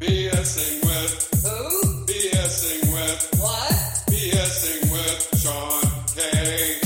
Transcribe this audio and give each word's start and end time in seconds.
BSing 0.00 0.80
with, 0.86 1.42
Who? 1.44 2.06
BSing 2.06 2.92
with, 2.92 3.40
What? 3.40 3.72
BSing 4.06 4.92
with 4.92 5.20
Sean 5.40 5.82
K. 6.14 6.78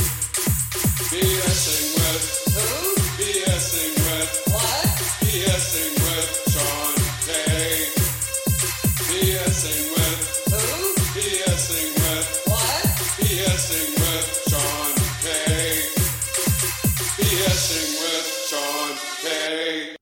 BSing 1.12 1.86
with, 2.00 2.22
Who? 2.56 2.96
BSing 3.20 3.94
with, 4.06 4.30
What? 4.48 4.96
BSing 5.20 5.92
with 6.06 6.28
Sean 6.52 6.94
K. 7.26 7.30
BSing 9.12 9.84
with, 9.92 10.20
Who? 10.48 10.66
BSing 11.12 11.90
with, 12.00 12.26
What? 12.46 12.84
BSing 13.20 13.90
with 14.00 14.26
Sean 14.48 14.92
K. 15.20 15.26
BSing 17.20 17.90
with 18.00 18.26
Sean 18.48 18.90
K. 19.22 19.96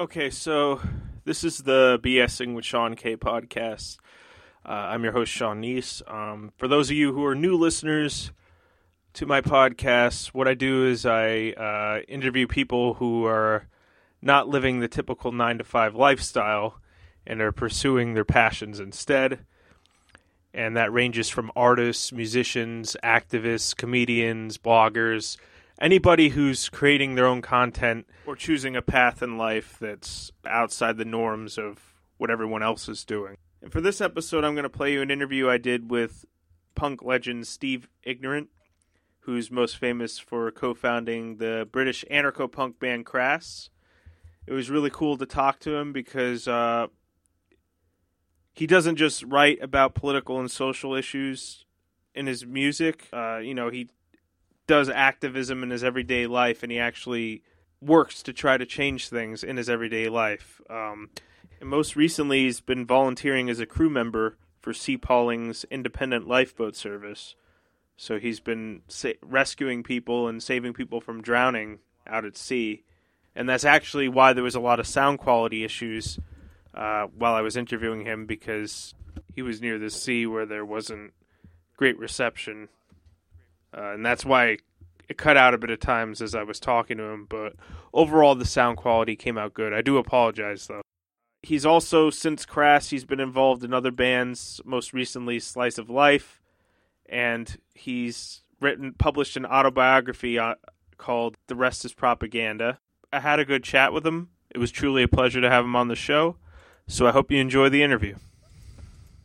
Okay, 0.00 0.30
so 0.30 0.80
this 1.26 1.42
is 1.42 1.58
the 1.58 1.98
BSing 2.04 2.54
with 2.54 2.64
Sean 2.64 2.94
K 2.94 3.16
podcast. 3.16 3.98
Uh, 4.64 4.70
I'm 4.70 5.02
your 5.02 5.12
host, 5.12 5.32
Sean 5.32 5.60
Neese. 5.60 6.00
Um, 6.08 6.52
for 6.56 6.68
those 6.68 6.88
of 6.88 6.96
you 6.96 7.12
who 7.12 7.24
are 7.24 7.34
new 7.34 7.56
listeners 7.56 8.30
to 9.14 9.26
my 9.26 9.40
podcast, 9.40 10.28
what 10.28 10.46
I 10.46 10.54
do 10.54 10.86
is 10.86 11.04
I 11.04 11.48
uh, 11.50 12.02
interview 12.06 12.46
people 12.46 12.94
who 12.94 13.26
are 13.26 13.66
not 14.22 14.48
living 14.48 14.78
the 14.78 14.86
typical 14.86 15.32
nine 15.32 15.58
to 15.58 15.64
five 15.64 15.96
lifestyle 15.96 16.80
and 17.26 17.40
are 17.40 17.50
pursuing 17.50 18.14
their 18.14 18.24
passions 18.24 18.78
instead. 18.78 19.40
And 20.54 20.76
that 20.76 20.92
ranges 20.92 21.28
from 21.28 21.50
artists, 21.56 22.12
musicians, 22.12 22.96
activists, 23.02 23.76
comedians, 23.76 24.58
bloggers, 24.58 25.38
anybody 25.80 26.30
who's 26.30 26.68
creating 26.68 27.14
their 27.14 27.26
own 27.26 27.42
content 27.42 28.06
or 28.26 28.36
choosing 28.36 28.76
a 28.76 28.82
path 28.82 29.22
in 29.22 29.38
life 29.38 29.76
that's 29.80 30.30
outside 30.46 30.96
the 30.96 31.04
norms 31.04 31.58
of 31.58 31.94
what 32.16 32.30
everyone 32.30 32.62
else 32.62 32.88
is 32.88 33.04
doing. 33.04 33.36
And 33.62 33.72
for 33.72 33.80
this 33.80 34.00
episode, 34.00 34.44
I'm 34.44 34.54
going 34.54 34.64
to 34.64 34.70
play 34.70 34.92
you 34.92 35.02
an 35.02 35.10
interview 35.10 35.48
I 35.48 35.58
did 35.58 35.90
with 35.90 36.24
punk 36.74 37.02
legend 37.02 37.46
Steve 37.46 37.88
Ignorant, 38.02 38.48
who's 39.20 39.50
most 39.50 39.76
famous 39.76 40.18
for 40.18 40.50
co 40.50 40.74
founding 40.74 41.36
the 41.36 41.68
British 41.70 42.04
anarcho 42.10 42.50
punk 42.50 42.78
band 42.78 43.06
Crass. 43.06 43.70
It 44.46 44.52
was 44.52 44.70
really 44.70 44.90
cool 44.90 45.16
to 45.18 45.26
talk 45.26 45.58
to 45.60 45.74
him 45.74 45.92
because 45.92 46.46
uh, 46.46 46.86
he 48.54 48.66
doesn't 48.66 48.96
just 48.96 49.24
write 49.24 49.60
about 49.60 49.94
political 49.94 50.38
and 50.38 50.50
social 50.50 50.94
issues 50.94 51.64
in 52.14 52.26
his 52.26 52.46
music. 52.46 53.08
Uh, 53.12 53.38
you 53.38 53.54
know, 53.54 53.68
he 53.68 53.88
does 54.66 54.88
activism 54.88 55.62
in 55.62 55.70
his 55.70 55.84
everyday 55.84 56.26
life 56.26 56.62
and 56.62 56.72
he 56.72 56.78
actually 56.78 57.42
works 57.80 58.22
to 58.22 58.32
try 58.32 58.56
to 58.56 58.66
change 58.66 59.08
things 59.08 59.44
in 59.44 59.56
his 59.56 59.68
everyday 59.68 60.08
life. 60.08 60.60
Um, 60.68 61.10
and 61.60 61.68
most 61.68 61.96
recently, 61.96 62.44
he's 62.44 62.60
been 62.60 62.86
volunteering 62.86 63.48
as 63.48 63.60
a 63.60 63.66
crew 63.66 63.90
member 63.90 64.36
for 64.60 64.72
Sea 64.72 64.96
Palling's 64.96 65.64
independent 65.70 66.26
lifeboat 66.26 66.74
service. 66.74 67.34
So 67.96 68.18
he's 68.18 68.40
been 68.40 68.82
sa- 68.88 69.10
rescuing 69.22 69.82
people 69.82 70.28
and 70.28 70.42
saving 70.42 70.74
people 70.74 71.00
from 71.00 71.22
drowning 71.22 71.78
out 72.06 72.24
at 72.24 72.36
sea. 72.36 72.82
And 73.34 73.48
that's 73.48 73.64
actually 73.64 74.08
why 74.08 74.32
there 74.32 74.44
was 74.44 74.54
a 74.54 74.60
lot 74.60 74.80
of 74.80 74.86
sound 74.86 75.18
quality 75.18 75.64
issues 75.64 76.18
uh, 76.74 77.06
while 77.16 77.34
I 77.34 77.40
was 77.40 77.56
interviewing 77.56 78.04
him 78.04 78.26
because 78.26 78.94
he 79.34 79.42
was 79.42 79.60
near 79.60 79.78
the 79.78 79.90
sea 79.90 80.26
where 80.26 80.46
there 80.46 80.64
wasn't 80.64 81.12
great 81.76 81.98
reception 81.98 82.68
uh, 83.76 83.92
and 83.92 84.04
that's 84.04 84.24
why 84.24 84.58
it 85.08 85.18
cut 85.18 85.36
out 85.36 85.54
a 85.54 85.58
bit 85.58 85.70
of 85.70 85.80
times 85.80 86.20
as 86.22 86.34
I 86.34 86.42
was 86.42 86.58
talking 86.58 86.96
to 86.96 87.04
him. 87.04 87.26
But 87.28 87.54
overall, 87.92 88.34
the 88.34 88.44
sound 88.44 88.76
quality 88.76 89.16
came 89.16 89.38
out 89.38 89.54
good. 89.54 89.72
I 89.72 89.82
do 89.82 89.98
apologize 89.98 90.66
though. 90.66 90.82
He's 91.42 91.66
also 91.66 92.10
since 92.10 92.44
Crass, 92.44 92.90
he's 92.90 93.04
been 93.04 93.20
involved 93.20 93.62
in 93.62 93.72
other 93.72 93.92
bands. 93.92 94.60
Most 94.64 94.92
recently, 94.92 95.38
Slice 95.38 95.78
of 95.78 95.90
Life, 95.90 96.40
and 97.08 97.58
he's 97.74 98.40
written 98.60 98.94
published 98.94 99.36
an 99.36 99.46
autobiography 99.46 100.38
uh, 100.38 100.54
called 100.96 101.36
"The 101.46 101.54
Rest 101.54 101.84
Is 101.84 101.92
Propaganda." 101.92 102.80
I 103.12 103.20
had 103.20 103.38
a 103.38 103.44
good 103.44 103.62
chat 103.62 103.92
with 103.92 104.04
him. 104.04 104.30
It 104.50 104.58
was 104.58 104.70
truly 104.70 105.02
a 105.02 105.08
pleasure 105.08 105.40
to 105.40 105.50
have 105.50 105.64
him 105.64 105.76
on 105.76 105.88
the 105.88 105.94
show. 105.94 106.36
So 106.88 107.06
I 107.06 107.12
hope 107.12 107.30
you 107.30 107.38
enjoy 107.38 107.68
the 107.68 107.82
interview. 107.82 108.16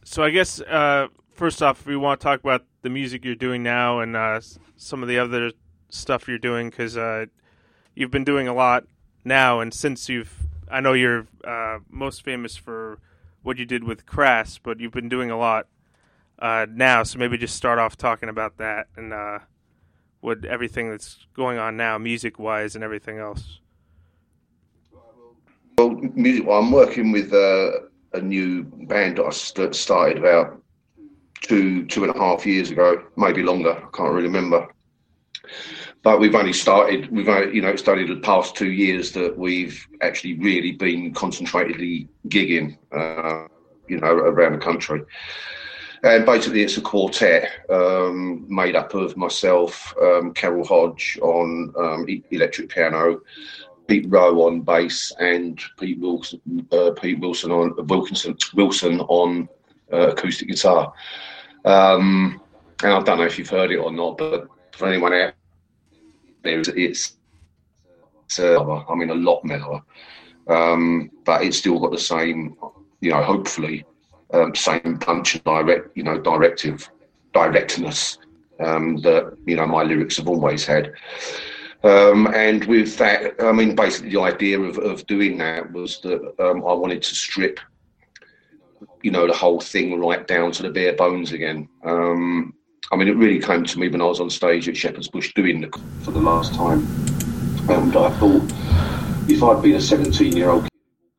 So 0.03 0.24
I 0.24 0.30
guess 0.30 0.59
uh, 0.62 1.08
first 1.41 1.63
off, 1.63 1.88
we 1.88 1.97
want 1.97 2.19
to 2.19 2.24
talk 2.24 2.40
about 2.40 2.63
the 2.84 2.90
music 2.90 3.25
you're 3.25 3.34
doing 3.34 3.63
now 3.63 4.00
and 4.00 4.16
uh, 4.16 4.40
some 4.78 5.02
of 5.02 5.09
the 5.09 5.18
other 5.18 5.52
stuff 5.90 6.28
you're 6.28 6.38
doing 6.38 6.69
because 6.69 6.96
uh, 6.96 7.25
you've 7.96 8.12
been 8.12 8.24
doing 8.24 8.47
a 8.47 8.53
lot 8.53 8.84
now, 9.25 9.59
and 9.59 9.74
since 9.74 10.07
you've, 10.07 10.31
I 10.69 10.81
know 10.81 10.94
you're 10.94 11.25
uh, 11.44 11.79
most 11.90 12.24
famous 12.24 12.56
for 12.56 13.00
what 13.41 13.57
you 13.57 13.66
did 13.66 13.84
with 13.84 14.06
Crass, 14.06 14.59
but 14.59 14.79
you've 14.79 14.91
been 14.91 15.09
doing 15.09 15.31
a 15.31 15.38
lot 15.38 15.66
uh, 16.38 16.68
now. 16.69 17.02
So 17.02 17.18
maybe 17.18 17.40
just 17.40 17.56
start 17.56 17.79
off 17.79 17.97
talking 17.97 18.29
about 18.29 18.58
that 18.58 18.85
and 18.96 19.12
uh, 19.12 19.40
what 20.19 20.46
everything 20.46 20.91
that's 20.91 21.25
going 21.34 21.58
on 21.58 21.75
now, 21.75 21.97
music 21.97 22.38
wise, 22.38 22.75
and 22.75 22.84
everything 22.84 23.18
else. 23.18 23.62
Well, 25.79 25.90
music. 26.13 26.46
Well, 26.46 26.59
I'm 26.59 26.72
working 26.72 27.12
with 27.12 27.34
uh, 27.34 27.72
a 28.13 28.22
new 28.22 28.63
band 28.63 29.18
that 29.18 29.25
I 29.25 29.31
st- 29.31 29.73
started 29.73 30.19
about 30.19 30.61
two 31.41 31.85
two 31.88 32.03
and 32.03 32.16
a 32.16 32.18
half 32.18 32.46
years 32.46 32.72
ago, 32.72 33.03
maybe 33.18 33.44
longer. 33.44 33.72
I 33.72 33.97
can't 33.97 34.13
really 34.13 34.28
remember. 34.28 34.68
But 36.03 36.19
we've 36.19 36.35
only 36.35 36.53
started. 36.53 37.12
We've 37.12 37.29
only, 37.29 37.56
you 37.56 37.62
know 37.62 37.75
studied 37.75 38.09
the 38.09 38.22
past 38.22 38.56
two 38.56 38.72
years 38.72 39.12
that 39.13 39.38
we've 39.38 39.85
actually 40.02 40.38
really 40.40 40.72
been 40.72 41.13
concentratedly 41.13 42.07
gigging, 42.28 42.78
uh, 42.91 43.47
you 43.88 44.00
know, 44.00 44.13
around 44.13 44.53
the 44.53 44.59
country. 44.59 45.02
And 46.03 46.25
basically, 46.25 46.63
it's 46.63 46.78
a 46.78 46.81
quartet 46.81 47.50
um, 47.69 48.46
made 48.50 48.75
up 48.75 48.96
of 48.96 49.16
myself, 49.16 49.94
um, 50.02 50.34
Carol 50.34 50.66
Hodge 50.66 51.19
on 51.22 51.72
um, 51.78 52.08
electric 52.31 52.69
piano, 52.69 53.22
Pete 53.88 54.08
Rowe 54.09 54.47
on 54.47 54.62
bass 54.62 55.12
and 55.19 55.62
Pete 55.79 56.00
Wilson, 56.00 56.41
uh, 56.72 56.91
Pete 57.00 57.19
Wilson 57.19 57.52
on 57.52 57.75
Wilkinson 57.85 58.35
Wilson 58.56 59.02
on 59.02 59.47
uh, 59.91 60.09
acoustic 60.09 60.47
guitar. 60.47 60.94
Um, 61.66 62.41
and 62.84 62.94
I 62.94 63.02
don't 63.02 63.18
know 63.18 63.25
if 63.25 63.38
you've 63.38 63.50
heard 63.50 63.72
it 63.72 63.78
or 63.78 63.91
not, 63.91 64.18
but 64.18 64.47
for 64.72 64.88
anyone 64.88 65.13
out 65.13 65.34
there, 66.44 66.59
it's, 66.59 66.69
it's, 66.69 67.18
it's 68.25 68.40
uh, 68.40 68.84
I 68.88 68.96
mean, 68.96 69.09
a 69.09 69.16
lot 69.16 69.44
mellower, 69.44 69.84
um, 70.47 71.12
but 71.25 71.44
it's 71.44 71.57
still 71.57 71.79
got 71.79 71.91
the 71.91 72.00
same, 72.00 72.56
you 73.02 73.12
know, 73.12 73.22
hopefully, 73.22 73.85
um, 74.34 74.56
same 74.56 74.97
punch 75.00 75.35
and 75.35 75.44
direct, 75.44 75.96
you 75.96 76.03
know, 76.03 76.19
directive, 76.19 76.90
directness 77.34 78.18
um, 78.62 78.97
that 78.97 79.35
you 79.46 79.56
know 79.56 79.66
my 79.66 79.84
lyrics 79.84 80.18
have 80.18 80.28
always 80.28 80.66
had. 80.66 80.94
Um, 81.84 82.28
and 82.28 82.63
with 82.66 82.97
that, 82.97 83.34
I 83.40 83.52
mean, 83.52 83.75
basically, 83.75 84.12
the 84.12 84.22
idea 84.22 84.59
of, 84.59 84.78
of 84.78 85.06
doing 85.08 85.38
that 85.40 85.72
was 85.72 86.00
that 86.02 86.22
um, 86.40 86.58
I 86.58 86.73
wanted 86.73 87.02
to 87.02 87.16
strip, 87.16 87.59
you 89.02 89.12
know, 89.12 89.28
the 89.28 89.34
whole 89.34 89.59
thing 89.59 90.00
right 90.00 90.25
down 90.28 90.52
to 90.53 90.64
the 90.64 90.69
bare 90.69 90.94
bones 90.94 91.31
again. 91.31 91.68
Um, 91.84 92.53
I 92.92 92.96
mean, 92.96 93.08
it 93.08 93.16
really 93.16 93.40
came 93.40 93.64
to 93.64 93.80
me 93.80 93.88
when 93.88 94.02
I 94.02 94.06
was 94.06 94.19
on 94.19 94.30
stage 94.30 94.68
at 94.68 94.75
Shepherd's 94.75 95.08
Bush 95.08 95.34
doing 95.34 95.62
the 95.62 95.69
for 96.02 96.12
the 96.12 96.19
last 96.19 96.53
time, 96.53 96.86
and 97.70 97.96
I 97.96 98.09
thought 98.18 98.44
if 99.30 99.41
I'd 99.44 99.62
been 99.62 99.75
a 99.75 99.81
17 99.81 100.36
year 100.36 100.50
old 100.50 100.68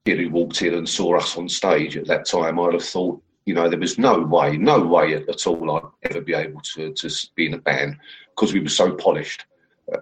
kid 0.04 0.18
who 0.18 0.30
walked 0.30 0.62
in 0.62 0.74
and 0.74 0.88
saw 0.88 1.16
us 1.16 1.36
on 1.36 1.48
stage 1.48 1.96
at 1.96 2.06
that 2.06 2.26
time, 2.26 2.58
I'd 2.58 2.74
have 2.74 2.84
thought, 2.84 3.22
you 3.46 3.54
know, 3.54 3.68
there 3.68 3.78
was 3.78 3.98
no 3.98 4.20
way, 4.20 4.56
no 4.56 4.80
way 4.80 5.14
at, 5.14 5.28
at 5.28 5.46
all 5.46 5.70
I'd 5.76 6.10
ever 6.10 6.20
be 6.20 6.34
able 6.34 6.60
to, 6.74 6.92
to 6.92 7.10
be 7.36 7.46
in 7.46 7.54
a 7.54 7.58
band 7.58 7.96
because 8.34 8.52
we 8.52 8.60
were 8.60 8.68
so 8.68 8.92
polished 8.94 9.46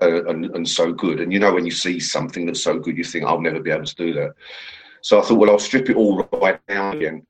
uh, 0.03 0.25
and, 0.25 0.47
and 0.47 0.69
so 0.69 0.93
good. 0.93 1.21
And 1.21 1.33
you 1.33 1.39
know, 1.39 1.53
when 1.53 1.67
you 1.67 1.73
see 1.73 2.01
something 2.01 2.47
that's 2.47 2.63
so 2.63 2.79
good, 2.79 2.97
you 2.97 3.05
think, 3.05 3.25
I'll 3.25 3.41
never 3.41 3.61
be 3.61 3.71
able 3.71 3.85
to 3.85 3.95
do 3.95 4.13
that. 4.15 4.35
So 5.03 5.19
I 5.19 5.23
thought, 5.23 5.39
well, 5.39 5.51
I'll 5.51 5.59
strip 5.59 5.89
it 5.89 5.97
all 5.97 6.29
right 6.41 6.65
down 6.67 6.97
again. 6.97 7.27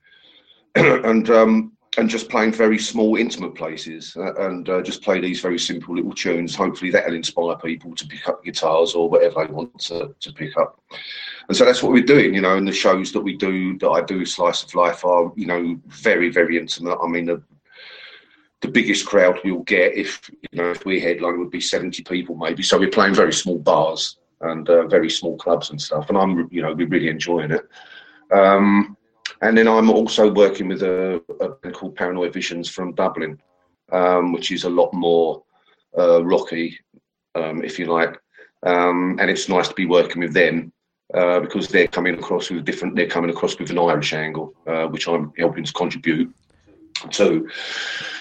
and 0.74 1.30
um, 1.30 1.72
and 1.98 2.08
just 2.08 2.28
playing 2.28 2.52
very 2.52 2.78
small, 2.78 3.16
intimate 3.16 3.54
places, 3.54 4.16
uh, 4.16 4.34
and 4.46 4.68
uh, 4.68 4.80
just 4.80 5.02
play 5.02 5.20
these 5.20 5.40
very 5.40 5.58
simple 5.58 5.94
little 5.94 6.12
tunes. 6.12 6.54
Hopefully, 6.54 6.90
that'll 6.90 7.14
inspire 7.14 7.56
people 7.56 7.94
to 7.96 8.06
pick 8.06 8.28
up 8.28 8.44
guitars 8.44 8.94
or 8.94 9.08
whatever 9.08 9.44
they 9.44 9.52
want 9.52 9.76
to, 9.80 10.14
to 10.20 10.32
pick 10.32 10.56
up. 10.56 10.80
And 11.48 11.56
so 11.56 11.64
that's 11.64 11.82
what 11.82 11.92
we're 11.92 12.04
doing, 12.04 12.32
you 12.32 12.40
know. 12.40 12.56
And 12.56 12.66
the 12.66 12.72
shows 12.72 13.10
that 13.12 13.20
we 13.20 13.36
do, 13.36 13.76
that 13.78 13.88
I 13.88 14.02
do, 14.02 14.24
Slice 14.24 14.62
of 14.62 14.74
Life, 14.74 15.04
are 15.04 15.32
you 15.34 15.46
know 15.46 15.80
very, 15.86 16.30
very 16.30 16.56
intimate. 16.56 16.98
I 17.02 17.08
mean, 17.08 17.24
the 17.24 17.42
the 18.60 18.68
biggest 18.68 19.06
crowd 19.06 19.40
we'll 19.42 19.60
get 19.60 19.96
if 19.96 20.30
you 20.52 20.62
know 20.62 20.70
if 20.70 20.84
we 20.84 21.00
headline 21.00 21.38
would 21.38 21.50
be 21.50 21.60
70 21.60 22.04
people 22.04 22.36
maybe. 22.36 22.62
So 22.62 22.78
we're 22.78 22.90
playing 22.90 23.14
very 23.14 23.32
small 23.32 23.58
bars 23.58 24.18
and 24.42 24.68
uh, 24.68 24.86
very 24.86 25.10
small 25.10 25.36
clubs 25.36 25.70
and 25.70 25.80
stuff. 25.80 26.08
And 26.08 26.16
I'm 26.16 26.48
you 26.52 26.62
know 26.62 26.72
we're 26.72 26.86
really 26.86 27.08
enjoying 27.08 27.50
it. 27.50 27.68
Um, 28.32 28.96
and 29.42 29.56
then 29.56 29.68
I'm 29.68 29.90
also 29.90 30.32
working 30.32 30.68
with 30.68 30.82
a, 30.82 31.22
a 31.40 31.48
band 31.48 31.74
called 31.74 31.96
Paranoid 31.96 32.32
Visions 32.32 32.68
from 32.68 32.94
Dublin, 32.94 33.40
um, 33.92 34.32
which 34.32 34.50
is 34.50 34.64
a 34.64 34.70
lot 34.70 34.92
more 34.92 35.42
uh, 35.98 36.24
rocky, 36.24 36.78
um, 37.34 37.62
if 37.64 37.78
you 37.78 37.86
like. 37.86 38.16
Um, 38.62 39.16
and 39.20 39.30
it's 39.30 39.48
nice 39.48 39.68
to 39.68 39.74
be 39.74 39.86
working 39.86 40.20
with 40.20 40.34
them 40.34 40.72
uh, 41.14 41.40
because 41.40 41.68
they're 41.68 41.88
coming 41.88 42.14
across 42.14 42.50
with 42.50 42.64
different. 42.64 42.94
They're 42.94 43.06
coming 43.06 43.30
across 43.30 43.58
with 43.58 43.70
an 43.70 43.78
Irish 43.78 44.12
angle, 44.12 44.54
uh, 44.66 44.86
which 44.86 45.08
I'm 45.08 45.32
helping 45.38 45.64
to 45.64 45.72
contribute 45.72 46.34
to. 47.10 47.48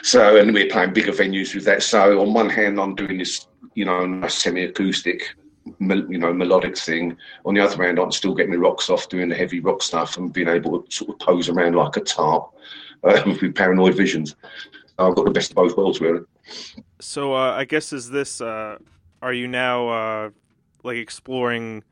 So, 0.02 0.38
and 0.38 0.54
we're 0.54 0.70
playing 0.70 0.94
bigger 0.94 1.12
venues 1.12 1.54
with 1.54 1.66
that. 1.66 1.84
So, 1.84 2.22
on 2.22 2.34
one 2.34 2.50
hand, 2.50 2.80
I'm 2.80 2.96
doing 2.96 3.18
this, 3.18 3.48
you 3.76 3.86
know, 3.86 4.06
nice 4.06 4.36
semi-acoustic, 4.36 5.36
you 5.80 6.18
know, 6.18 6.34
melodic 6.34 6.78
thing. 6.78 7.18
On 7.46 7.54
the 7.54 7.62
other 7.62 7.84
hand, 7.84 8.00
I'm 8.00 8.12
still 8.12 8.34
getting 8.34 8.52
the 8.52 8.60
rocks 8.60 8.90
off, 8.90 9.10
doing 9.10 9.30
the 9.30 9.36
heavy 9.36 9.60
rock 9.60 9.82
stuff, 9.82 10.18
and 10.18 10.32
being 10.32 10.48
able 10.48 10.82
to 10.82 10.92
sort 10.92 11.12
of 11.12 11.20
pose 11.20 11.50
around 11.50 11.76
like 11.76 11.98
a 11.98 12.02
tarp 12.02 12.50
uh, 13.04 13.22
with 13.42 13.56
paranoid 13.56 13.96
visions. 13.96 14.36
I've 14.98 15.16
got 15.16 15.26
the 15.26 15.32
best 15.32 15.52
of 15.52 15.56
both 15.56 15.78
worlds, 15.78 16.02
really. 16.02 16.22
So 17.00 17.34
uh, 17.34 17.54
I 17.54 17.66
guess 17.66 17.94
is 17.94 18.10
this? 18.10 18.42
Uh, 18.42 18.78
are 19.22 19.34
you 19.34 19.48
now 19.48 19.90
uh, 19.90 20.30
like 20.84 20.98
exploring 20.98 21.84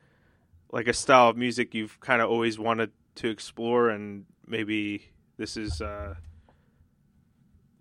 like 0.70 0.88
a 0.88 0.92
style 0.92 1.30
of 1.30 1.36
music 1.36 1.74
you've 1.74 1.98
kind 2.00 2.20
of 2.20 2.30
always 2.30 2.58
wanted 2.58 2.90
to 3.16 3.28
explore, 3.28 3.88
and 3.88 4.26
maybe 4.46 5.10
this 5.38 5.56
is 5.56 5.80
uh, 5.80 6.14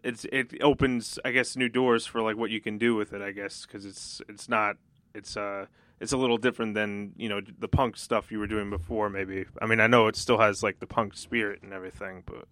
it's 0.03 0.25
it 0.31 0.53
opens 0.61 1.19
I 1.25 1.31
guess 1.31 1.57
new 1.57 1.69
doors 1.69 2.05
for 2.05 2.21
like 2.21 2.37
what 2.37 2.49
you 2.49 2.61
can 2.61 2.77
do 2.77 2.95
with 2.95 3.11
it. 3.13 3.21
I 3.21 3.31
guess 3.31 3.65
because 3.65 3.85
it's 3.85 4.21
it's 4.29 4.47
not 4.47 4.77
it's 5.17 5.35
uh 5.35 5.65
it's 5.99 6.11
a 6.11 6.17
little 6.17 6.37
different 6.37 6.75
than 6.75 7.13
you 7.17 7.27
know 7.27 7.41
the 7.59 7.67
punk 7.67 7.97
stuff 7.97 8.31
you 8.31 8.39
were 8.39 8.47
doing 8.47 8.69
before. 8.69 9.09
Maybe 9.09 9.45
I 9.61 9.65
mean 9.65 9.79
I 9.79 9.87
know 9.87 10.07
it 10.07 10.15
still 10.15 10.37
has 10.37 10.63
like 10.63 10.79
the 10.79 10.87
punk 10.87 11.17
spirit 11.17 11.63
and 11.63 11.73
everything, 11.73 12.23
but 12.25 12.47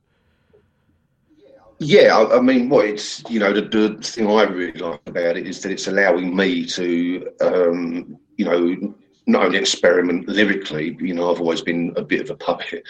Yeah, 1.79 2.27
I, 2.31 2.41
mean, 2.41 2.69
what 2.69 2.85
it's 2.85 3.23
you 3.29 3.39
know 3.39 3.53
the, 3.53 3.61
the 3.61 4.01
thing 4.01 4.27
I 4.27 4.43
really 4.43 4.79
like 4.79 5.01
about 5.05 5.37
it 5.37 5.47
is 5.47 5.61
that 5.61 5.71
it's 5.71 5.87
allowing 5.87 6.35
me 6.35 6.65
to 6.65 7.29
um, 7.41 8.17
you 8.37 8.45
know 8.45 8.95
not 9.27 9.45
only 9.45 9.57
experiment 9.57 10.27
lyrically. 10.27 10.95
You 10.99 11.15
know, 11.15 11.31
I've 11.31 11.41
always 11.41 11.61
been 11.61 11.93
a 11.95 12.03
bit 12.03 12.21
of 12.21 12.29
a 12.29 12.35
puppet, 12.35 12.83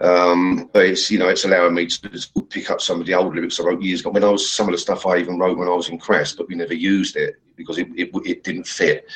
um, 0.00 0.68
but 0.72 0.86
it's 0.86 1.10
you 1.10 1.18
know 1.18 1.28
it's 1.28 1.44
allowing 1.44 1.74
me 1.74 1.86
to 1.86 2.42
pick 2.48 2.70
up 2.70 2.80
some 2.80 3.00
of 3.00 3.06
the 3.06 3.14
old 3.14 3.34
lyrics 3.34 3.58
I 3.58 3.64
wrote 3.64 3.82
years 3.82 4.00
ago. 4.00 4.10
When 4.10 4.24
I 4.24 4.30
was 4.30 4.48
some 4.48 4.68
of 4.68 4.72
the 4.72 4.78
stuff 4.78 5.06
I 5.06 5.18
even 5.18 5.38
wrote 5.38 5.58
when 5.58 5.68
I 5.68 5.74
was 5.74 5.88
in 5.88 5.98
Crass, 5.98 6.32
but 6.32 6.48
we 6.48 6.54
never 6.54 6.74
used 6.74 7.16
it 7.16 7.36
because 7.56 7.78
it 7.78 7.88
it, 7.96 8.10
it 8.24 8.44
didn't 8.44 8.66
fit. 8.66 9.06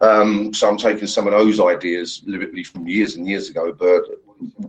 Um, 0.00 0.54
so 0.54 0.68
I'm 0.68 0.76
taking 0.76 1.08
some 1.08 1.26
of 1.26 1.32
those 1.32 1.58
ideas 1.58 2.22
literally 2.24 2.62
from 2.62 2.86
years 2.86 3.16
and 3.16 3.28
years 3.28 3.48
ago, 3.50 3.72
but 3.72 4.02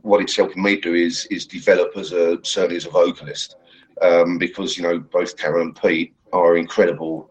what 0.02 0.22
it's 0.22 0.36
helping 0.36 0.64
me 0.64 0.78
do 0.78 0.96
is 0.96 1.26
is 1.26 1.46
develop 1.46 1.96
as 1.96 2.12
a 2.12 2.40
certainly 2.44 2.78
as 2.78 2.88
a 2.88 2.90
vocalist 2.90 3.56
um, 4.02 4.38
because 4.38 4.78
you 4.78 4.84
know 4.84 5.00
both 5.00 5.38
Karen 5.38 5.68
and 5.68 5.82
Pete 5.82 6.14
are 6.34 6.58
incredible 6.58 7.30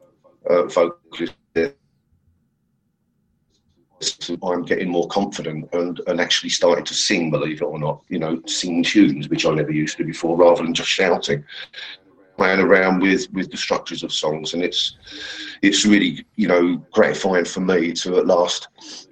uh, 0.49 0.64
vocalists. 0.64 1.34
I'm 4.44 4.62
getting 4.62 4.90
more 4.90 5.08
confident 5.08 5.69
and, 5.72 6.00
and 6.06 6.20
actually 6.20 6.50
starting 6.50 6.84
to 6.84 6.94
sing, 6.94 7.32
believe 7.32 7.61
it 7.61 7.64
or 7.64 7.81
not, 7.81 8.04
you 8.08 8.20
know, 8.20 8.40
sing 8.46 8.84
tunes, 8.84 9.28
which 9.28 9.44
I 9.44 9.50
never 9.50 9.72
used 9.72 9.96
to 9.96 10.04
before, 10.04 10.37
rather 10.37 10.62
than 10.62 10.72
just 10.72 10.88
shouting. 10.88 11.44
Playing 12.38 12.61
around 12.61 13.00
with, 13.00 13.31
with 13.32 13.50
the 13.50 13.56
structures 13.56 14.05
of 14.05 14.12
songs, 14.12 14.55
and 14.55 14.62
it's 14.62 14.96
it's 15.61 15.85
really 15.85 16.25
you 16.37 16.46
know 16.46 16.76
gratifying 16.93 17.44
for 17.44 17.61
me 17.61 17.93
to 17.94 18.19
at 18.19 18.26
last 18.26 18.69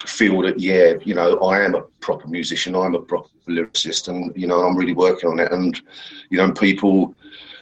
feel 0.06 0.40
that 0.42 0.60
yeah, 0.60 0.94
you 1.04 1.14
know, 1.14 1.38
I 1.40 1.60
am 1.64 1.74
a 1.74 1.82
proper 2.00 2.28
musician, 2.28 2.76
I'm 2.76 2.94
a 2.94 3.02
proper 3.02 3.28
lyricist, 3.48 4.08
and 4.08 4.32
you 4.36 4.46
know, 4.46 4.62
I'm 4.64 4.76
really 4.76 4.94
working 4.94 5.28
on 5.28 5.40
it, 5.40 5.50
and 5.52 5.80
you 6.30 6.38
know, 6.38 6.52
people 6.52 7.14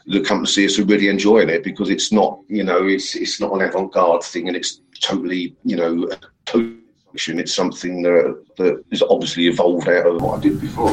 that 0.06 0.26
come 0.26 0.44
to 0.44 0.50
see 0.50 0.66
us 0.66 0.78
are 0.78 0.84
really 0.84 1.08
enjoying 1.08 1.48
it 1.48 1.64
because 1.64 1.88
it's 1.88 2.12
not, 2.12 2.40
you 2.48 2.62
know, 2.62 2.86
it's 2.86 3.14
it's 3.14 3.40
not 3.40 3.52
an 3.54 3.62
avant-garde 3.62 4.22
thing, 4.22 4.48
and 4.48 4.56
it's 4.56 4.82
totally, 5.00 5.56
you 5.64 5.76
know, 5.76 6.10
totally 6.44 6.78
it's 7.14 7.54
something 7.54 8.02
that 8.02 8.44
that 8.56 8.84
is 8.90 9.02
obviously 9.02 9.46
evolved 9.46 9.88
out 9.88 10.06
of 10.06 10.20
what 10.20 10.38
I 10.38 10.42
did 10.42 10.60
before. 10.60 10.90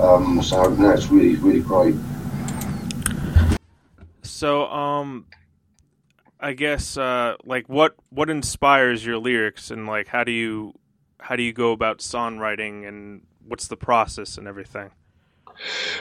Um, 0.00 0.42
so 0.42 0.68
no, 0.74 0.96
really 1.10 1.36
really 1.36 1.60
great. 1.60 1.94
So, 4.44 4.66
um, 4.66 5.24
I 6.38 6.52
guess 6.52 6.98
uh, 6.98 7.36
like 7.46 7.66
what 7.66 7.94
what 8.10 8.28
inspires 8.28 9.02
your 9.02 9.16
lyrics, 9.16 9.70
and 9.70 9.86
like 9.86 10.06
how 10.06 10.22
do 10.22 10.32
you 10.32 10.74
how 11.18 11.34
do 11.34 11.42
you 11.42 11.54
go 11.54 11.72
about 11.72 12.00
songwriting, 12.00 12.86
and 12.86 13.22
what's 13.48 13.68
the 13.68 13.76
process 13.78 14.36
and 14.36 14.46
everything? 14.46 14.90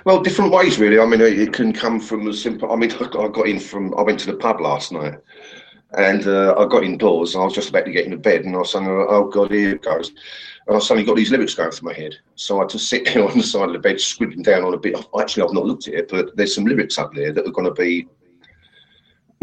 Well, 0.04 0.22
different 0.22 0.52
ways 0.52 0.78
really. 0.78 1.00
I 1.00 1.06
mean, 1.06 1.22
it 1.22 1.54
can 1.54 1.72
come 1.72 2.02
from 2.02 2.28
a 2.28 2.34
simple. 2.34 2.70
I 2.70 2.76
mean, 2.76 2.92
I 2.92 3.30
got 3.30 3.48
in 3.48 3.62
from. 3.62 3.98
I 3.98 4.02
went 4.02 4.20
to 4.20 4.26
the 4.26 4.38
pub 4.38 4.60
last 4.60 4.92
night, 4.92 5.20
and 5.94 6.28
uh, 6.28 6.54
I 6.58 6.66
got 6.66 6.84
indoors, 6.84 7.38
I 7.38 7.46
was 7.46 7.54
just 7.54 7.70
about 7.70 7.86
to 7.86 7.94
get 7.94 8.04
into 8.04 8.18
bed, 8.18 8.44
and 8.44 8.54
I 8.56 8.60
was 8.60 8.74
saying, 8.74 8.86
"Oh 8.90 9.30
God, 9.30 9.52
here 9.52 9.76
it 9.76 9.84
goes." 9.84 10.12
And 10.68 10.76
I 10.76 10.80
suddenly 10.82 11.06
got 11.06 11.16
these 11.16 11.32
lyrics 11.32 11.56
going 11.56 11.72
through 11.72 11.92
my 11.92 11.96
head. 11.96 12.16
So 12.36 12.58
I 12.58 12.64
had 12.64 12.70
to 12.72 12.80
sit 12.80 13.08
on 13.16 13.38
the 13.38 13.42
side 13.42 13.70
of 13.70 13.74
the 13.74 13.80
bed, 13.80 14.02
scribbling 14.02 14.44
down 14.44 14.66
on 14.66 14.74
a 14.74 14.78
bit. 14.78 14.98
Actually, 15.18 15.44
I've 15.44 15.54
not 15.54 15.66
looked 15.66 15.88
at 15.88 15.94
it, 15.94 16.10
but 16.10 16.36
there's 16.36 16.54
some 16.54 16.66
lyrics 16.66 16.98
up 16.98 17.14
there 17.14 17.32
that 17.32 17.48
are 17.48 17.52
going 17.52 17.74
to 17.74 17.82
be 17.82 18.06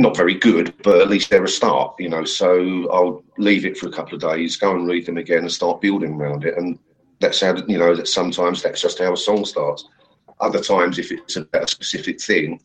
not 0.00 0.17
very 0.17 0.35
good, 0.35 0.75
but 0.82 1.02
at 1.02 1.11
least 1.11 1.29
they're 1.29 1.44
a 1.44 1.49
start, 1.49 1.94
you 1.99 2.08
know. 2.08 2.25
So 2.25 2.91
I'll 2.91 3.23
leave 3.37 3.67
it 3.67 3.76
for 3.76 3.87
a 3.87 3.93
couple 3.93 4.14
of 4.14 4.23
days, 4.23 4.56
go 4.56 4.75
and 4.75 4.88
read 4.88 5.05
them 5.05 5.19
again, 5.19 5.41
and 5.41 5.52
start 5.52 5.82
building 5.82 6.14
around 6.14 6.44
it. 6.47 6.56
And 6.56 6.79
that's 7.20 7.43
how 7.43 7.55
you 7.69 7.79
know 7.79 7.94
that 7.94 8.08
sometimes 8.08 8.62
that's 8.62 8.81
just 8.81 8.99
how 8.99 9.12
a 9.12 9.17
song 9.17 9.44
starts. 9.44 9.87
Other 10.41 10.61
times, 10.61 10.99
if 10.99 11.12
it's 11.12 11.37
about 11.37 11.64
a 11.64 11.69
specific 11.69 12.19
thing, 12.19 12.58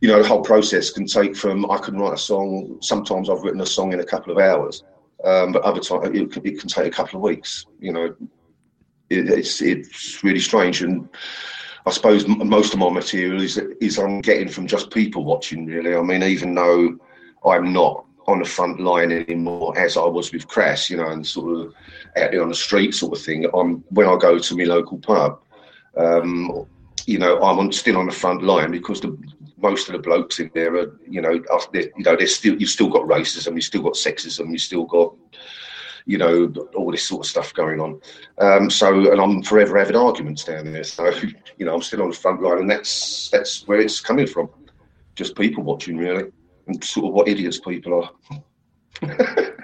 you 0.00 0.08
know, 0.08 0.22
the 0.22 0.28
whole 0.28 0.40
process 0.40 0.90
can 0.90 1.06
take 1.06 1.36
from 1.36 1.70
I 1.70 1.76
can 1.76 1.98
write 1.98 2.14
a 2.14 2.18
song. 2.18 2.78
Sometimes 2.80 3.28
I've 3.28 3.42
written 3.42 3.60
a 3.60 3.66
song 3.66 3.92
in 3.92 4.00
a 4.00 4.04
couple 4.04 4.32
of 4.32 4.38
hours, 4.38 4.84
um, 5.24 5.52
but 5.52 5.62
other 5.62 5.80
times 5.80 6.16
it, 6.16 6.34
it 6.44 6.58
can 6.58 6.68
take 6.68 6.86
a 6.86 6.96
couple 6.96 7.18
of 7.18 7.22
weeks. 7.22 7.66
You 7.78 7.92
know, 7.92 8.04
it, 9.10 9.28
it's 9.28 9.60
it's 9.60 10.24
really 10.24 10.40
strange, 10.40 10.80
and 10.80 11.10
I 11.88 11.90
suppose 11.90 12.28
most 12.28 12.74
of 12.74 12.80
my 12.80 12.90
material 12.90 13.40
is 13.40 13.56
is 13.80 13.98
I'm 13.98 14.20
getting 14.20 14.48
from 14.48 14.66
just 14.66 14.90
people 14.90 15.24
watching. 15.24 15.64
Really, 15.64 15.96
I 15.96 16.02
mean, 16.02 16.22
even 16.22 16.54
though 16.54 16.98
I'm 17.46 17.72
not 17.72 18.04
on 18.26 18.40
the 18.40 18.44
front 18.44 18.78
line 18.78 19.10
anymore 19.10 19.76
as 19.78 19.96
I 19.96 20.04
was 20.04 20.30
with 20.30 20.46
Crass, 20.46 20.90
you 20.90 20.98
know, 20.98 21.08
and 21.08 21.26
sort 21.26 21.56
of 21.56 21.74
out 22.18 22.30
there 22.30 22.42
on 22.42 22.50
the 22.50 22.54
street 22.54 22.94
sort 22.94 23.16
of 23.16 23.24
thing. 23.24 23.46
I'm 23.54 23.82
when 23.88 24.06
I 24.06 24.16
go 24.18 24.38
to 24.38 24.56
my 24.56 24.64
local 24.64 24.98
pub. 24.98 25.40
Um, 25.96 26.66
you 27.06 27.18
know, 27.18 27.40
I'm 27.42 27.58
on, 27.58 27.72
still 27.72 27.96
on 27.96 28.04
the 28.04 28.12
front 28.12 28.42
line 28.42 28.70
because 28.70 29.00
the 29.00 29.16
most 29.56 29.88
of 29.88 29.94
the 29.94 29.98
blokes 29.98 30.40
in 30.40 30.50
there 30.54 30.76
are, 30.76 31.00
you 31.08 31.22
know, 31.22 31.40
they're- 31.72 31.90
you 31.96 32.04
know, 32.04 32.16
there's 32.16 32.36
still 32.36 32.54
you've 32.60 32.68
still 32.68 32.90
got 32.90 33.04
racism, 33.04 33.54
you've 33.54 33.64
still 33.64 33.82
got 33.82 33.94
sexism, 33.94 34.50
you've 34.50 34.60
still 34.60 34.84
got, 34.84 35.14
you 36.08 36.18
know, 36.18 36.52
all 36.74 36.90
this 36.90 37.06
sort 37.06 37.24
of 37.24 37.30
stuff 37.30 37.54
going 37.54 37.80
on. 37.80 38.00
Um, 38.38 38.70
so, 38.70 39.12
and 39.12 39.20
I'm 39.20 39.42
forever 39.42 39.78
having 39.78 39.94
arguments 39.94 40.42
down 40.42 40.72
there. 40.72 40.82
So, 40.82 41.12
you 41.58 41.66
know, 41.66 41.74
I'm 41.74 41.82
still 41.82 42.02
on 42.02 42.10
the 42.10 42.16
front 42.16 42.42
line, 42.42 42.58
and 42.58 42.70
that's 42.70 43.28
that's 43.30 43.68
where 43.68 43.80
it's 43.80 44.00
coming 44.00 44.26
from. 44.26 44.48
Just 45.14 45.36
people 45.36 45.62
watching, 45.62 45.96
really, 45.96 46.32
and 46.66 46.82
sort 46.82 47.06
of 47.06 47.12
what 47.12 47.28
idiots 47.28 47.60
people 47.60 48.02
are. 48.02 48.10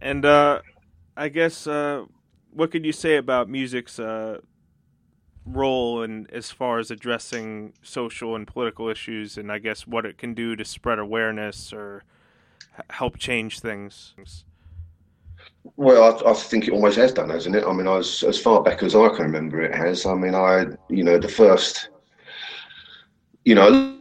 And 0.00 0.24
uh, 0.24 0.60
I 1.16 1.28
guess 1.28 1.66
uh, 1.66 2.04
what 2.52 2.70
could 2.70 2.84
you 2.84 2.92
say 2.92 3.16
about 3.16 3.48
music's 3.48 3.98
uh, 3.98 4.38
role 5.44 6.02
in 6.02 6.26
as 6.32 6.50
far 6.50 6.78
as 6.78 6.90
addressing 6.90 7.74
social 7.82 8.34
and 8.34 8.46
political 8.46 8.88
issues, 8.88 9.36
and 9.36 9.52
I 9.52 9.58
guess 9.58 9.86
what 9.86 10.06
it 10.06 10.16
can 10.16 10.32
do 10.34 10.56
to 10.56 10.64
spread 10.64 10.98
awareness 10.98 11.72
or 11.72 12.02
help 12.90 13.18
change 13.18 13.60
things? 13.60 14.14
Well, 15.76 16.22
I, 16.26 16.30
I 16.30 16.34
think 16.34 16.68
it 16.68 16.72
always 16.72 16.96
has 16.96 17.12
done, 17.12 17.30
hasn't 17.30 17.56
it? 17.56 17.64
I 17.64 17.72
mean, 17.72 17.86
as 17.86 18.22
as 18.22 18.38
far 18.38 18.62
back 18.62 18.82
as 18.82 18.94
I 18.94 19.08
can 19.08 19.26
remember, 19.26 19.60
it 19.60 19.74
has. 19.74 20.06
I 20.06 20.14
mean, 20.14 20.34
I, 20.34 20.66
you 20.88 21.04
know, 21.04 21.18
the 21.18 21.28
first, 21.28 21.90
you 23.44 23.54
know, 23.54 24.00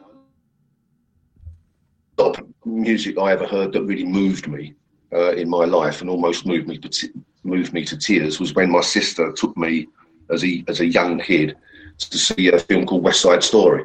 music 2.65 3.17
I 3.17 3.31
ever 3.31 3.45
heard 3.45 3.73
that 3.73 3.83
really 3.83 4.05
moved 4.05 4.47
me 4.47 4.75
uh, 5.13 5.33
in 5.33 5.49
my 5.49 5.65
life 5.65 6.01
and 6.01 6.09
almost 6.09 6.45
moved 6.45 6.67
me 6.67 6.77
to 6.77 7.09
moved 7.43 7.73
me 7.73 7.85
to 7.85 7.97
tears 7.97 8.39
was 8.39 8.53
when 8.53 8.69
my 8.69 8.81
sister 8.81 9.31
took 9.31 9.55
me 9.57 9.87
as 10.29 10.43
a 10.43 10.63
as 10.67 10.79
a 10.81 10.85
young 10.85 11.19
kid 11.19 11.55
to 11.97 12.17
see 12.17 12.47
a 12.49 12.59
film 12.59 12.85
called 12.85 13.03
West 13.03 13.21
Side 13.21 13.43
Story, 13.43 13.83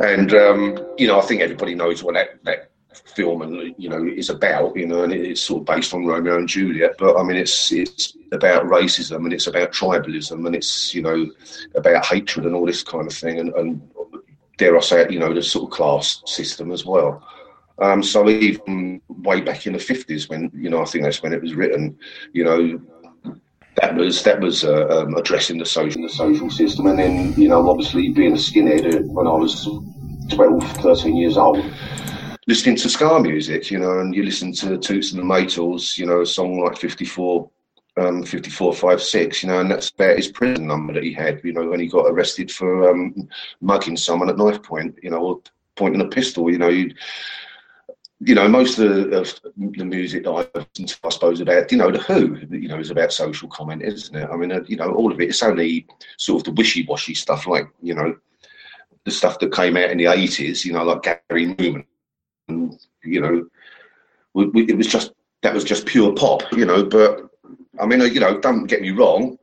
and 0.00 0.34
um, 0.34 0.78
you 0.98 1.06
know, 1.06 1.18
I 1.18 1.22
think 1.22 1.40
everybody 1.40 1.74
knows 1.74 2.02
what 2.02 2.14
that 2.14 2.42
that 2.44 2.67
film 2.94 3.42
and 3.42 3.74
you 3.78 3.88
know 3.88 4.04
is 4.04 4.30
about 4.30 4.76
you 4.76 4.86
know 4.86 5.02
and 5.02 5.12
it's 5.12 5.42
sort 5.42 5.60
of 5.60 5.66
based 5.66 5.92
on 5.94 6.06
Romeo 6.06 6.36
and 6.36 6.48
Juliet 6.48 6.94
but 6.98 7.16
I 7.16 7.22
mean 7.22 7.36
it's 7.36 7.70
it's 7.72 8.16
about 8.32 8.64
racism 8.64 9.24
and 9.24 9.32
it's 9.32 9.46
about 9.46 9.72
tribalism 9.72 10.46
and 10.46 10.54
it's 10.54 10.94
you 10.94 11.02
know 11.02 11.30
about 11.74 12.06
hatred 12.06 12.46
and 12.46 12.54
all 12.54 12.66
this 12.66 12.82
kind 12.82 13.06
of 13.06 13.12
thing 13.12 13.38
and, 13.40 13.52
and 13.54 13.80
dare 14.56 14.76
I 14.76 14.80
say 14.80 15.02
it 15.02 15.10
you 15.10 15.18
know 15.18 15.34
the 15.34 15.42
sort 15.42 15.70
of 15.70 15.76
class 15.76 16.22
system 16.26 16.72
as 16.72 16.84
well. 16.84 17.26
Um, 17.80 18.02
so 18.02 18.28
even 18.28 19.00
way 19.08 19.40
back 19.40 19.66
in 19.66 19.72
the 19.72 19.78
50s 19.78 20.28
when 20.28 20.50
you 20.54 20.68
know 20.68 20.82
I 20.82 20.84
think 20.84 21.04
that's 21.04 21.22
when 21.22 21.32
it 21.32 21.42
was 21.42 21.54
written 21.54 21.96
you 22.32 22.44
know 22.44 22.80
that 23.80 23.94
was 23.94 24.22
that 24.24 24.40
was 24.40 24.64
uh, 24.64 24.86
um, 24.88 25.14
addressing 25.14 25.58
the 25.58 25.66
social 25.66 26.02
the 26.02 26.08
social 26.08 26.50
system 26.50 26.86
and 26.86 26.98
then 26.98 27.34
you 27.34 27.48
know 27.48 27.68
obviously 27.68 28.10
being 28.10 28.32
a 28.32 28.36
skinhead 28.36 29.04
when 29.06 29.26
I 29.26 29.32
was 29.32 29.68
12 30.30 30.62
13 30.82 31.16
years 31.16 31.36
old 31.36 31.64
listening 32.48 32.76
to 32.76 32.88
ska 32.88 33.20
music, 33.20 33.70
you 33.70 33.78
know, 33.78 34.00
and 34.00 34.14
you 34.14 34.24
listen 34.24 34.52
to 34.52 34.78
Toots 34.78 35.12
and 35.12 35.20
the 35.20 35.24
Maytals, 35.24 35.98
you 35.98 36.06
know, 36.06 36.22
a 36.22 36.26
song 36.26 36.58
like 36.64 36.78
54, 36.78 37.48
um, 37.98 38.22
5456, 38.22 39.42
you 39.42 39.50
know, 39.50 39.60
and 39.60 39.70
that's 39.70 39.90
about 39.90 40.16
his 40.16 40.28
prison 40.28 40.66
number 40.66 40.94
that 40.94 41.02
he 41.04 41.12
had, 41.12 41.42
you 41.44 41.52
know, 41.52 41.68
when 41.68 41.78
he 41.78 41.86
got 41.86 42.06
arrested 42.06 42.50
for 42.50 42.90
um, 42.90 43.28
mugging 43.60 43.98
someone 43.98 44.30
at 44.30 44.38
knife 44.38 44.62
point, 44.62 44.98
you 45.02 45.10
know, 45.10 45.18
or 45.18 45.40
pointing 45.76 46.00
a 46.00 46.08
pistol, 46.08 46.50
you 46.50 46.58
know, 46.58 46.68
you 46.68 46.92
you 48.20 48.34
know, 48.34 48.48
most 48.48 48.80
of 48.80 48.88
the, 48.88 49.16
of 49.16 49.40
the 49.56 49.84
music 49.84 50.24
that 50.24 50.30
I 50.32 50.44
listen 50.52 50.86
to, 50.86 50.98
I 51.04 51.08
suppose, 51.10 51.40
about, 51.40 51.70
you 51.70 51.78
know, 51.78 51.92
The 51.92 52.00
Who, 52.00 52.36
you 52.50 52.66
know, 52.66 52.80
is 52.80 52.90
about 52.90 53.12
social 53.12 53.48
comment, 53.48 53.82
isn't 53.82 54.16
it? 54.16 54.28
I 54.28 54.36
mean, 54.36 54.50
uh, 54.50 54.64
you 54.66 54.74
know, 54.74 54.90
all 54.92 55.12
of 55.12 55.20
it, 55.20 55.28
it's 55.28 55.42
only 55.44 55.86
sort 56.16 56.40
of 56.40 56.44
the 56.46 56.60
wishy 56.60 56.84
washy 56.84 57.14
stuff, 57.14 57.46
like, 57.46 57.68
you 57.80 57.94
know, 57.94 58.16
the 59.04 59.12
stuff 59.12 59.38
that 59.38 59.52
came 59.52 59.76
out 59.76 59.90
in 59.90 59.98
the 59.98 60.06
80s, 60.06 60.64
you 60.64 60.72
know, 60.72 60.82
like 60.82 61.04
Gary 61.28 61.54
Numan, 61.54 61.84
and, 62.48 62.78
you 63.04 63.20
know, 63.20 63.46
we, 64.34 64.46
we, 64.46 64.62
it 64.68 64.76
was 64.76 64.86
just, 64.86 65.12
that 65.42 65.54
was 65.54 65.64
just 65.64 65.86
pure 65.86 66.12
pop, 66.14 66.42
you 66.52 66.64
know, 66.64 66.84
but 66.84 67.30
I 67.80 67.86
mean, 67.86 68.00
uh, 68.00 68.04
you 68.04 68.20
know, 68.20 68.38
don't 68.40 68.66
get 68.66 68.82
me 68.82 68.90
wrong, 68.90 69.38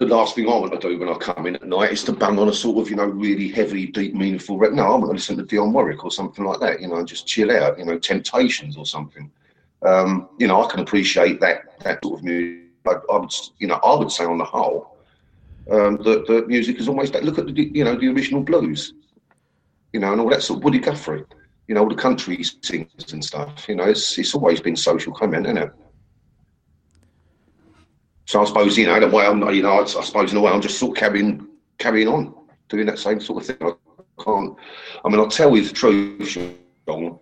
the 0.00 0.06
last 0.06 0.34
thing 0.34 0.48
I 0.48 0.56
want 0.56 0.72
to 0.72 0.88
do 0.88 0.98
when 0.98 1.08
I 1.08 1.14
come 1.14 1.46
in 1.46 1.54
at 1.54 1.64
night 1.64 1.92
is 1.92 2.02
to 2.04 2.12
bang 2.12 2.38
on 2.38 2.48
a 2.48 2.52
sort 2.52 2.78
of, 2.78 2.90
you 2.90 2.96
know, 2.96 3.06
really 3.06 3.48
heavy, 3.48 3.86
deep, 3.86 4.14
meaningful 4.14 4.58
record. 4.58 4.74
No, 4.74 4.92
I'm 4.92 5.00
going 5.00 5.10
to 5.10 5.14
listen 5.14 5.36
to 5.36 5.44
Dionne 5.44 5.72
Warwick 5.72 6.04
or 6.04 6.10
something 6.10 6.44
like 6.44 6.58
that, 6.60 6.80
you 6.80 6.88
know, 6.88 6.96
and 6.96 7.06
just 7.06 7.28
chill 7.28 7.52
out, 7.52 7.78
you 7.78 7.84
know, 7.84 7.98
Temptations 7.98 8.76
or 8.76 8.84
something. 8.84 9.30
Um, 9.86 10.28
you 10.38 10.48
know, 10.48 10.64
I 10.64 10.68
can 10.68 10.80
appreciate 10.80 11.40
that 11.40 11.78
that 11.80 12.02
sort 12.02 12.18
of 12.18 12.24
music. 12.24 12.70
I, 12.86 12.96
I 13.12 13.18
would, 13.18 13.32
you 13.58 13.68
know, 13.68 13.78
I 13.84 13.94
would 13.94 14.10
say 14.10 14.24
on 14.24 14.38
the 14.38 14.44
whole 14.44 14.96
um, 15.70 15.96
that 15.98 16.26
the 16.26 16.44
music 16.46 16.78
is 16.80 16.88
almost 16.88 17.14
look 17.14 17.38
at 17.38 17.46
the, 17.46 17.70
you 17.72 17.84
know, 17.84 17.94
the 17.94 18.08
original 18.08 18.42
blues, 18.42 18.94
you 19.92 20.00
know, 20.00 20.10
and 20.10 20.20
all 20.20 20.30
that 20.30 20.42
sort 20.42 20.58
of 20.58 20.64
Woody 20.64 20.80
Guthrie, 20.80 21.24
you 21.66 21.74
know, 21.74 21.82
all 21.82 21.88
the 21.88 21.94
country 21.94 22.42
singers 22.42 23.12
and 23.12 23.24
stuff. 23.24 23.68
You 23.68 23.76
know, 23.76 23.84
it's 23.84 24.18
it's 24.18 24.34
always 24.34 24.60
been 24.60 24.76
social 24.76 25.12
comment, 25.12 25.46
isn't 25.46 25.58
it? 25.58 25.72
So 28.26 28.40
I 28.40 28.44
suppose 28.44 28.76
you 28.76 28.86
know 28.86 29.00
the 29.00 29.08
way 29.08 29.26
I'm, 29.26 29.40
not, 29.40 29.54
you 29.54 29.62
know, 29.62 29.72
I, 29.72 29.82
I 29.82 29.84
suppose 29.84 30.32
in 30.32 30.38
a 30.38 30.40
way 30.40 30.52
I'm 30.52 30.60
just 30.60 30.78
sort 30.78 30.96
of 30.96 31.00
carrying 31.00 31.46
carrying 31.78 32.08
on 32.08 32.34
doing 32.68 32.86
that 32.86 32.98
same 32.98 33.20
sort 33.20 33.42
of 33.42 33.46
thing. 33.46 33.68
I 33.68 34.22
can't. 34.22 34.56
I 35.04 35.08
mean, 35.08 35.20
I'll 35.20 35.28
tell 35.28 35.56
you 35.56 35.64
the 35.64 35.72
truth, 35.72 36.28
Sean. 36.28 37.18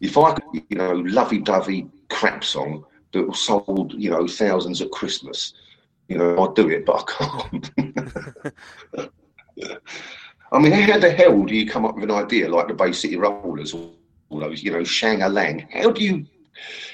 If 0.00 0.16
I 0.16 0.34
could, 0.34 0.62
you 0.68 0.76
know, 0.76 0.92
lovey-dovey 0.92 1.88
crap 2.08 2.44
song 2.44 2.84
that 3.12 3.34
sold, 3.34 3.94
you 3.94 4.10
know, 4.10 4.28
thousands 4.28 4.80
at 4.80 4.90
Christmas, 4.92 5.54
you 6.08 6.18
know, 6.18 6.38
I'd 6.38 6.54
do 6.54 6.68
it, 6.68 6.86
but 6.86 7.04
I 7.04 7.48
can't. 7.48 7.70
I 10.50 10.58
mean, 10.58 10.72
how 10.72 10.98
the 10.98 11.10
hell 11.10 11.44
do 11.44 11.54
you 11.54 11.68
come 11.68 11.84
up 11.84 11.94
with 11.94 12.04
an 12.04 12.10
idea 12.10 12.48
like 12.48 12.68
the 12.68 12.74
Bay 12.74 12.92
City 12.92 13.16
Rollers 13.16 13.74
or 13.74 13.90
all 14.30 14.40
those, 14.40 14.62
you 14.62 14.70
know, 14.70 14.82
Shang 14.84 15.20
Lang? 15.20 15.68
How 15.72 15.90
do 15.90 16.02
you, 16.02 16.26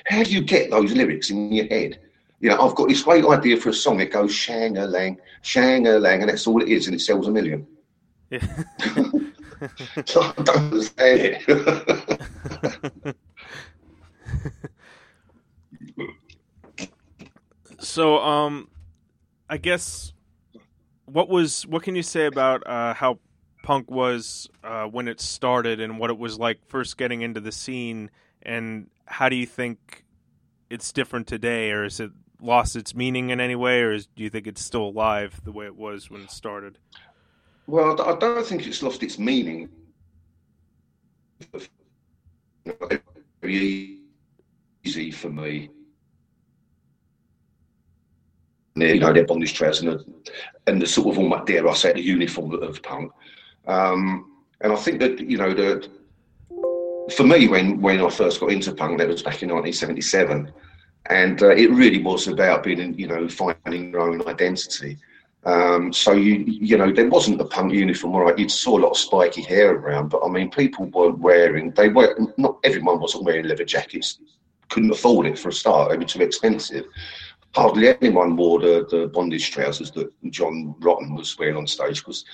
how 0.07 0.23
do 0.23 0.31
you 0.31 0.43
get 0.43 0.71
those 0.71 0.93
lyrics 0.93 1.31
in 1.31 1.53
your 1.53 1.67
head? 1.67 2.01
You 2.41 2.51
know, 2.51 2.61
I've 2.61 2.75
got 2.75 2.89
this 2.89 3.03
great 3.03 3.25
idea 3.25 3.57
for 3.57 3.69
a 3.69 3.75
song. 3.75 4.01
It 4.01 4.13
goes 4.13 4.35
Shang 4.35 4.75
Lang, 4.75 5.19
Shang 5.43 5.85
Lang, 5.85 6.21
and 6.21 6.29
that's 6.29 6.47
all 6.47 6.61
it 6.63 6.69
is, 6.69 6.87
and 6.87 6.97
it 6.97 7.01
sells 7.01 7.29
a 7.29 7.31
million. 7.31 7.67
Yeah. 8.31 8.47
So 10.05 10.21
I 10.21 10.33
don't 10.43 10.59
understand 10.59 11.21
it. 11.49 13.17
so, 17.79 18.19
um, 18.19 18.69
I 19.49 19.57
guess 19.57 20.13
what 21.07 21.29
was 21.29 21.67
what 21.67 21.83
can 21.83 21.95
you 21.95 22.03
say 22.03 22.27
about 22.27 22.67
uh, 22.67 22.93
how 22.95 23.19
punk 23.65 23.91
was 23.91 24.49
uh, 24.63 24.85
when 24.85 25.09
it 25.09 25.21
started 25.21 25.81
and 25.81 25.99
what 25.99 26.11
it 26.11 26.19
was 26.19 26.39
like 26.39 26.61
first 26.69 26.97
getting 26.97 27.23
into 27.23 27.41
the 27.41 27.51
scene, 27.51 28.11
and 28.43 28.89
how 29.07 29.29
do 29.29 29.37
you 29.37 29.47
think 29.47 30.05
it's 30.71 30.93
different 30.93 31.27
today, 31.27 31.73
or 31.73 31.85
is 31.85 31.99
it 31.99 32.11
lost 32.41 32.77
its 32.77 32.95
meaning 32.95 33.31
in 33.31 33.41
any 33.41 33.57
way, 33.57 33.81
or 33.81 33.93
is, 33.93 34.07
do 34.07 34.23
you 34.23 34.31
think 34.31 34.47
it's 34.47 34.63
still 34.63 34.85
alive 34.85 35.41
the 35.45 35.51
way 35.51 35.65
it 35.65 35.75
was 35.75 36.11
when 36.11 36.21
it 36.21 36.31
started? 36.31 36.79
Well, 37.67 38.01
I 38.03 38.17
don't 38.17 38.47
think 38.47 38.67
it's 38.67 38.83
lost 38.83 39.03
its 39.03 39.19
meaning. 39.19 39.71
Easy 43.43 45.11
for 45.11 45.31
me. 45.31 45.71
You 48.77 48.99
know, 48.99 49.13
their 49.13 49.25
bondage 49.25 49.55
trousers 49.55 49.83
and 49.83 49.93
the, 49.93 50.05
and 50.67 50.83
the 50.83 50.87
sort 50.87 51.15
of 51.15 51.19
almost, 51.19 51.47
dare 51.47 51.67
I 51.69 51.75
say, 51.75 51.93
the 51.95 52.03
uniform 52.03 52.53
of 52.63 52.83
punk. 52.83 53.13
Um, 53.67 54.33
and 54.61 54.73
I 54.73 54.77
think 54.77 55.01
that, 55.01 55.21
you 55.21 55.37
know, 55.37 55.53
that 55.55 55.89
for 57.11 57.25
me, 57.25 57.49
when, 57.49 57.81
when 57.81 58.01
I 58.01 58.09
first 58.09 58.41
got 58.41 58.53
into 58.53 58.73
punk, 58.73 58.99
that 58.99 59.09
was 59.09 59.23
back 59.23 59.43
in 59.43 59.51
1977, 59.51 60.53
and 61.07 61.43
uh, 61.43 61.51
it 61.51 61.71
really 61.71 62.03
was 62.03 62.29
about 62.29 62.63
being, 62.63 62.95
you 62.99 63.07
know, 63.07 63.29
finding 63.29 63.91
your 63.91 64.01
own 64.01 64.27
identity. 64.27 64.99
Um, 65.47 65.93
so 65.93 66.13
you 66.13 66.37
you 66.47 66.79
know 66.79 66.91
there 66.91 67.09
wasn't 67.09 67.41
a 67.41 67.45
punk 67.45 67.75
uniform, 67.75 68.15
right. 68.15 68.39
You 68.39 68.49
saw 68.49 68.79
a 68.79 68.81
lot 68.81 68.93
of 68.93 68.97
spiky 68.97 69.43
hair 69.43 69.75
around, 69.75 70.09
but 70.09 70.23
I 70.25 70.29
mean 70.29 70.51
people 70.51 70.87
weren't 70.87 71.19
wearing. 71.19 71.71
They 71.73 71.89
were 71.89 72.17
not 72.39 72.59
everyone 72.65 72.99
wasn't 72.99 73.25
wearing 73.25 73.47
leather 73.47 73.65
jackets. 73.65 74.21
Couldn't 74.71 74.93
afford 74.93 75.27
it 75.27 75.39
for 75.39 75.51
a 75.51 75.53
start. 75.53 75.91
They 75.91 75.99
were 75.99 76.05
too 76.05 76.23
expensive. 76.23 76.87
Hardly 77.55 77.89
anyone 77.89 78.37
wore 78.37 78.59
the, 78.59 78.87
the 78.91 79.07
bondage 79.07 79.51
trousers 79.53 79.91
that 79.93 80.11
John 80.31 80.75
Rotten 80.81 81.15
was 81.15 81.39
wearing 81.39 81.57
on 81.57 81.67
stage 81.67 82.01
because, 82.01 82.25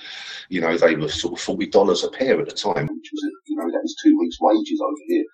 you 0.49 0.61
know, 0.61 0.75
they 0.77 0.95
were 0.95 1.09
sort 1.09 1.33
of 1.33 1.39
forty 1.39 1.67
dollars 1.67 2.03
a 2.03 2.09
pair 2.09 2.39
at 2.39 2.49
the 2.49 2.55
time, 2.55 2.87
which 2.87 3.09
was 3.13 3.23
you 3.47 3.55
know 3.55 3.69
that 3.71 3.83
was 3.83 3.95
two 4.03 4.17
weeks' 4.19 4.37
wages 4.41 4.81
over 4.81 5.03
here. 5.07 5.25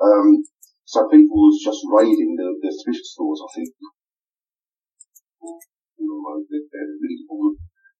Um, 0.00 0.44
so 0.84 1.06
people 1.12 1.36
was 1.36 1.60
just 1.62 1.84
raiding 1.92 2.36
the, 2.36 2.48
the 2.62 2.72
thrift 2.82 3.04
stores, 3.04 3.40
I 3.44 3.48
think. 3.54 3.68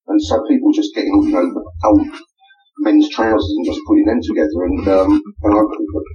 And 0.09 0.23
so 0.23 0.43
people 0.49 0.73
just 0.73 0.95
getting, 0.95 1.13
you 1.25 1.33
know, 1.33 1.53
old 1.85 2.09
men's 2.79 3.11
trousers 3.11 3.53
and 3.57 3.67
just 3.67 3.81
putting 3.87 4.07
them 4.07 4.21
together. 4.23 4.65
And, 4.65 4.89
um, 4.89 5.23
and 5.43 5.55
I, 5.55 5.61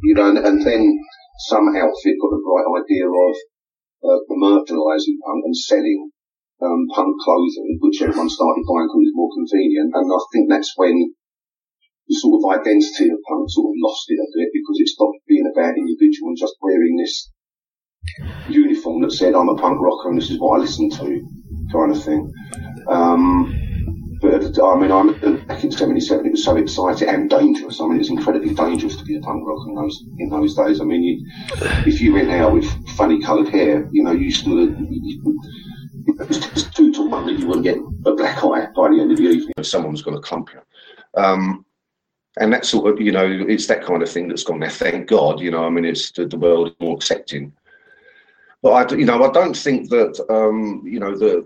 you 0.03 0.15
know, 0.15 0.29
and, 0.29 0.37
and 0.39 0.65
then 0.65 0.99
some 1.47 1.67
outfit 1.77 2.17
got 2.17 2.31
the 2.33 2.41
bright 2.41 2.65
idea 2.81 3.05
of 3.05 3.35
uh, 4.03 4.19
commercialising 4.27 5.17
punk 5.23 5.41
and 5.47 5.55
selling 5.55 6.11
um, 6.61 6.87
punk 6.91 7.15
clothing, 7.23 7.79
which 7.79 8.03
everyone 8.03 8.29
started 8.29 8.63
buying 8.67 8.87
because 8.87 8.99
it 8.99 9.07
was 9.07 9.19
more 9.19 9.31
convenient. 9.31 9.91
And 9.95 10.07
I 10.11 10.21
think 10.31 10.45
that's 10.51 10.73
when 10.75 11.15
the 12.07 12.15
sort 12.19 12.35
of 12.39 12.43
identity 12.59 13.07
of 13.09 13.23
punk 13.23 13.47
sort 13.47 13.71
of 13.71 13.79
lost 13.79 14.05
it 14.11 14.19
a 14.19 14.27
bit 14.35 14.49
because 14.51 14.77
it 14.79 14.91
stopped 14.91 15.23
being 15.27 15.47
about 15.47 15.79
individual 15.79 16.35
and 16.35 16.39
just 16.39 16.59
wearing 16.59 16.99
this 16.99 17.31
uniform 18.49 19.01
that 19.01 19.11
said 19.11 19.33
I'm 19.33 19.49
a 19.49 19.55
punk 19.55 19.79
rocker 19.79 20.09
and 20.11 20.19
this 20.19 20.29
is 20.29 20.39
what 20.39 20.59
I 20.59 20.67
listen 20.67 20.89
to, 20.99 21.07
kind 21.71 21.91
of 21.95 22.03
thing. 22.03 22.31
Um, 22.87 23.62
but 24.23 24.63
I 24.63 24.79
mean, 24.79 24.89
I'm 24.89 25.45
back 25.47 25.65
in 25.65 25.71
'77. 25.71 26.25
It 26.25 26.31
was 26.31 26.45
so 26.45 26.55
exciting 26.55 27.09
and 27.09 27.29
dangerous. 27.29 27.81
I 27.81 27.87
mean, 27.87 27.99
it's 27.99 28.09
incredibly 28.09 28.53
dangerous 28.53 28.95
to 28.95 29.03
be 29.03 29.17
a 29.17 29.19
punk 29.19 29.45
rocker 29.45 29.69
in 29.69 29.75
those 29.75 30.03
in 30.17 30.29
those 30.29 30.55
days. 30.55 30.79
I 30.79 30.85
mean, 30.85 31.03
you, 31.03 31.25
if 31.85 31.99
you 31.99 32.13
went 32.13 32.31
out 32.31 32.53
with 32.53 32.65
funny 32.91 33.21
coloured 33.21 33.49
hair, 33.49 33.85
you 33.91 34.01
know, 34.01 34.13
you 34.13 34.31
still 34.31 34.69
you, 34.69 35.41
it 36.07 36.27
was 36.29 36.39
just 36.39 36.73
two 36.73 36.93
to 36.93 37.09
one 37.09 37.25
that 37.25 37.37
you 37.37 37.47
wouldn't 37.47 37.65
get 37.65 37.77
a 38.05 38.15
black 38.15 38.41
eye 38.41 38.67
by 38.73 38.89
the 38.89 39.01
end 39.01 39.11
of 39.11 39.17
the 39.17 39.23
evening. 39.23 39.53
Someone's 39.61 40.01
going 40.01 40.15
to 40.15 40.21
clump 40.21 40.49
you. 40.53 41.21
Um, 41.21 41.65
and 42.39 42.51
that 42.53 42.65
sort 42.65 42.91
of, 42.91 43.01
you 43.01 43.11
know, 43.11 43.27
it's 43.27 43.67
that 43.67 43.83
kind 43.83 44.01
of 44.01 44.09
thing 44.09 44.29
that's 44.29 44.43
gone 44.43 44.61
there. 44.61 44.69
Thank 44.69 45.09
God, 45.09 45.41
you 45.41 45.51
know. 45.51 45.65
I 45.65 45.69
mean, 45.69 45.85
it's 45.85 46.11
the, 46.11 46.25
the 46.25 46.37
world 46.37 46.69
is 46.69 46.75
more 46.79 46.95
accepting. 46.95 47.51
But 48.61 48.93
I, 48.93 48.95
you 48.95 49.05
know, 49.05 49.21
I 49.21 49.31
don't 49.31 49.55
think 49.55 49.89
that, 49.89 50.25
um, 50.29 50.81
you 50.85 50.99
know, 50.99 51.15
the 51.15 51.45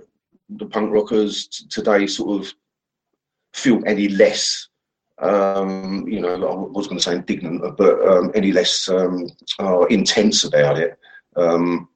the 0.49 0.65
punk 0.65 0.93
rockers 0.93 1.47
t- 1.47 1.65
today 1.69 2.07
sort 2.07 2.41
of 2.41 2.53
feel 3.53 3.81
any 3.85 4.09
less, 4.09 4.67
um, 5.19 6.07
you 6.07 6.21
know, 6.21 6.33
I 6.33 6.77
was 6.77 6.87
going 6.87 6.97
to 6.97 7.03
say 7.03 7.15
indignant, 7.15 7.77
but 7.77 8.07
um, 8.07 8.31
any 8.35 8.51
less 8.51 8.87
um, 8.89 9.27
uh, 9.59 9.85
intense 9.85 10.43
about 10.43 10.77
it. 10.77 10.97
Um, 11.35 11.89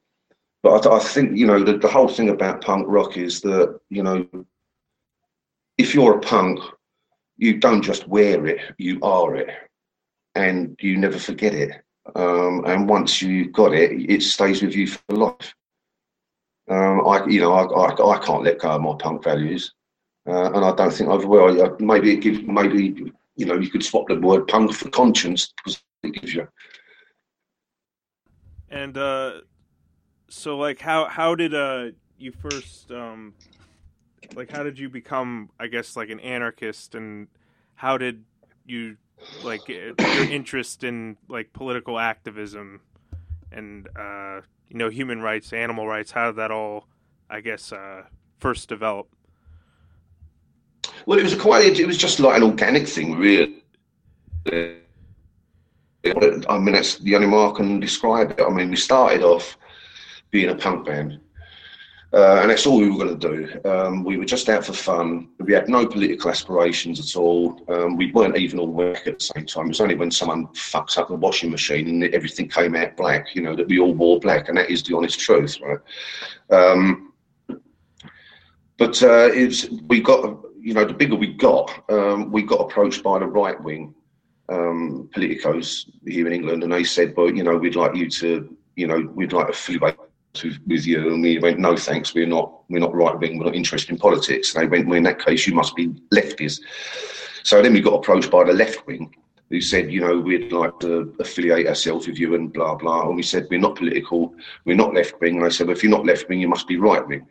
but 0.64 0.86
I, 0.86 0.98
I, 0.98 1.00
think, 1.00 1.38
you 1.38 1.48
know, 1.48 1.64
the, 1.64 1.78
the 1.78 1.88
whole 1.88 2.08
thing 2.08 2.30
about 2.30 2.62
punk 2.62 2.86
rock 2.88 3.18
is 3.18 3.42
that, 3.42 3.80
you 3.90 4.04
know, 4.04 4.28
if 5.78 5.96
you're 5.96 6.18
a 6.18 6.22
punk, 6.22 6.60
you 7.38 7.58
don't 7.58 7.82
just 7.82 8.08
wear 8.08 8.46
it, 8.46 8.60
you 8.78 9.00
are 9.02 9.36
it, 9.36 9.50
and 10.36 10.78
you 10.80 10.98
never 10.98 11.18
forget 11.18 11.54
it. 11.54 11.72
Um, 12.16 12.64
and 12.66 12.90
once 12.90 13.22
you've 13.22 13.52
got 13.52 13.74
it, 13.74 13.92
it 14.10 14.22
stays 14.22 14.62
with 14.62 14.76
you 14.76 14.88
for 14.88 15.16
life. 15.16 15.56
Um, 16.70 17.08
I, 17.08 17.26
you 17.26 17.42
know, 17.42 17.54
I, 17.54 17.64
I, 17.64 18.16
I, 18.16 18.26
can't 18.26 18.44
let 18.44 18.60
go 18.60 18.70
of 18.70 18.82
my 18.82 18.96
punk 18.98 19.24
values, 19.24 19.74
uh, 20.28 20.52
and 20.54 20.64
I 20.64 20.76
don't 20.76 20.94
think 20.94 21.10
I've 21.10 21.26
well. 21.26 21.76
Maybe 21.80 22.14
it 22.14 22.18
gives, 22.18 22.42
maybe 22.44 23.12
you 23.36 23.46
know, 23.46 23.56
you 23.56 23.70
could 23.70 23.84
swap 23.84 24.08
the 24.08 24.20
word 24.20 24.48
punk 24.48 24.74
for 24.74 24.90
conscience 24.90 25.54
because 25.58 25.82
it 26.04 26.14
gives 26.14 26.34
you. 26.34 26.48
And 28.70 28.98
uh, 28.98 29.42
so, 30.30 30.58
like, 30.58 30.80
how 30.80 31.06
how 31.06 31.36
did 31.36 31.54
uh 31.54 31.88
you 32.18 32.32
first 32.32 32.92
um 32.92 33.34
like 34.36 34.50
how 34.52 34.64
did 34.64 34.78
you 34.78 34.90
become 34.90 35.50
I 35.60 35.68
guess 35.68 35.96
like 35.96 36.10
an 36.10 36.20
anarchist, 36.20 36.96
and 36.96 37.28
how 37.76 37.98
did 37.98 38.24
you 38.66 38.98
like 39.42 39.70
uh, 39.70 39.94
your 40.14 40.26
interest 40.30 40.84
in 40.84 41.18
like 41.28 41.52
political 41.54 41.98
activism 42.00 42.82
and 43.52 43.88
uh, 43.98 44.42
you 44.70 44.78
know 44.78 44.90
human 44.90 45.22
rights, 45.22 45.52
animal 45.54 45.88
rights. 45.88 46.12
How 46.12 46.28
did 46.28 46.38
that 46.38 46.52
all, 46.52 46.88
I 47.30 47.42
guess, 47.42 47.72
uh, 47.72 48.04
first 48.40 48.70
develop? 48.70 49.08
Well, 51.06 51.20
it 51.20 51.24
was 51.24 51.36
quite. 51.36 51.80
It 51.80 51.88
was 51.88 51.98
just 51.98 52.20
like 52.20 52.38
an 52.38 52.44
organic 52.44 52.88
thing, 52.88 53.16
really. 53.16 53.64
I 56.04 56.58
mean, 56.58 56.74
that's 56.74 56.98
the 56.98 57.16
only 57.16 57.28
way 57.28 57.46
I 57.46 57.52
can 57.56 57.80
describe 57.80 58.32
it. 58.32 58.44
I 58.44 58.50
mean, 58.50 58.70
we 58.70 58.76
started 58.76 59.22
off 59.24 59.58
being 60.32 60.50
a 60.50 60.56
punk 60.56 60.86
band, 60.86 61.20
uh, 62.14 62.40
and 62.42 62.50
that's 62.50 62.66
all 62.66 62.80
we 62.80 62.90
were 62.90 63.06
going 63.06 63.20
to 63.20 63.28
do. 63.30 63.70
Um, 63.70 64.04
we 64.04 64.18
were 64.18 64.26
just 64.26 64.50
out 64.50 64.66
for 64.66 64.74
fun. 64.74 65.30
We 65.40 65.54
had 65.54 65.70
no 65.70 65.86
political 65.86 66.32
aspirations 66.32 67.00
at 67.00 67.20
all. 67.20 67.64
Um, 67.70 67.98
we 67.98 68.12
weren't 68.12 68.38
even 68.38 68.60
all 68.60 68.68
work 68.68 69.06
at 69.08 69.20
the 69.20 69.26
same 69.26 69.46
time. 69.46 69.66
It 69.66 69.70
was 69.70 69.82
only 69.82 69.96
when 69.96 70.12
someone 70.12 70.48
fucks 70.48 70.98
up 70.98 71.10
the 71.10 71.16
washing 71.16 71.52
machine 71.52 71.88
and 71.88 72.04
everything 72.16 72.48
came 72.48 72.76
out 72.76 72.98
black, 72.98 73.36
you 73.36 73.42
know, 73.44 73.56
that 73.56 73.68
we 73.68 73.80
all 73.80 73.94
wore 73.94 74.20
black, 74.20 74.50
and 74.50 74.58
that 74.58 74.72
is 74.72 74.84
the 74.84 74.96
honest 74.96 75.20
truth, 75.20 75.60
right? 75.62 75.80
Um, 76.50 77.14
but 78.78 79.02
uh, 79.04 79.30
it's 79.32 79.70
we 79.88 80.02
got, 80.02 80.40
you 80.62 80.74
know, 80.74 80.86
the 80.86 80.94
bigger 80.94 81.16
we 81.16 81.34
got, 81.34 81.84
um, 81.90 82.32
we 82.32 82.44
got 82.44 82.62
approached 82.62 83.04
by 83.04 83.18
the 83.20 83.26
right 83.26 83.62
wing 83.64 83.94
um, 84.50 85.10
politicos 85.14 85.90
here 86.06 86.28
in 86.28 86.34
England, 86.34 86.64
and 86.64 86.72
they 86.72 86.84
said, 86.84 87.14
"Well, 87.18 87.34
you 87.34 87.44
know, 87.44 87.58
we'd 87.58 87.76
like 87.76 87.96
you 87.96 88.10
to, 88.10 88.56
you 88.76 88.88
know, 88.88 89.10
we'd 89.16 89.34
like 89.34 89.48
to 89.48 89.54
affiliate 89.54 89.98
with, 90.44 90.60
with 90.68 90.86
you." 90.86 91.12
And 91.12 91.24
we 91.24 91.40
went, 91.40 91.60
"No, 91.60 91.76
thanks. 91.76 92.14
We're 92.14 92.28
not. 92.28 92.62
We're 92.70 92.80
not 92.80 92.94
right 92.94 93.18
wing. 93.18 93.40
We're 93.40 93.46
not 93.46 93.56
interested 93.56 93.92
in 93.92 93.98
politics." 93.98 94.54
And 94.54 94.64
they 94.64 94.68
went, 94.68 94.88
"Well, 94.88 94.98
in 94.98 95.04
that 95.04 95.24
case, 95.26 95.48
you 95.48 95.56
must 95.56 95.76
be 95.76 95.88
lefties." 96.14 96.60
So 97.44 97.62
then 97.62 97.74
we 97.74 97.82
got 97.82 97.96
approached 97.96 98.30
by 98.30 98.44
the 98.44 98.54
left 98.54 98.86
wing, 98.86 99.16
who 99.50 99.62
said, 99.62 99.92
"You 99.92 100.02
know, 100.02 100.20
we'd 100.20 100.52
like 100.52 100.80
to 100.82 101.16
affiliate 101.20 101.68
ourselves 101.68 102.08
with 102.08 102.20
you," 102.20 102.36
and 102.36 102.54
blah 102.54 102.76
blah. 102.76 103.08
And 103.08 103.16
we 103.16 103.24
said, 103.24 103.48
"We're 103.50 103.60
not 103.60 103.78
political. 103.78 104.36
We're 104.66 104.76
not 104.76 104.94
left 104.94 105.20
wing." 105.22 105.38
And 105.38 105.46
they 105.46 105.50
said, 105.50 105.68
well, 105.68 105.76
"If 105.76 105.82
you're 105.82 105.98
not 105.98 106.06
left 106.06 106.30
wing, 106.30 106.40
you 106.40 106.50
must 106.50 106.68
be 106.68 106.78
right 106.78 107.08
wing." 107.08 107.26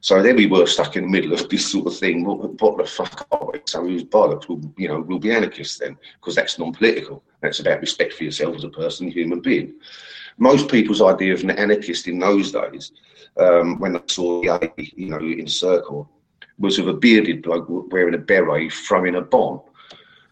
So 0.00 0.22
then 0.22 0.36
we 0.36 0.46
were 0.46 0.66
stuck 0.66 0.96
in 0.96 1.04
the 1.04 1.10
middle 1.10 1.32
of 1.32 1.48
this 1.48 1.72
sort 1.72 1.88
of 1.88 1.96
thing. 1.96 2.24
What, 2.24 2.60
what 2.60 2.78
the 2.78 2.84
fuck 2.84 3.26
are 3.32 3.50
we? 3.52 3.60
So 3.64 3.82
we 3.82 3.94
was 3.94 4.04
bollocks. 4.04 4.48
We'll, 4.48 4.60
you 4.76 4.88
know, 4.88 5.00
we'll 5.00 5.18
be 5.18 5.32
anarchists 5.32 5.78
then, 5.78 5.96
because 6.20 6.36
that's 6.36 6.58
non-political. 6.58 7.22
That's 7.40 7.60
about 7.60 7.80
respect 7.80 8.12
for 8.14 8.24
yourself 8.24 8.56
as 8.56 8.64
a 8.64 8.68
person, 8.68 9.10
human 9.10 9.40
being. 9.40 9.74
Most 10.38 10.68
people's 10.68 11.02
idea 11.02 11.34
of 11.34 11.42
an 11.42 11.50
anarchist 11.50 12.06
in 12.06 12.20
those 12.20 12.52
days, 12.52 12.92
um, 13.38 13.80
when 13.80 13.92
they 13.94 14.00
saw 14.06 14.42
the 14.42 14.72
you 14.76 15.08
know, 15.08 15.18
in 15.18 15.48
circle, 15.48 16.08
was 16.58 16.78
of 16.78 16.88
a 16.88 16.94
bearded 16.94 17.42
bloke 17.42 17.66
wearing 17.92 18.14
a 18.14 18.18
beret 18.18 18.72
throwing 18.72 19.16
a 19.16 19.20
bomb. 19.20 19.60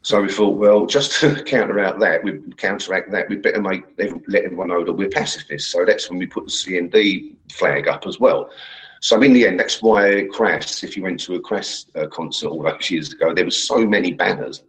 So 0.03 0.23
we 0.23 0.29
thought, 0.31 0.57
well, 0.57 0.87
just 0.87 1.21
to 1.21 1.43
counteract 1.47 1.99
that, 1.99 2.23
we 2.23 2.41
counteract 2.57 3.11
that, 3.11 3.29
we'd 3.29 3.43
better 3.43 3.61
make 3.61 3.83
let 3.99 4.45
everyone 4.45 4.69
know 4.69 4.85
that 4.85 4.93
we're 4.93 5.09
pacifists. 5.09 5.73
So 5.73 5.85
that's 5.85 6.09
when 6.09 6.21
we 6.21 6.27
put 6.27 6.45
the 6.45 6.53
CND 6.53 7.35
flag 7.51 7.89
up 7.89 8.07
as 8.07 8.21
well. 8.21 8.51
So 9.01 9.21
in 9.23 9.33
the 9.33 9.47
end, 9.47 9.61
that's 9.61 9.83
why 9.83 10.27
Crass, 10.33 10.83
if 10.83 10.97
you 10.97 11.03
went 11.03 11.21
to 11.21 11.35
a 11.35 11.41
Crass 11.41 11.87
uh, 11.95 12.07
concert 12.07 12.49
all 12.49 12.63
those 12.63 12.91
years 12.91 13.13
ago, 13.13 13.35
there 13.35 13.45
were 13.45 13.51
so 13.51 13.87
many 13.87 14.13
banners 14.13 14.63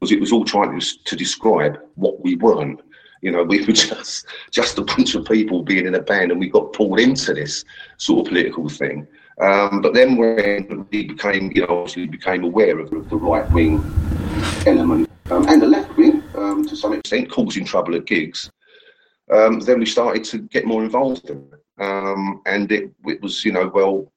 because 0.00 0.12
it 0.12 0.20
was 0.20 0.32
all 0.32 0.44
trying 0.44 0.78
to, 0.78 1.04
to 1.04 1.16
describe 1.16 1.78
what 1.94 2.20
we 2.20 2.36
weren't. 2.36 2.80
You 3.20 3.30
know, 3.30 3.42
we 3.42 3.60
were 3.66 3.72
just 3.72 4.26
just 4.50 4.78
a 4.78 4.82
bunch 4.82 5.14
of 5.14 5.26
people 5.26 5.62
being 5.62 5.86
in 5.86 5.94
a 5.94 6.02
band, 6.02 6.30
and 6.30 6.40
we 6.40 6.48
got 6.48 6.72
pulled 6.72 7.00
into 7.00 7.34
this 7.34 7.64
sort 7.96 8.26
of 8.26 8.32
political 8.32 8.68
thing. 8.68 9.06
Um, 9.40 9.82
but 9.82 9.94
then 9.94 10.16
when 10.16 10.86
we 10.92 11.06
became, 11.08 11.50
you 11.54 11.62
know, 11.62 11.80
obviously 11.80 12.06
became 12.06 12.44
aware 12.44 12.78
of 12.78 12.90
the, 12.90 13.16
right 13.16 13.50
wing 13.50 13.82
element 14.64 15.10
um, 15.30 15.48
and 15.48 15.60
the 15.60 15.66
left 15.66 15.96
wing 15.96 16.22
um, 16.36 16.64
to 16.68 16.76
some 16.76 16.92
extent, 16.92 17.30
causing 17.30 17.64
trouble 17.64 17.96
at 17.96 18.04
gigs, 18.04 18.48
um, 19.32 19.58
then 19.58 19.80
we 19.80 19.86
started 19.86 20.22
to 20.24 20.38
get 20.38 20.66
more 20.66 20.84
involved 20.84 21.28
in 21.30 21.38
it. 21.38 21.63
Um, 21.78 22.42
and 22.46 22.70
it, 22.70 22.92
it 23.06 23.20
was, 23.20 23.44
you 23.44 23.52
know, 23.52 23.70
well, 23.72 24.12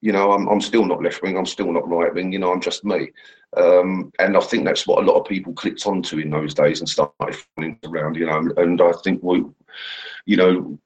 you 0.00 0.12
know, 0.12 0.32
I'm, 0.32 0.48
I'm 0.48 0.60
still 0.60 0.84
not 0.84 1.02
left 1.02 1.22
wing, 1.22 1.36
I'm 1.36 1.46
still 1.46 1.72
not 1.72 1.88
right 1.88 2.12
wing, 2.12 2.32
you 2.32 2.38
know, 2.38 2.52
I'm 2.52 2.60
just 2.60 2.84
me. 2.84 3.10
Um, 3.56 4.12
and 4.18 4.36
I 4.36 4.40
think 4.40 4.64
that's 4.64 4.86
what 4.86 5.02
a 5.02 5.06
lot 5.06 5.18
of 5.20 5.26
people 5.26 5.52
clicked 5.52 5.86
onto 5.86 6.18
in 6.18 6.30
those 6.30 6.54
days 6.54 6.80
and 6.80 6.88
started 6.88 7.36
finding 7.56 7.78
around, 7.84 8.16
you 8.16 8.26
know. 8.26 8.50
And 8.56 8.80
I 8.80 8.92
think 9.04 9.22
we, 9.22 9.44
you 10.24 10.36
know, 10.36 10.78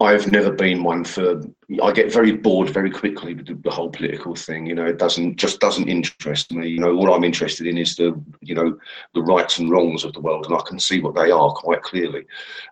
I've 0.00 0.30
never 0.30 0.52
been 0.52 0.84
one 0.84 1.02
for. 1.02 1.42
I 1.82 1.90
get 1.92 2.12
very 2.12 2.30
bored 2.32 2.70
very 2.70 2.90
quickly 2.90 3.34
with 3.34 3.46
the, 3.46 3.54
the, 3.54 3.70
whole 3.70 3.90
political 3.90 4.36
thing. 4.36 4.66
You 4.66 4.76
know, 4.76 4.86
it 4.86 4.98
doesn't 4.98 5.36
just 5.36 5.58
doesn't 5.58 5.88
interest 5.88 6.52
me. 6.52 6.68
You 6.68 6.78
know, 6.78 6.94
all 6.94 7.12
I'm 7.12 7.24
interested 7.24 7.66
in 7.66 7.76
is 7.76 7.96
the 7.96 8.20
you 8.40 8.54
know 8.54 8.78
the 9.14 9.22
rights 9.22 9.58
and 9.58 9.70
wrongs 9.70 10.04
of 10.04 10.12
the 10.12 10.20
world, 10.20 10.46
and 10.46 10.54
I 10.54 10.62
can 10.64 10.78
see 10.78 11.00
what 11.00 11.16
they 11.16 11.32
are 11.32 11.50
quite 11.52 11.82
clearly. 11.82 12.24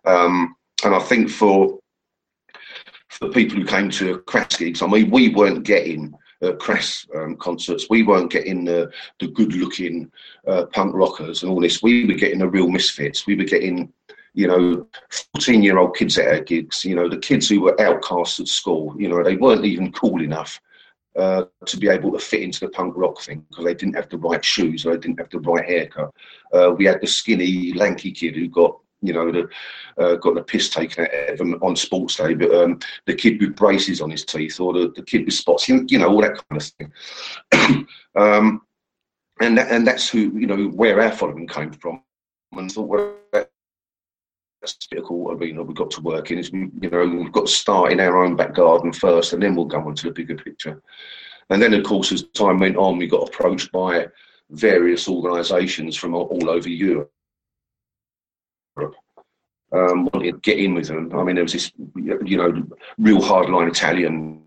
Um, 0.05 0.55
and 0.85 0.95
I 0.95 1.01
think 1.01 1.29
for 1.29 1.81
for 3.09 3.29
people 3.29 3.57
who 3.57 3.65
came 3.65 3.91
to 3.91 4.19
Crass 4.21 4.57
gigs, 4.57 4.83
I 4.83 4.87
mean, 4.87 5.11
we 5.11 5.31
weren't 5.31 5.65
getting 5.65 6.15
uh, 6.43 6.53
Crass 6.53 7.07
um, 7.15 7.37
concerts. 7.37 7.87
We 7.89 8.03
weren't 8.03 8.31
getting 8.31 8.65
the, 8.65 8.91
the 9.21 9.29
good 9.29 9.55
looking 9.55 10.11
uh, 10.47 10.67
punk 10.67 10.95
rockers 10.95 11.43
and 11.43 11.51
all 11.51 11.61
this. 11.61 11.83
We 11.83 12.07
were 12.07 12.15
getting 12.15 12.41
the 12.41 12.49
real 12.49 12.69
misfits. 12.69 13.27
We 13.27 13.37
were 13.37 13.45
getting, 13.45 13.93
you 14.35 14.49
know, 14.49 14.87
14 15.35 15.63
year 15.63 15.79
old 15.79 15.97
kids 15.97 16.19
at 16.19 16.29
our 16.29 16.41
gigs, 16.41 16.85
you 16.85 16.95
know, 16.95 17.09
the 17.09 17.19
kids 17.19 17.49
who 17.49 17.61
were 17.61 17.81
outcasts 17.81 18.41
at 18.41 18.49
school, 18.49 18.95
you 18.99 19.09
know, 19.09 19.23
they 19.23 19.37
weren't 19.37 19.65
even 19.65 19.93
cool 19.93 20.23
enough. 20.23 20.61
Uh, 21.17 21.47
to 21.65 21.79
be 21.79 21.89
able 21.89 22.13
to 22.13 22.19
fit 22.19 22.43
into 22.43 22.61
the 22.61 22.69
punk 22.69 22.93
rock 22.95 23.19
thing 23.23 23.43
because 23.49 23.65
they 23.65 23.73
didn't 23.73 23.97
have 23.97 24.07
the 24.11 24.19
right 24.19 24.45
shoes 24.45 24.85
or 24.85 24.93
they 24.93 24.99
didn't 24.99 25.19
have 25.19 25.31
the 25.31 25.41
right 25.41 25.65
haircut. 25.65 26.13
Uh, 26.53 26.75
we 26.77 26.85
had 26.85 27.01
the 27.01 27.07
skinny, 27.07 27.73
lanky 27.73 28.13
kid 28.13 28.37
who 28.37 28.47
got 28.49 28.79
you 29.03 29.13
know, 29.13 29.49
uh, 29.99 30.17
got 30.17 30.35
the 30.35 30.43
piss 30.43 30.71
taken 30.71 31.05
out 31.05 31.31
of 31.31 31.41
him 31.41 31.55
on 31.63 31.77
sports 31.77 32.17
day, 32.17 32.35
but 32.35 32.55
um, 32.55 32.79
the 33.07 33.15
kid 33.15 33.41
with 33.41 33.57
braces 33.57 34.01
on 34.01 34.11
his 34.11 34.25
teeth 34.25 34.59
or 34.61 34.73
the, 34.73 34.93
the 34.97 35.03
kid 35.03 35.25
with 35.25 35.35
spots, 35.35 35.69
you, 35.69 35.85
know, 35.99 36.09
all 36.09 36.23
that 36.23 36.43
kind 36.49 36.63
of 36.63 36.73
thing. 37.53 37.87
um, 38.17 38.63
and 39.41 39.59
that, 39.59 39.71
and 39.71 39.87
that's 39.87 40.09
who 40.09 40.33
you 40.39 40.47
know 40.47 40.69
where 40.69 41.01
our 41.01 41.13
following 41.13 41.47
came 41.47 41.73
from. 41.73 42.03
And 42.53 42.73
thought, 42.73 42.89
well, 42.89 43.15
that's 43.33 44.79
a 44.97 45.03
cool 45.03 45.33
arena 45.33 45.63
we've 45.63 45.77
got 45.77 45.91
to 45.91 46.01
work 46.01 46.31
in. 46.31 46.39
Is 46.39 46.51
we, 46.51 46.71
you 46.81 46.89
know, 46.91 47.07
we've 47.07 47.33
got 47.33 47.47
to 47.47 47.53
start 47.53 47.93
in 47.93 48.01
our 48.01 48.25
own 48.25 48.35
back 48.35 48.55
garden 48.55 48.93
first, 48.93 49.35
and 49.35 49.43
then 49.43 49.55
we'll 49.55 49.67
go 49.67 49.79
on 49.79 49.95
to 49.95 50.07
the 50.07 50.13
bigger 50.13 50.37
picture. 50.37 50.83
And 51.51 51.61
then, 51.61 51.75
of 51.75 51.85
course, 51.85 52.13
as 52.13 52.23
time 52.35 52.59
went 52.59 52.77
on, 52.77 52.97
we 52.97 53.07
got 53.07 53.29
approached 53.29 53.71
by 53.73 54.07
various 54.51 55.09
organisations 55.09 55.97
from 55.97 56.15
all 56.15 56.49
over 56.49 56.69
Europe 56.69 57.13
um, 58.77 60.09
wanted 60.13 60.33
to 60.33 60.39
get 60.39 60.59
in 60.59 60.75
with 60.75 60.89
them. 60.89 61.13
I 61.15 61.23
mean, 61.23 61.35
there 61.35 61.45
was 61.45 61.53
this, 61.53 61.73
you 61.97 62.37
know, 62.37 62.67
real 62.99 63.21
hardline 63.21 63.69
Italian 63.69 64.43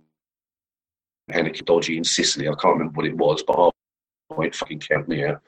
Henneke 1.29 1.65
Dodgy 1.65 1.97
in 1.97 2.03
Sicily. 2.03 2.47
I 2.47 2.53
can't 2.53 2.77
remember 2.77 2.97
what 2.97 3.05
it 3.05 3.17
was, 3.17 3.43
but 3.43 3.71
I 4.37 4.49
fucking 4.51 4.79
count 4.79 5.07
me 5.07 5.25
out. 5.25 5.41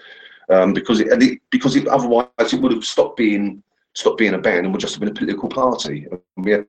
Um, 0.50 0.74
because 0.74 1.00
it, 1.00 1.40
because 1.50 1.76
it, 1.76 1.88
otherwise 1.88 2.28
it 2.40 2.62
would 2.62 2.74
have 2.74 2.84
stopped 2.84 3.18
being 3.18 3.64
stopped 3.96 4.18
being 4.18 4.34
a 4.34 4.38
band 4.38 4.66
and 4.66 4.74
would 4.74 4.82
just 4.82 4.96
have 4.96 5.00
been 5.00 5.10
a 5.10 5.14
political 5.14 5.50
party. 5.50 6.08
And 6.10 6.46
we 6.46 6.52
had 6.52 6.66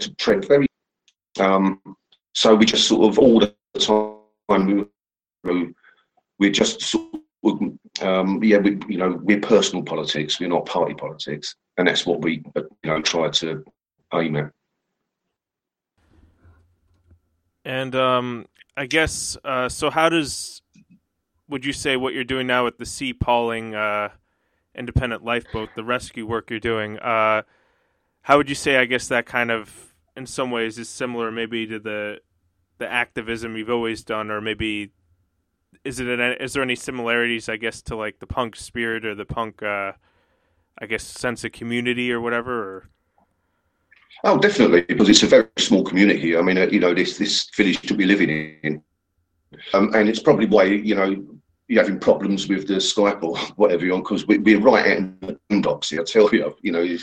to 0.00 0.14
tread 0.14 0.46
very. 0.46 0.66
Um, 1.40 1.80
so 2.34 2.54
we 2.54 2.64
just 2.64 2.86
sort 2.86 3.10
of 3.10 3.18
all 3.18 3.40
the 3.40 3.54
time 3.78 4.86
we 5.44 5.74
we 6.38 6.50
just 6.50 6.80
sort 6.82 7.23
um, 8.02 8.42
yeah, 8.42 8.58
we, 8.58 8.78
you 8.88 8.98
know, 8.98 9.18
we're 9.22 9.40
personal 9.40 9.84
politics. 9.84 10.40
We're 10.40 10.48
not 10.48 10.66
party 10.66 10.94
politics 10.94 11.54
and 11.76 11.88
that's 11.88 12.06
what 12.06 12.20
we 12.20 12.42
you 12.54 12.68
know 12.84 13.00
try 13.02 13.28
to 13.28 13.64
aim 14.12 14.36
at. 14.36 14.50
And 17.64 17.94
um, 17.94 18.46
I 18.76 18.86
guess 18.86 19.36
uh, 19.44 19.68
so. 19.68 19.90
How 19.90 20.08
does 20.08 20.62
would 21.48 21.64
you 21.64 21.72
say 21.72 21.96
what 21.96 22.14
you're 22.14 22.24
doing 22.24 22.46
now 22.46 22.64
with 22.64 22.78
the 22.78 22.86
Sea 22.86 23.12
Palling 23.12 23.74
uh, 23.74 24.10
independent 24.74 25.24
lifeboat, 25.24 25.70
the 25.74 25.84
rescue 25.84 26.26
work 26.26 26.50
you're 26.50 26.60
doing? 26.60 26.98
Uh, 26.98 27.42
how 28.22 28.36
would 28.36 28.48
you 28.48 28.54
say? 28.54 28.76
I 28.76 28.84
guess 28.84 29.08
that 29.08 29.26
kind 29.26 29.50
of, 29.50 29.94
in 30.16 30.26
some 30.26 30.50
ways, 30.50 30.78
is 30.78 30.88
similar 30.88 31.30
maybe 31.30 31.66
to 31.66 31.78
the 31.78 32.20
the 32.78 32.90
activism 32.90 33.56
you've 33.56 33.70
always 33.70 34.04
done, 34.04 34.30
or 34.30 34.40
maybe 34.40 34.90
is 35.84 36.00
it 36.00 36.08
an, 36.08 36.20
is 36.40 36.52
there 36.52 36.62
any 36.62 36.76
similarities? 36.76 37.48
I 37.48 37.56
guess 37.56 37.82
to 37.82 37.96
like 37.96 38.18
the 38.18 38.26
punk 38.26 38.56
spirit 38.56 39.04
or 39.04 39.14
the 39.14 39.24
punk 39.24 39.62
uh, 39.62 39.92
I 40.78 40.86
guess, 40.86 41.04
sense 41.04 41.44
of 41.44 41.52
community 41.52 42.12
or 42.12 42.20
whatever? 42.20 42.52
Or? 42.52 42.90
Oh, 44.24 44.38
definitely, 44.38 44.82
because 44.82 45.08
it's 45.08 45.22
a 45.22 45.26
very 45.26 45.48
small 45.58 45.84
community. 45.84 46.36
I 46.36 46.42
mean, 46.42 46.58
uh, 46.58 46.66
you 46.66 46.80
know, 46.80 46.94
this 46.94 47.18
this 47.18 47.48
village 47.56 47.80
that 47.82 47.96
we're 47.96 48.06
living 48.06 48.56
in, 48.62 48.82
um, 49.72 49.94
and 49.94 50.08
it's 50.08 50.20
probably 50.20 50.46
why 50.46 50.64
you 50.64 50.94
know 50.94 51.24
you're 51.68 51.82
having 51.82 52.00
problems 52.00 52.48
with 52.48 52.66
the 52.66 52.74
Skype 52.74 53.22
or 53.22 53.36
whatever 53.56 53.84
you're 53.84 53.94
on, 53.94 54.02
because 54.02 54.26
we, 54.26 54.54
are 54.54 54.60
right 54.60 54.86
out 54.86 54.96
in 54.96 55.18
the 55.20 55.38
boondocks 55.50 55.90
here. 55.90 56.00
I 56.00 56.04
tell 56.04 56.34
you, 56.34 56.54
you 56.62 56.72
know, 56.72 56.98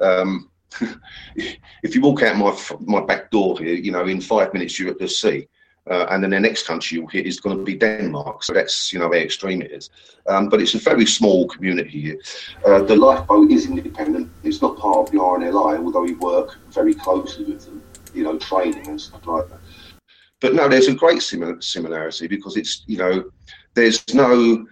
um, 0.00 0.50
if 1.82 1.94
you 1.94 2.00
walk 2.00 2.22
out 2.22 2.36
my 2.36 2.56
my 2.80 3.04
back 3.04 3.30
door 3.30 3.58
here, 3.58 3.74
you 3.74 3.92
know, 3.92 4.06
in 4.06 4.20
five 4.20 4.52
minutes 4.52 4.78
you're 4.78 4.90
at 4.90 4.98
the 4.98 5.08
sea. 5.08 5.48
Uh, 5.88 6.06
and 6.10 6.22
then 6.22 6.30
the 6.30 6.40
next 6.40 6.66
country 6.66 6.98
you'll 6.98 7.06
hit 7.06 7.26
is 7.26 7.38
going 7.38 7.56
to 7.56 7.62
be 7.62 7.74
Denmark. 7.74 8.42
So 8.42 8.52
that's 8.52 8.92
you 8.92 8.98
know 8.98 9.06
how 9.06 9.12
extreme 9.12 9.62
it 9.62 9.70
is. 9.70 9.90
Um, 10.28 10.48
but 10.48 10.60
it's 10.60 10.74
a 10.74 10.78
very 10.78 11.06
small 11.06 11.46
community 11.46 12.00
here. 12.00 12.18
Uh, 12.66 12.82
the 12.82 12.96
lifeboat 12.96 13.50
is 13.52 13.66
independent. 13.66 14.30
It's 14.42 14.60
not 14.60 14.76
part 14.78 14.98
of 14.98 15.12
the 15.12 15.18
RNLI, 15.18 15.84
although 15.84 16.02
we 16.02 16.14
work 16.14 16.58
very 16.70 16.94
closely 16.94 17.44
with 17.44 17.64
them. 17.64 17.82
You 18.14 18.24
know, 18.24 18.38
training 18.38 18.86
and 18.88 19.00
stuff 19.00 19.26
like 19.26 19.48
that. 19.48 19.60
But 20.40 20.54
no, 20.54 20.68
there's 20.68 20.88
a 20.88 20.94
great 20.94 21.22
similar, 21.22 21.60
similarity 21.60 22.26
because 22.26 22.56
it's 22.56 22.82
you 22.86 22.98
know, 22.98 23.30
there's 23.74 24.02
no. 24.14 24.66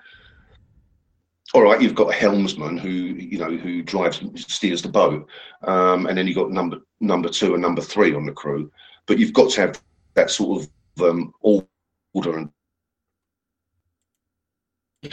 All 1.55 1.62
right, 1.62 1.81
you've 1.81 1.94
got 1.94 2.11
a 2.11 2.16
helmsman 2.16 2.77
who 2.77 2.90
you 2.90 3.38
know 3.38 3.57
who 3.57 3.83
drives 3.83 4.20
steers 4.35 4.83
the 4.83 4.88
boat, 4.88 5.29
um, 5.62 6.07
and 6.07 6.18
then 6.18 6.27
you've 6.27 6.37
got 6.37 6.50
number 6.50 6.79
number 7.00 7.29
two 7.29 7.55
and 7.55 7.62
number 7.62 7.81
three 7.81 8.14
on 8.14 8.27
the 8.27 8.33
crew. 8.33 8.72
But 9.07 9.18
you've 9.18 9.33
got 9.33 9.53
to 9.53 9.61
have 9.61 9.81
that 10.14 10.31
sort 10.31 10.62
of 10.62 10.70
um, 11.00 11.33
order 11.40 12.38
and 12.38 12.50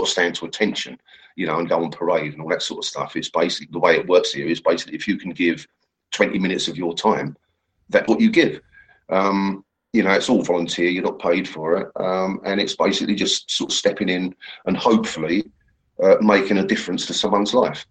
stand 0.06 0.36
to 0.36 0.46
attention, 0.46 1.00
you 1.36 1.48
know, 1.48 1.60
and 1.60 1.70
go 1.70 1.84
on 1.84 1.92
parade 1.92 2.34
and 2.34 2.42
all 2.42 2.50
that 2.50 2.62
sort 2.62 2.80
of 2.80 2.88
stuff. 2.88 3.16
It's 3.16 3.30
basically 3.30 3.70
the 3.72 3.80
way 3.80 3.96
it 3.96 4.08
works 4.08 4.34
here 4.34 4.48
is 4.48 4.62
basically 4.62 4.96
if 4.96 5.08
you 5.08 5.18
can 5.18 5.32
give 5.32 5.68
20 6.12 6.40
minutes 6.40 6.68
of 6.68 6.78
your 6.78 6.94
time, 6.94 7.36
that's 7.90 8.08
what 8.08 8.22
you 8.22 8.32
give. 8.32 8.62
Um, 9.10 9.66
you 9.94 10.04
know, 10.04 10.12
it's 10.12 10.30
all 10.30 10.42
volunteer, 10.42 10.90
you're 10.90 11.04
not 11.04 11.20
paid 11.20 11.48
for 11.48 11.78
it. 11.78 11.88
Um, 11.98 12.40
and 12.46 12.62
it's 12.62 12.76
basically 12.76 13.16
just 13.16 13.52
sort 13.52 13.72
of 13.72 13.78
stepping 13.78 14.10
in 14.10 14.34
and 14.66 14.78
hopefully 14.78 15.44
uh, 16.02 16.16
making 16.22 16.58
a 16.58 16.66
difference 16.66 17.06
to 17.08 17.14
someone's 17.14 17.54
life. 17.54 17.86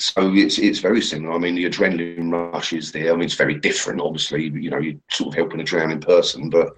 So 0.00 0.32
it's 0.32 0.58
it's 0.58 0.78
very 0.78 1.02
similar. 1.02 1.34
I 1.34 1.38
mean, 1.38 1.56
the 1.56 1.68
adrenaline 1.68 2.52
rush 2.52 2.72
is 2.72 2.92
there. 2.92 3.12
I 3.12 3.16
mean, 3.16 3.24
it's 3.24 3.34
very 3.34 3.56
different. 3.56 4.00
Obviously, 4.00 4.44
you 4.44 4.70
know, 4.70 4.78
you're 4.78 4.94
sort 5.10 5.28
of 5.28 5.34
helping 5.34 5.60
a 5.60 5.64
drowning 5.64 6.00
person, 6.00 6.50
but 6.50 6.72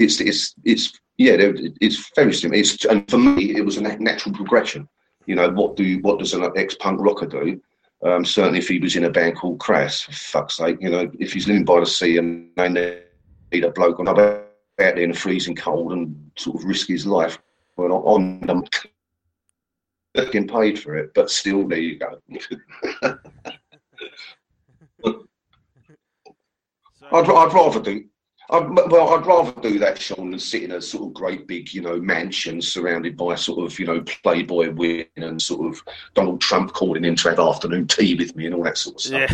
it's 0.00 0.20
it's 0.20 0.54
it's 0.64 0.98
yeah, 1.18 1.36
it's 1.38 2.10
very 2.16 2.32
similar. 2.32 2.58
It's 2.58 2.84
and 2.86 3.08
for 3.10 3.18
me, 3.18 3.54
it 3.56 3.64
was 3.64 3.76
a 3.76 3.82
natural 3.82 4.34
progression. 4.34 4.88
You 5.26 5.34
know, 5.34 5.50
what 5.50 5.76
do 5.76 5.98
what 6.00 6.18
does 6.18 6.32
an 6.32 6.50
ex-punk 6.56 7.00
rocker 7.00 7.26
do? 7.26 7.60
Um, 8.02 8.24
certainly, 8.24 8.58
if 8.58 8.68
he 8.68 8.78
was 8.78 8.96
in 8.96 9.04
a 9.04 9.10
band 9.10 9.36
called 9.36 9.60
Crass, 9.60 10.00
for 10.00 10.12
fuck's 10.12 10.56
sake, 10.56 10.78
you 10.80 10.88
know, 10.88 11.10
if 11.18 11.34
he's 11.34 11.46
living 11.46 11.66
by 11.66 11.80
the 11.80 11.86
sea 11.86 12.16
and 12.16 12.50
they 12.56 13.02
need 13.52 13.64
a 13.64 13.70
bloke 13.70 14.00
on 14.00 14.08
out 14.08 14.16
there 14.78 14.98
in 14.98 15.10
the 15.10 15.16
freezing 15.16 15.54
cold 15.54 15.92
and 15.92 16.30
sort 16.38 16.56
of 16.56 16.64
risk 16.64 16.88
his 16.88 17.06
life, 17.06 17.38
well, 17.76 17.92
on 18.06 18.40
them 18.40 18.64
getting 20.14 20.48
paid 20.48 20.80
for 20.80 20.96
it, 20.96 21.12
but 21.14 21.30
still, 21.30 21.68
there 21.68 21.78
you 21.78 21.98
go. 21.98 22.18
I'd, 27.12 27.28
I'd 27.28 27.52
rather 27.52 27.80
do. 27.80 28.04
I'd, 28.50 28.68
well, 28.90 29.14
I'd 29.14 29.26
rather 29.26 29.52
do 29.60 29.78
that, 29.78 30.00
Sean, 30.00 30.30
than 30.30 30.40
sit 30.40 30.64
in 30.64 30.72
a 30.72 30.82
sort 30.82 31.04
of 31.04 31.14
great 31.14 31.46
big, 31.46 31.72
you 31.72 31.82
know, 31.82 32.00
mansion 32.00 32.60
surrounded 32.60 33.16
by 33.16 33.36
sort 33.36 33.64
of, 33.64 33.78
you 33.78 33.86
know, 33.86 34.02
Playboy 34.02 34.72
women 34.72 35.06
and 35.16 35.40
sort 35.40 35.72
of 35.72 35.82
Donald 36.14 36.40
Trump 36.40 36.72
calling 36.72 37.04
in 37.04 37.14
to 37.16 37.30
have 37.30 37.38
afternoon 37.38 37.86
tea 37.86 38.16
with 38.16 38.34
me 38.34 38.46
and 38.46 38.54
all 38.54 38.64
that 38.64 38.76
sort 38.76 38.96
of 38.96 39.02
stuff. 39.02 39.30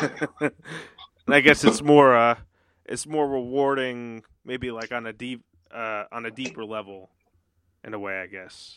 Yeah. 0.00 0.48
I 1.28 1.40
guess 1.40 1.64
it's 1.64 1.82
more, 1.82 2.16
uh, 2.16 2.36
it's 2.86 3.06
more 3.06 3.28
rewarding, 3.28 4.24
maybe 4.44 4.70
like 4.70 4.92
on 4.92 5.06
a 5.06 5.12
deep, 5.12 5.44
uh, 5.70 6.04
on 6.10 6.24
a 6.24 6.30
deeper 6.30 6.64
level 6.64 7.10
in 7.84 7.94
a 7.94 7.98
way, 7.98 8.20
I 8.20 8.26
guess. 8.26 8.76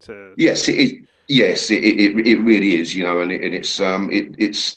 To 0.00 0.34
yes, 0.36 0.68
it, 0.68 0.74
it 0.74 1.08
yes, 1.26 1.70
it, 1.70 1.82
it 1.82 2.26
it 2.26 2.36
really 2.36 2.76
is, 2.76 2.94
you 2.94 3.02
know, 3.04 3.20
and, 3.20 3.32
it, 3.32 3.42
and 3.42 3.54
it's 3.54 3.80
um 3.80 4.10
it 4.12 4.34
it's 4.36 4.76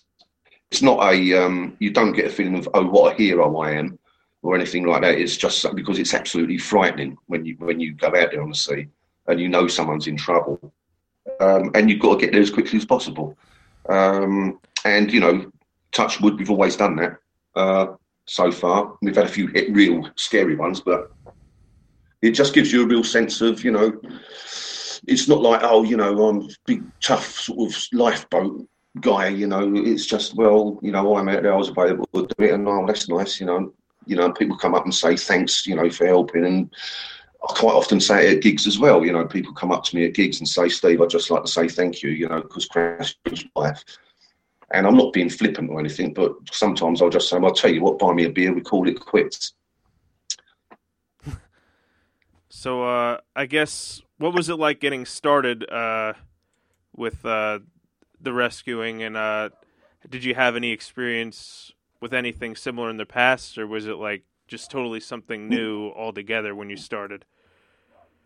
it's 0.71 0.82
not 0.82 1.01
a 1.01 1.34
um 1.34 1.75
you 1.79 1.89
don't 1.89 2.13
get 2.13 2.27
a 2.27 2.29
feeling 2.29 2.58
of 2.58 2.69
oh 2.73 2.86
what 2.86 3.13
a 3.13 3.15
hero 3.15 3.58
I 3.58 3.71
am 3.71 3.97
or 4.41 4.55
anything 4.55 4.86
like 4.86 5.01
that. 5.01 5.17
It's 5.17 5.38
just 5.38 5.65
because 5.75 5.99
it's 5.99 6.13
absolutely 6.13 6.58
frightening 6.58 7.17
when 7.27 7.45
you 7.45 7.55
when 7.60 7.79
you 7.79 7.93
go 7.93 8.08
out 8.08 8.32
there 8.32 8.41
on 8.41 8.49
the 8.49 8.55
sea 8.55 8.88
and 9.27 9.39
you 9.39 9.49
know 9.49 9.67
someone's 9.67 10.08
in 10.08 10.17
trouble, 10.17 10.73
um, 11.39 11.71
and 11.75 11.89
you've 11.89 11.99
got 11.99 12.19
to 12.19 12.25
get 12.25 12.32
there 12.32 12.41
as 12.41 12.49
quickly 12.49 12.77
as 12.77 12.86
possible. 12.86 13.38
Um, 13.89 14.60
and 14.86 15.12
you 15.12 15.19
know, 15.19 15.51
touch 15.91 16.21
wood, 16.21 16.38
we've 16.38 16.49
always 16.49 16.75
done 16.75 16.95
that 16.97 17.17
uh, 17.55 17.88
so 18.25 18.51
far. 18.51 18.93
We've 19.01 19.15
had 19.15 19.25
a 19.25 19.29
few 19.29 19.47
hit 19.47 19.73
real 19.73 20.10
scary 20.15 20.55
ones, 20.55 20.79
but 20.82 21.12
it 22.21 22.32
just 22.32 22.53
gives 22.53 22.71
you 22.71 22.84
a 22.84 22.88
real 22.88 23.03
sense 23.03 23.41
of, 23.41 23.63
you 23.63 23.71
know, 23.71 23.99
it's 25.08 25.27
not 25.27 25.41
like, 25.41 25.62
oh, 25.63 25.84
you 25.84 25.97
know, 25.97 26.27
I'm 26.27 26.49
big, 26.65 26.84
tough 27.01 27.39
sort 27.39 27.71
of 27.71 27.88
lifeboat 27.93 28.67
guy, 29.01 29.27
you 29.27 29.47
know. 29.47 29.73
It's 29.75 30.05
just, 30.05 30.35
well, 30.35 30.79
you 30.81 30.91
know, 30.91 31.17
I'm 31.17 31.29
out 31.29 31.43
there, 31.43 31.53
I 31.53 31.57
was 31.57 31.69
available 31.69 32.07
to 32.13 32.27
do 32.27 32.45
it, 32.45 32.53
and 32.53 32.67
oh, 32.67 32.85
that's 32.85 33.09
nice, 33.09 33.39
you 33.39 33.45
know. 33.45 33.73
You 34.05 34.15
know, 34.15 34.31
people 34.31 34.57
come 34.57 34.73
up 34.73 34.85
and 34.85 34.93
say 34.93 35.15
thanks, 35.15 35.67
you 35.67 35.75
know, 35.75 35.89
for 35.89 36.07
helping, 36.07 36.45
and 36.45 36.75
I 37.47 37.53
quite 37.53 37.73
often 37.73 37.99
say 37.99 38.27
it 38.27 38.38
at 38.38 38.43
gigs 38.43 38.67
as 38.67 38.79
well. 38.79 39.05
You 39.05 39.13
know, 39.13 39.25
people 39.25 39.53
come 39.53 39.71
up 39.71 39.83
to 39.85 39.95
me 39.95 40.05
at 40.05 40.13
gigs 40.13 40.39
and 40.39 40.47
say, 40.47 40.67
Steve, 40.67 41.01
I'd 41.01 41.09
just 41.09 41.29
like 41.29 41.43
to 41.43 41.51
say 41.51 41.67
thank 41.67 42.03
you, 42.03 42.09
you 42.09 42.27
know, 42.27 42.41
because 42.41 42.65
crash 42.65 43.15
is 43.25 43.45
life. 43.55 43.83
And 44.71 44.85
I'm 44.85 44.97
not 44.97 45.13
being 45.13 45.29
flippant 45.29 45.69
or 45.69 45.79
anything, 45.79 46.13
but 46.13 46.33
sometimes 46.51 47.01
I'll 47.01 47.09
just 47.09 47.29
say, 47.29 47.38
I'll 47.38 47.53
tell 47.53 47.71
you 47.71 47.81
what, 47.81 47.97
buy 47.97 48.13
me 48.13 48.25
a 48.25 48.29
beer, 48.29 48.53
we 48.53 48.62
call 48.62 48.88
it 48.88 48.99
quits. 48.99 49.53
So 52.51 52.83
uh, 52.83 53.19
I 53.35 53.45
guess 53.45 54.01
what 54.17 54.33
was 54.33 54.49
it 54.49 54.55
like 54.55 54.79
getting 54.79 55.05
started 55.05 55.69
uh, 55.69 56.13
with 56.95 57.23
uh, 57.23 57.59
the 58.21 58.34
rescuing, 58.34 59.03
and 59.03 59.17
uh, 59.17 59.49
did 60.10 60.23
you 60.23 60.36
have 60.36 60.55
any 60.55 60.71
experience 60.71 61.71
with 62.01 62.13
anything 62.13 62.55
similar 62.55 62.89
in 62.89 62.97
the 62.97 63.05
past, 63.05 63.58
or 63.58 63.67
was 63.67 63.88
it 63.88 63.95
like 63.95 64.23
just 64.47 64.71
totally 64.71 64.99
something 64.99 65.47
new 65.47 65.91
altogether 65.91 66.55
when 66.55 66.69
you 66.69 66.77
started? 66.77 67.25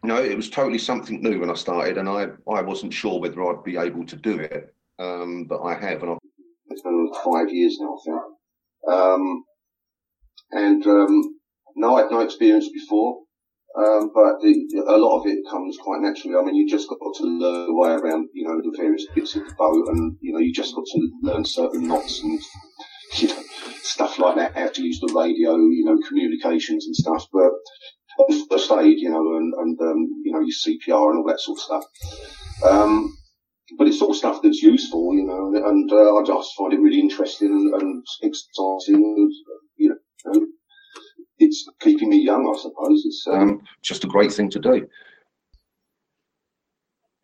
No, 0.03 0.21
it 0.21 0.35
was 0.35 0.49
totally 0.49 0.79
something 0.79 1.21
new 1.21 1.39
when 1.39 1.49
I 1.49 1.55
started, 1.55 1.97
and 1.97 2.09
I 2.09 2.27
I 2.51 2.61
wasn't 2.61 2.93
sure 2.93 3.19
whether 3.19 3.41
I'd 3.43 3.63
be 3.63 3.77
able 3.77 4.05
to 4.05 4.15
do 4.15 4.39
it, 4.39 4.73
um, 4.99 5.45
but 5.45 5.61
I 5.61 5.73
have, 5.73 6.03
and 6.03 6.11
I've, 6.11 6.17
it's 6.67 6.81
been 6.81 7.11
five 7.23 7.49
years 7.49 7.77
now, 7.79 7.95
I 7.95 8.03
think. 8.03 8.21
Um, 8.85 9.43
and 10.51 10.85
um, 10.87 11.39
no, 11.75 11.95
I 11.95 12.01
had 12.01 12.11
no 12.11 12.19
experience 12.19 12.69
before. 12.69 13.21
Um, 13.75 14.11
but 14.13 14.37
the, 14.41 14.53
a 14.87 14.97
lot 14.97 15.19
of 15.19 15.25
it 15.25 15.39
comes 15.49 15.77
quite 15.77 16.01
naturally. 16.01 16.35
I 16.35 16.43
mean, 16.43 16.55
you 16.55 16.69
just 16.69 16.87
got 16.87 16.99
to 16.99 17.23
learn 17.23 17.65
the 17.65 17.73
way 17.73 17.89
around, 17.89 18.29
you 18.33 18.47
know, 18.47 18.61
the 18.61 18.75
various 18.77 19.07
bits 19.15 19.35
of 19.35 19.47
the 19.47 19.53
boat, 19.55 19.87
and 19.89 20.15
you 20.21 20.31
know, 20.31 20.39
you 20.39 20.53
just 20.53 20.75
got 20.75 20.85
to 20.85 21.09
learn 21.23 21.43
certain 21.43 21.87
knots 21.87 22.21
and 22.21 22.39
you 23.17 23.29
know, 23.29 23.43
stuff 23.81 24.19
like 24.19 24.35
that. 24.35 24.55
How 24.55 24.67
to 24.67 24.83
use 24.83 24.99
the 24.99 25.11
radio, 25.13 25.55
you 25.55 25.85
know, 25.85 25.97
communications 26.07 26.85
and 26.85 26.95
stuff. 26.95 27.25
But 27.33 27.51
first 28.49 28.71
aid, 28.71 28.99
you 28.99 29.09
know, 29.09 29.37
and, 29.37 29.53
and 29.57 29.81
um, 29.81 30.07
you 30.23 30.31
know, 30.31 30.41
your 30.41 30.53
CPR 30.53 31.09
and 31.09 31.19
all 31.19 31.27
that 31.27 31.39
sort 31.39 31.57
of 31.57 31.63
stuff. 31.63 31.83
Um, 32.63 33.17
but 33.77 33.87
it's 33.87 34.03
all 34.03 34.13
stuff 34.13 34.41
that's 34.43 34.61
useful, 34.61 35.15
you 35.15 35.25
know, 35.25 35.47
and 35.47 35.91
uh, 35.91 36.15
I 36.15 36.23
just 36.23 36.51
find 36.55 36.73
it 36.73 36.79
really 36.79 36.99
interesting 36.99 37.47
and, 37.47 37.81
and 37.81 38.05
exciting, 38.21 39.31
you 39.77 39.89
know 39.89 40.45
it's 41.43 41.67
keeping 41.79 42.09
me 42.09 42.17
young, 42.17 42.51
I 42.53 42.59
suppose. 42.59 43.03
It's 43.05 43.25
um, 43.27 43.61
just 43.81 44.03
a 44.03 44.07
great 44.07 44.31
thing 44.31 44.49
to 44.51 44.59
do. 44.59 44.87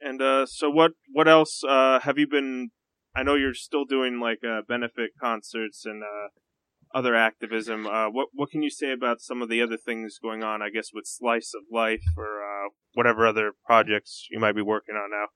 And 0.02 0.22
uh, 0.22 0.46
so, 0.46 0.70
what 0.70 0.92
what 1.12 1.28
else 1.28 1.62
uh, 1.68 2.00
have 2.02 2.18
you 2.18 2.28
been? 2.28 2.70
I 3.16 3.24
know 3.24 3.36
you're 3.36 3.54
still 3.54 3.86
doing 3.86 4.20
like 4.20 4.40
uh, 4.44 4.62
benefit 4.68 5.12
concerts 5.22 5.86
and 5.86 6.04
uh, 6.04 6.30
other 6.94 7.16
activism. 7.16 7.86
Uh, 7.86 8.10
what 8.10 8.28
what 8.34 8.50
can 8.50 8.62
you 8.62 8.70
say 8.70 8.92
about 8.92 9.22
some 9.22 9.42
of 9.42 9.50
the 9.50 9.62
other 9.62 9.78
things 9.78 10.18
going 10.22 10.44
on? 10.44 10.62
I 10.62 10.70
guess 10.70 10.90
with 10.94 11.06
Slice 11.06 11.54
of 11.56 11.64
Life 11.72 12.04
or 12.18 12.42
uh, 12.44 12.70
whatever 12.94 13.28
other 13.28 13.52
projects 13.66 14.28
you 14.32 14.40
might 14.40 14.56
be 14.56 14.62
working 14.62 14.96
on 14.96 15.10
now. 15.12 15.28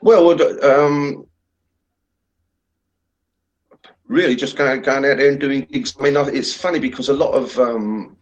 Well, 0.00 0.30
um, 0.64 1.24
really 4.08 4.36
just 4.36 4.56
going, 4.56 4.82
going 4.82 5.04
out 5.04 5.18
there 5.18 5.30
and 5.30 5.40
doing 5.40 5.62
gigs. 5.62 5.94
I 5.98 6.02
mean, 6.02 6.16
it's 6.34 6.54
funny 6.54 6.78
because 6.78 7.08
a 7.08 7.14
lot 7.14 7.32
of 7.32 7.58
um, 7.58 8.16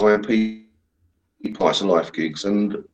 IMP 0.00 0.66
Slice 1.56 1.80
of 1.80 1.86
Life 1.86 2.12
gigs, 2.12 2.44
and 2.44 2.84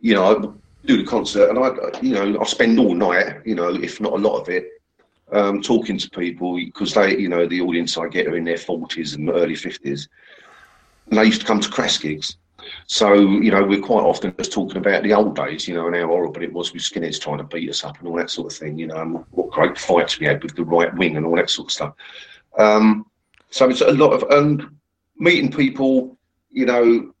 you 0.00 0.14
know, 0.14 0.24
I 0.24 0.86
do 0.86 0.96
the 0.96 1.04
concert, 1.04 1.50
and 1.50 1.58
I, 1.58 2.00
you 2.00 2.14
know, 2.14 2.40
I 2.40 2.44
spend 2.44 2.78
all 2.78 2.94
night, 2.94 3.38
you 3.44 3.54
know, 3.54 3.74
if 3.74 4.00
not 4.00 4.12
a 4.12 4.16
lot 4.16 4.40
of 4.40 4.48
it, 4.48 4.68
um, 5.32 5.60
talking 5.60 5.98
to 5.98 6.10
people 6.10 6.56
because 6.56 6.94
they, 6.94 7.18
you 7.18 7.28
know, 7.28 7.46
the 7.46 7.60
audience 7.60 7.96
I 7.98 8.08
get 8.08 8.26
are 8.28 8.36
in 8.36 8.44
their 8.44 8.58
forties 8.58 9.14
and 9.14 9.30
early 9.30 9.56
fifties, 9.56 10.08
and 11.10 11.18
they 11.18 11.24
used 11.24 11.40
to 11.40 11.46
come 11.46 11.60
to 11.60 11.70
crass 11.70 11.98
gigs. 11.98 12.36
So, 12.86 13.14
you 13.14 13.50
know, 13.50 13.64
we're 13.64 13.80
quite 13.80 14.02
often 14.02 14.34
just 14.38 14.52
talking 14.52 14.78
about 14.78 15.02
the 15.02 15.12
old 15.12 15.36
days, 15.36 15.66
you 15.66 15.74
know, 15.74 15.86
and 15.86 15.96
how 15.96 16.06
horrible 16.06 16.42
it 16.42 16.52
was 16.52 16.72
with 16.72 16.82
skinheads 16.82 17.20
trying 17.20 17.38
to 17.38 17.44
beat 17.44 17.70
us 17.70 17.84
up 17.84 17.98
and 17.98 18.08
all 18.08 18.16
that 18.16 18.30
sort 18.30 18.52
of 18.52 18.58
thing, 18.58 18.78
you 18.78 18.86
know, 18.86 19.00
and 19.00 19.24
what 19.30 19.50
great 19.50 19.78
fights 19.78 20.18
we 20.18 20.26
had 20.26 20.42
with 20.42 20.54
the 20.56 20.64
right 20.64 20.94
wing 20.96 21.16
and 21.16 21.26
all 21.26 21.36
that 21.36 21.50
sort 21.50 21.68
of 21.68 21.72
stuff. 21.72 21.94
Um, 22.58 23.06
so 23.50 23.68
it's 23.68 23.80
a 23.80 23.92
lot 23.92 24.12
of, 24.12 24.22
and 24.30 24.68
meeting 25.18 25.50
people, 25.50 26.16
you 26.50 26.66
know, 26.66 27.12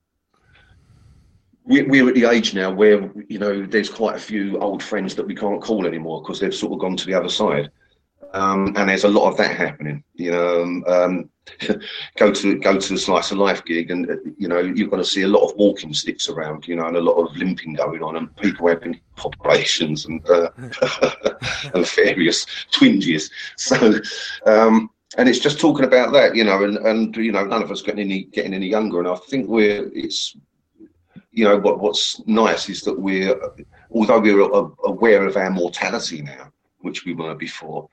we're 1.64 2.08
at 2.08 2.14
the 2.14 2.30
age 2.30 2.54
now 2.54 2.70
where, 2.70 3.10
you 3.28 3.40
know, 3.40 3.66
there's 3.66 3.90
quite 3.90 4.14
a 4.14 4.20
few 4.20 4.56
old 4.60 4.82
friends 4.82 5.16
that 5.16 5.26
we 5.26 5.34
can't 5.34 5.60
call 5.60 5.84
anymore 5.84 6.22
because 6.22 6.38
they've 6.38 6.54
sort 6.54 6.72
of 6.72 6.78
gone 6.78 6.96
to 6.96 7.06
the 7.06 7.14
other 7.14 7.28
side. 7.28 7.70
Um, 8.32 8.74
and 8.76 8.88
there's 8.88 9.04
a 9.04 9.08
lot 9.08 9.30
of 9.30 9.36
that 9.38 9.56
happening. 9.56 10.02
You 10.14 10.32
know, 10.32 10.62
um, 10.62 10.84
um, 10.86 11.30
go 12.16 12.32
to 12.32 12.58
go 12.58 12.78
to 12.78 12.94
a 12.94 12.98
slice 12.98 13.30
of 13.30 13.38
life 13.38 13.64
gig, 13.64 13.90
and 13.90 14.10
uh, 14.10 14.16
you 14.36 14.48
know 14.48 14.58
you're 14.58 14.88
going 14.88 15.02
to 15.02 15.08
see 15.08 15.22
a 15.22 15.28
lot 15.28 15.48
of 15.48 15.56
walking 15.56 15.94
sticks 15.94 16.28
around. 16.28 16.66
You 16.66 16.76
know, 16.76 16.86
and 16.86 16.96
a 16.96 17.00
lot 17.00 17.14
of 17.14 17.36
limping 17.36 17.74
going 17.74 18.02
on, 18.02 18.16
and 18.16 18.34
people 18.36 18.68
having 18.68 19.00
operations 19.24 20.06
and 20.06 20.28
uh, 20.28 20.50
and 21.74 21.88
various 21.88 22.46
twinges. 22.72 23.30
So, 23.56 24.00
um, 24.46 24.90
and 25.16 25.28
it's 25.28 25.38
just 25.38 25.60
talking 25.60 25.84
about 25.84 26.12
that. 26.12 26.34
You 26.34 26.44
know, 26.44 26.64
and 26.64 26.76
and 26.78 27.16
you 27.16 27.32
know 27.32 27.44
none 27.44 27.62
of 27.62 27.70
us 27.70 27.82
getting 27.82 28.00
any 28.00 28.24
getting 28.24 28.54
any 28.54 28.66
younger, 28.68 28.98
and 28.98 29.08
I 29.08 29.16
think 29.16 29.48
we're 29.48 29.90
it's 29.94 30.36
you 31.30 31.44
know 31.44 31.58
what 31.58 31.80
what's 31.80 32.20
nice 32.26 32.68
is 32.68 32.82
that 32.82 32.98
we're 32.98 33.38
although 33.90 34.20
we're 34.20 34.40
aware 34.84 35.26
of 35.26 35.36
our 35.36 35.50
mortality 35.50 36.22
now, 36.22 36.50
which 36.80 37.04
we 37.04 37.14
weren't 37.14 37.38
before 37.38 37.88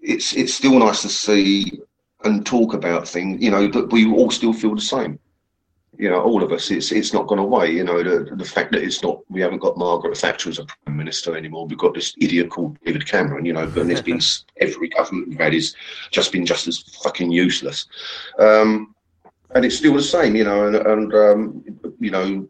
it's 0.00 0.34
it's 0.34 0.54
still 0.54 0.78
nice 0.78 1.02
to 1.02 1.08
see 1.08 1.80
and 2.24 2.44
talk 2.44 2.74
about 2.74 3.08
things. 3.08 3.42
You 3.42 3.50
know 3.50 3.68
but 3.68 3.92
we 3.92 4.10
all 4.10 4.30
still 4.30 4.52
feel 4.52 4.74
the 4.74 4.80
same. 4.80 5.18
You 5.98 6.08
know, 6.08 6.22
all 6.22 6.42
of 6.42 6.50
us. 6.50 6.70
It's 6.70 6.92
it's 6.92 7.12
not 7.12 7.26
gone 7.26 7.38
away. 7.38 7.72
You 7.72 7.84
know, 7.84 8.02
the 8.02 8.34
the 8.34 8.44
fact 8.44 8.72
that 8.72 8.82
it's 8.82 9.02
not. 9.02 9.20
We 9.28 9.42
haven't 9.42 9.58
got 9.58 9.76
Margaret 9.76 10.16
Thatcher 10.16 10.48
as 10.48 10.58
a 10.58 10.64
prime 10.64 10.96
minister 10.96 11.36
anymore. 11.36 11.66
We've 11.66 11.76
got 11.76 11.94
this 11.94 12.14
idiot 12.18 12.48
called 12.48 12.78
David 12.84 13.06
Cameron. 13.06 13.44
You 13.44 13.52
know, 13.52 13.64
and 13.64 13.90
there's 13.90 14.00
been 14.00 14.20
every 14.60 14.88
government 14.88 15.28
we've 15.28 15.38
had 15.38 15.52
is 15.52 15.74
just 16.10 16.32
been 16.32 16.46
just 16.46 16.68
as 16.68 16.78
fucking 17.02 17.30
useless. 17.30 17.86
Um, 18.38 18.94
and 19.54 19.64
it's 19.64 19.76
still 19.76 19.94
the 19.94 20.02
same. 20.02 20.36
You 20.36 20.44
know, 20.44 20.68
and 20.68 20.76
and 20.76 21.14
um, 21.14 21.64
you 21.98 22.10
know 22.10 22.48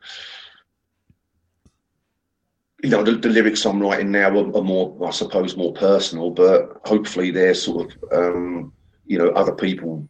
you 2.82 2.90
know, 2.90 3.02
the, 3.02 3.12
the, 3.12 3.28
lyrics 3.28 3.64
I'm 3.66 3.80
writing 3.80 4.10
now 4.10 4.30
are, 4.30 4.56
are, 4.56 4.62
more, 4.62 4.96
I 5.06 5.10
suppose, 5.10 5.56
more 5.56 5.72
personal, 5.72 6.30
but 6.30 6.80
hopefully 6.84 7.30
they're 7.30 7.54
sort 7.54 7.92
of, 7.92 8.12
um, 8.12 8.72
you 9.06 9.18
know, 9.18 9.30
other 9.30 9.54
people 9.54 10.08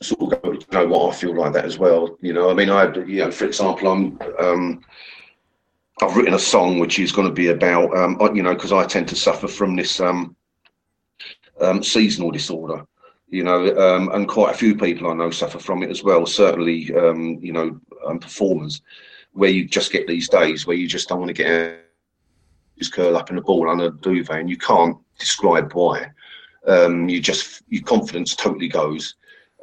sort 0.00 0.32
of 0.32 0.42
go, 0.42 0.52
you 0.52 0.66
know 0.72 0.86
what 0.86 1.14
I 1.14 1.16
feel 1.16 1.36
like 1.36 1.52
that 1.52 1.64
as 1.64 1.78
well. 1.78 2.16
You 2.20 2.32
know, 2.32 2.50
I 2.50 2.54
mean, 2.54 2.70
I, 2.70 2.94
you 2.94 3.24
know, 3.24 3.30
for 3.30 3.44
example, 3.44 3.88
I'm, 3.88 4.18
um, 4.38 4.82
I've 6.00 6.16
written 6.16 6.34
a 6.34 6.38
song 6.38 6.78
which 6.78 6.98
is 6.98 7.12
going 7.12 7.28
to 7.28 7.34
be 7.34 7.48
about, 7.48 7.94
um, 7.96 8.18
you 8.34 8.42
know, 8.42 8.54
because 8.54 8.72
I 8.72 8.86
tend 8.86 9.08
to 9.08 9.16
suffer 9.16 9.48
from 9.48 9.76
this 9.76 10.00
um, 10.00 10.34
um, 11.60 11.82
seasonal 11.82 12.30
disorder, 12.30 12.86
you 13.28 13.44
know, 13.44 13.76
um, 13.76 14.10
and 14.12 14.26
quite 14.26 14.54
a 14.54 14.58
few 14.58 14.74
people 14.74 15.10
I 15.10 15.14
know 15.14 15.30
suffer 15.30 15.58
from 15.58 15.82
it 15.82 15.90
as 15.90 16.02
well. 16.02 16.24
Certainly, 16.24 16.94
um, 16.94 17.38
you 17.42 17.52
know, 17.52 17.78
um, 18.06 18.18
performers 18.18 18.80
where 19.32 19.50
you 19.50 19.68
just 19.68 19.92
get 19.92 20.06
these 20.06 20.28
days 20.28 20.66
where 20.66 20.76
you 20.76 20.88
just 20.88 21.08
don't 21.08 21.20
want 21.20 21.28
to 21.28 21.34
get 21.34 21.89
just 22.80 22.94
curl 22.94 23.16
up 23.16 23.30
in 23.30 23.38
a 23.38 23.42
ball 23.42 23.70
under 23.70 23.86
a 23.86 23.90
duvet, 23.90 24.40
and 24.40 24.50
you 24.50 24.56
can't 24.56 24.96
describe 25.18 25.72
why. 25.74 26.10
Um, 26.66 27.08
you 27.08 27.20
just 27.20 27.62
your 27.68 27.82
confidence 27.82 28.34
totally 28.34 28.68
goes. 28.68 29.14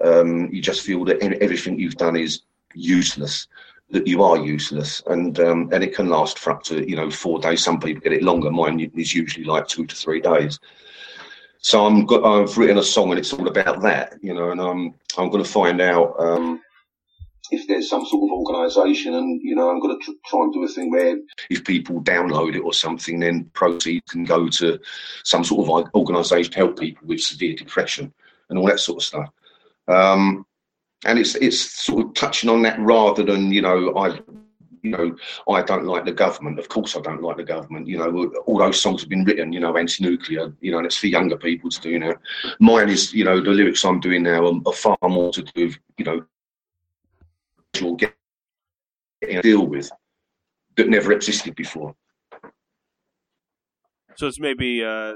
Um, 0.04 0.50
you 0.52 0.62
just 0.62 0.82
feel 0.82 1.04
that 1.06 1.22
everything 1.42 1.80
you've 1.80 1.98
done 1.98 2.16
is 2.16 2.44
useless, 2.74 3.48
that 3.90 4.08
you 4.08 4.24
are 4.24 4.38
useless, 4.38 5.02
and 5.08 5.40
um, 5.40 5.70
and 5.74 5.84
it 5.84 5.96
can 5.96 6.08
last 6.10 6.40
for 6.40 6.52
up 6.52 6.64
to 6.64 6.88
you 6.90 6.96
know 6.96 7.10
four 7.10 7.40
days. 7.40 7.64
Some 7.64 7.80
people 7.80 8.02
get 8.02 8.14
it 8.14 8.24
longer. 8.24 8.52
Mine 8.52 8.92
is 8.96 9.14
usually 9.14 9.46
like 9.46 9.68
two 9.68 9.86
to 9.86 9.96
three 9.96 10.22
days. 10.22 10.60
So 11.60 11.86
I'm 11.86 12.06
got, 12.06 12.24
I've 12.24 12.56
written 12.58 12.78
a 12.78 12.84
song 12.84 13.10
and 13.10 13.20
it's 13.20 13.34
all 13.34 13.48
about 13.48 13.82
that, 13.82 14.14
you 14.22 14.34
know, 14.34 14.52
and 14.52 14.62
I'm 14.62 14.94
I'm 15.18 15.30
going 15.30 15.44
to 15.44 15.50
find 15.50 15.82
out 15.82 16.16
um, 16.20 16.62
if 17.52 17.68
there's 17.68 17.90
some 17.90 18.06
sort 18.06 18.24
of 18.24 18.38
organisation, 18.38 19.14
and 19.14 19.42
you 19.42 19.56
know, 19.56 19.70
I'm 19.70 19.80
going 19.80 20.00
to 20.00 20.06
tr- 20.06 20.18
try 20.26 20.42
and 20.42 20.54
do 20.54 20.64
a 20.64 20.68
thing 20.68 20.92
where 20.92 21.18
if 21.50 21.64
people 21.64 22.02
download 22.02 22.56
it 22.56 22.62
or 22.62 22.74
something, 22.74 23.20
then 23.20 23.50
proceeds 23.54 24.12
can 24.12 24.24
go 24.24 24.48
to 24.50 24.80
some 25.24 25.44
sort 25.44 25.68
of 25.68 25.90
organisation 25.96 26.52
to 26.52 26.58
help 26.58 26.80
people 26.80 27.08
with 27.08 27.22
severe 27.22 27.56
depression 27.56 28.14
and 28.50 28.60
all 28.60 28.68
that 28.68 28.80
sort 28.80 29.02
of 29.02 29.06
stuff. 29.06 29.30
Um, 29.88 30.46
and 31.06 31.20
it's 31.20 31.36
it's 31.36 31.60
sort 31.60 32.06
of 32.06 32.14
touching 32.14 32.50
on 32.50 32.64
that 32.64 32.80
rather 32.80 33.24
than 33.24 33.52
you 33.52 33.62
know 33.62 33.96
I 33.96 34.20
you 34.88 34.92
know, 34.92 35.16
I 35.50 35.62
don't 35.64 35.86
like 35.86 36.06
the 36.06 36.12
government. 36.12 36.60
Of 36.60 36.70
course, 36.70 36.96
I 36.96 37.02
don't 37.02 37.22
like 37.22 37.38
the 37.38 37.44
government. 37.44 37.88
You 37.88 37.98
know, 37.98 38.32
all 38.46 38.58
those 38.58 38.80
songs 38.80 39.02
have 39.02 39.10
been 39.10 39.26
written, 39.26 39.52
you 39.52 39.60
know, 39.60 39.76
anti-nuclear, 39.76 40.54
you 40.62 40.72
know, 40.72 40.78
and 40.78 40.86
it's 40.86 40.98
for 40.98 41.08
younger 41.08 41.38
people 41.38 41.70
to 41.70 41.82
do 41.82 42.00
now. 42.00 42.14
Mine 42.60 42.90
is, 42.90 43.14
you 43.14 43.26
know, 43.26 43.42
the 43.42 43.50
lyrics 43.50 43.84
I'm 43.84 44.00
doing 44.00 44.24
now 44.24 44.46
are, 44.46 44.60
are 44.66 44.74
far 44.74 44.98
more 45.04 45.32
to 45.34 45.44
do 45.44 45.68
with, 45.68 45.78
you 45.98 46.06
know, 46.06 46.26
or 47.82 47.96
getting 47.96 49.38
a 49.38 49.42
deal 49.42 49.66
with 49.66 49.92
that 50.76 50.90
never 50.90 51.12
existed 51.12 51.56
before. 51.56 51.96
So 54.16 54.28
it's 54.28 54.40
maybe, 54.40 54.84
uh, 54.84 55.14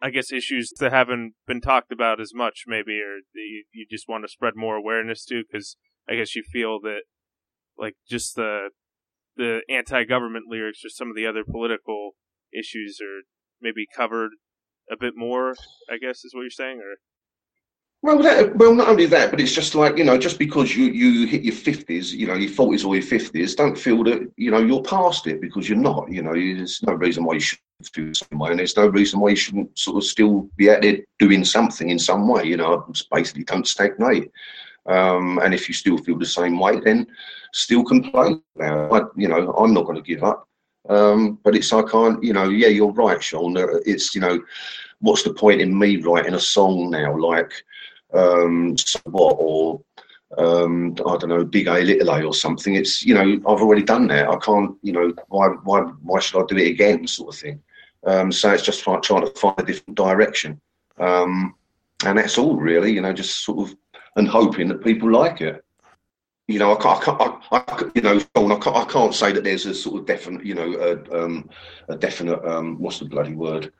I 0.00 0.10
guess, 0.10 0.32
issues 0.32 0.72
that 0.78 0.92
haven't 0.92 1.34
been 1.46 1.60
talked 1.60 1.90
about 1.90 2.20
as 2.20 2.32
much, 2.34 2.64
maybe, 2.66 3.00
or 3.00 3.18
you, 3.34 3.64
you 3.72 3.86
just 3.90 4.08
want 4.08 4.24
to 4.24 4.28
spread 4.28 4.54
more 4.54 4.76
awareness 4.76 5.24
to, 5.26 5.42
because 5.50 5.76
I 6.08 6.14
guess 6.14 6.36
you 6.36 6.42
feel 6.42 6.80
that, 6.82 7.00
like, 7.76 7.94
just 8.08 8.36
the 8.36 8.70
the 9.36 9.60
anti-government 9.68 10.46
lyrics 10.48 10.84
or 10.84 10.88
some 10.88 11.10
of 11.10 11.16
the 11.16 11.26
other 11.26 11.44
political 11.44 12.12
issues 12.52 12.98
are 13.00 13.22
maybe 13.60 13.86
covered 13.94 14.32
a 14.90 14.96
bit 14.98 15.14
more. 15.16 15.54
I 15.90 15.98
guess 15.98 16.24
is 16.24 16.32
what 16.34 16.42
you're 16.42 16.50
saying, 16.50 16.78
or 16.78 16.96
well, 18.02 18.22
that, 18.22 18.56
well, 18.56 18.74
not 18.74 18.88
only 18.88 19.06
that, 19.06 19.30
but 19.30 19.40
it's 19.40 19.52
just 19.52 19.74
like 19.74 19.98
you 19.98 20.04
know, 20.04 20.16
just 20.16 20.38
because 20.38 20.76
you 20.76 20.84
you 20.86 21.26
hit 21.26 21.42
your 21.42 21.54
fifties, 21.54 22.14
you 22.14 22.28
know, 22.28 22.34
your 22.34 22.50
forties 22.50 22.84
or 22.84 22.94
your 22.94 23.02
fifties, 23.02 23.56
don't 23.56 23.76
feel 23.76 24.04
that 24.04 24.30
you 24.36 24.52
know 24.52 24.58
you're 24.58 24.82
past 24.82 25.26
it 25.26 25.40
because 25.40 25.68
you're 25.68 25.78
not. 25.78 26.10
You 26.10 26.22
know, 26.22 26.32
there's 26.32 26.80
no 26.84 26.92
reason 26.92 27.24
why 27.24 27.34
you 27.34 27.40
should 27.40 27.58
feel 27.92 28.06
the 28.06 28.14
same 28.14 28.38
way, 28.38 28.50
and 28.50 28.60
there's 28.60 28.76
no 28.76 28.86
reason 28.86 29.18
why 29.18 29.30
you 29.30 29.36
shouldn't 29.36 29.76
sort 29.76 29.96
of 29.96 30.04
still 30.04 30.48
be 30.56 30.70
out 30.70 30.82
there 30.82 30.98
doing 31.18 31.44
something 31.44 31.90
in 31.90 31.98
some 31.98 32.28
way. 32.28 32.44
You 32.44 32.58
know, 32.58 32.86
basically 33.10 33.44
don't 33.44 33.66
stagnate. 33.66 34.30
Um, 34.86 35.38
and 35.40 35.52
if 35.52 35.68
you 35.68 35.74
still 35.74 35.98
feel 35.98 36.18
the 36.18 36.24
same 36.24 36.58
way, 36.58 36.80
then 36.80 37.06
still 37.52 37.84
complain 37.84 38.42
about 38.56 39.02
it. 39.02 39.04
I, 39.04 39.20
you 39.20 39.28
know, 39.28 39.52
I'm 39.52 39.74
not 39.74 39.84
going 39.84 39.96
to 39.96 40.02
give 40.02 40.22
up. 40.22 40.48
Um, 40.88 41.38
but 41.42 41.54
it's 41.54 41.72
I 41.72 41.82
can't, 41.82 42.22
you 42.22 42.32
know, 42.32 42.48
yeah, 42.48 42.68
you're 42.68 42.92
right, 42.92 43.22
Sean. 43.22 43.56
It's 43.84 44.14
you 44.14 44.20
know, 44.20 44.40
what's 45.00 45.22
the 45.22 45.32
point 45.32 45.60
in 45.60 45.78
me 45.78 45.96
writing 45.96 46.34
a 46.34 46.40
song 46.40 46.90
now 46.90 47.16
like 47.16 47.52
um, 48.14 48.74
what, 49.04 49.36
or 49.38 49.80
um, 50.36 50.94
I 51.06 51.16
don't 51.16 51.28
know, 51.28 51.44
big 51.44 51.68
A, 51.68 51.80
little 51.80 52.10
A, 52.10 52.22
or 52.24 52.34
something. 52.34 52.74
It's 52.74 53.04
you 53.04 53.14
know, 53.14 53.20
I've 53.22 53.62
already 53.62 53.82
done 53.82 54.06
that. 54.08 54.28
I 54.28 54.36
can't, 54.36 54.76
you 54.82 54.92
know, 54.92 55.12
why, 55.28 55.48
why, 55.64 55.80
why 55.80 56.20
should 56.20 56.42
I 56.42 56.46
do 56.46 56.56
it 56.56 56.68
again, 56.68 57.06
sort 57.06 57.34
of 57.34 57.40
thing. 57.40 57.62
Um, 58.06 58.30
so 58.30 58.52
it's 58.52 58.62
just 58.62 58.86
like 58.86 59.02
trying 59.02 59.26
to 59.26 59.32
find 59.38 59.58
a 59.58 59.64
different 59.64 59.96
direction, 59.96 60.60
um, 60.98 61.54
and 62.04 62.18
that's 62.18 62.38
all 62.38 62.56
really, 62.56 62.92
you 62.92 63.00
know, 63.00 63.12
just 63.12 63.44
sort 63.44 63.68
of 63.68 63.76
and 64.16 64.28
hoping 64.28 64.68
that 64.68 64.84
people 64.84 65.10
like 65.10 65.40
it. 65.40 65.64
You 66.46 66.58
know, 66.58 66.74
I 66.74 66.80
can't, 66.80 66.98
I 66.98 67.04
can't, 67.04 67.42
I, 67.52 67.56
I 67.68 67.90
you 67.94 68.02
know, 68.02 68.16
I 68.16 68.58
can't, 68.58 68.76
I 68.76 68.84
can't 68.84 69.14
say 69.14 69.32
that 69.32 69.44
there's 69.44 69.66
a 69.66 69.74
sort 69.74 70.00
of 70.00 70.06
definite, 70.06 70.46
you 70.46 70.54
know, 70.54 70.72
a, 70.74 71.24
um, 71.24 71.48
a 71.88 71.96
definite, 71.96 72.42
um, 72.44 72.78
what's 72.78 72.98
the 73.00 73.04
bloody 73.04 73.34
word? 73.34 73.72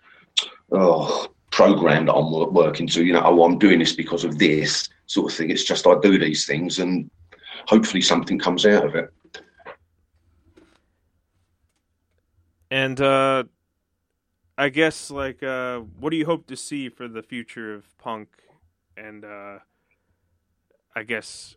Oh, 0.72 1.28
program 1.50 2.06
that 2.06 2.14
I'm 2.14 2.30
working 2.52 2.86
to. 2.88 3.04
You 3.04 3.14
know, 3.14 3.22
oh, 3.24 3.44
I'm 3.44 3.58
doing 3.58 3.78
this 3.78 3.92
because 3.92 4.24
of 4.24 4.38
this 4.38 4.88
sort 5.06 5.32
of 5.32 5.36
thing. 5.36 5.50
It's 5.50 5.64
just 5.64 5.86
I 5.86 5.98
do 6.00 6.18
these 6.18 6.46
things, 6.46 6.78
and 6.78 7.10
hopefully 7.66 8.00
something 8.00 8.38
comes 8.38 8.66
out 8.66 8.84
of 8.84 8.94
it. 8.94 9.10
And 12.70 13.00
uh, 13.00 13.44
I 14.58 14.68
guess, 14.68 15.10
like, 15.10 15.42
uh, 15.42 15.80
what 16.00 16.10
do 16.10 16.16
you 16.16 16.26
hope 16.26 16.46
to 16.48 16.56
see 16.56 16.88
for 16.88 17.08
the 17.08 17.22
future 17.22 17.74
of 17.74 17.96
punk 17.98 18.28
and, 18.96 19.24
uh, 19.24 19.58
I 20.94 21.02
guess, 21.04 21.56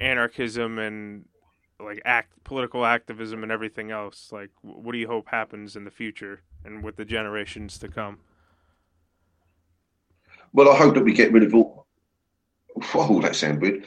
anarchism 0.00 0.78
and 0.78 1.26
like 1.78 2.00
act 2.04 2.32
political 2.44 2.86
activism 2.86 3.42
and 3.42 3.52
everything 3.52 3.90
else? 3.90 4.30
Like, 4.32 4.50
what 4.62 4.92
do 4.92 4.98
you 4.98 5.08
hope 5.08 5.28
happens 5.28 5.76
in 5.76 5.84
the 5.84 5.90
future 5.90 6.42
and 6.64 6.82
with 6.82 6.96
the 6.96 7.04
generations 7.04 7.78
to 7.78 7.88
come? 7.88 8.18
Well, 10.52 10.70
I 10.70 10.76
hope 10.76 10.94
that 10.94 11.04
we 11.04 11.12
get 11.12 11.32
rid 11.32 11.44
of 11.44 11.54
all. 11.54 11.86
Whoa, 12.92 13.20
that 13.20 13.36
sounds 13.36 13.60
weird. 13.60 13.84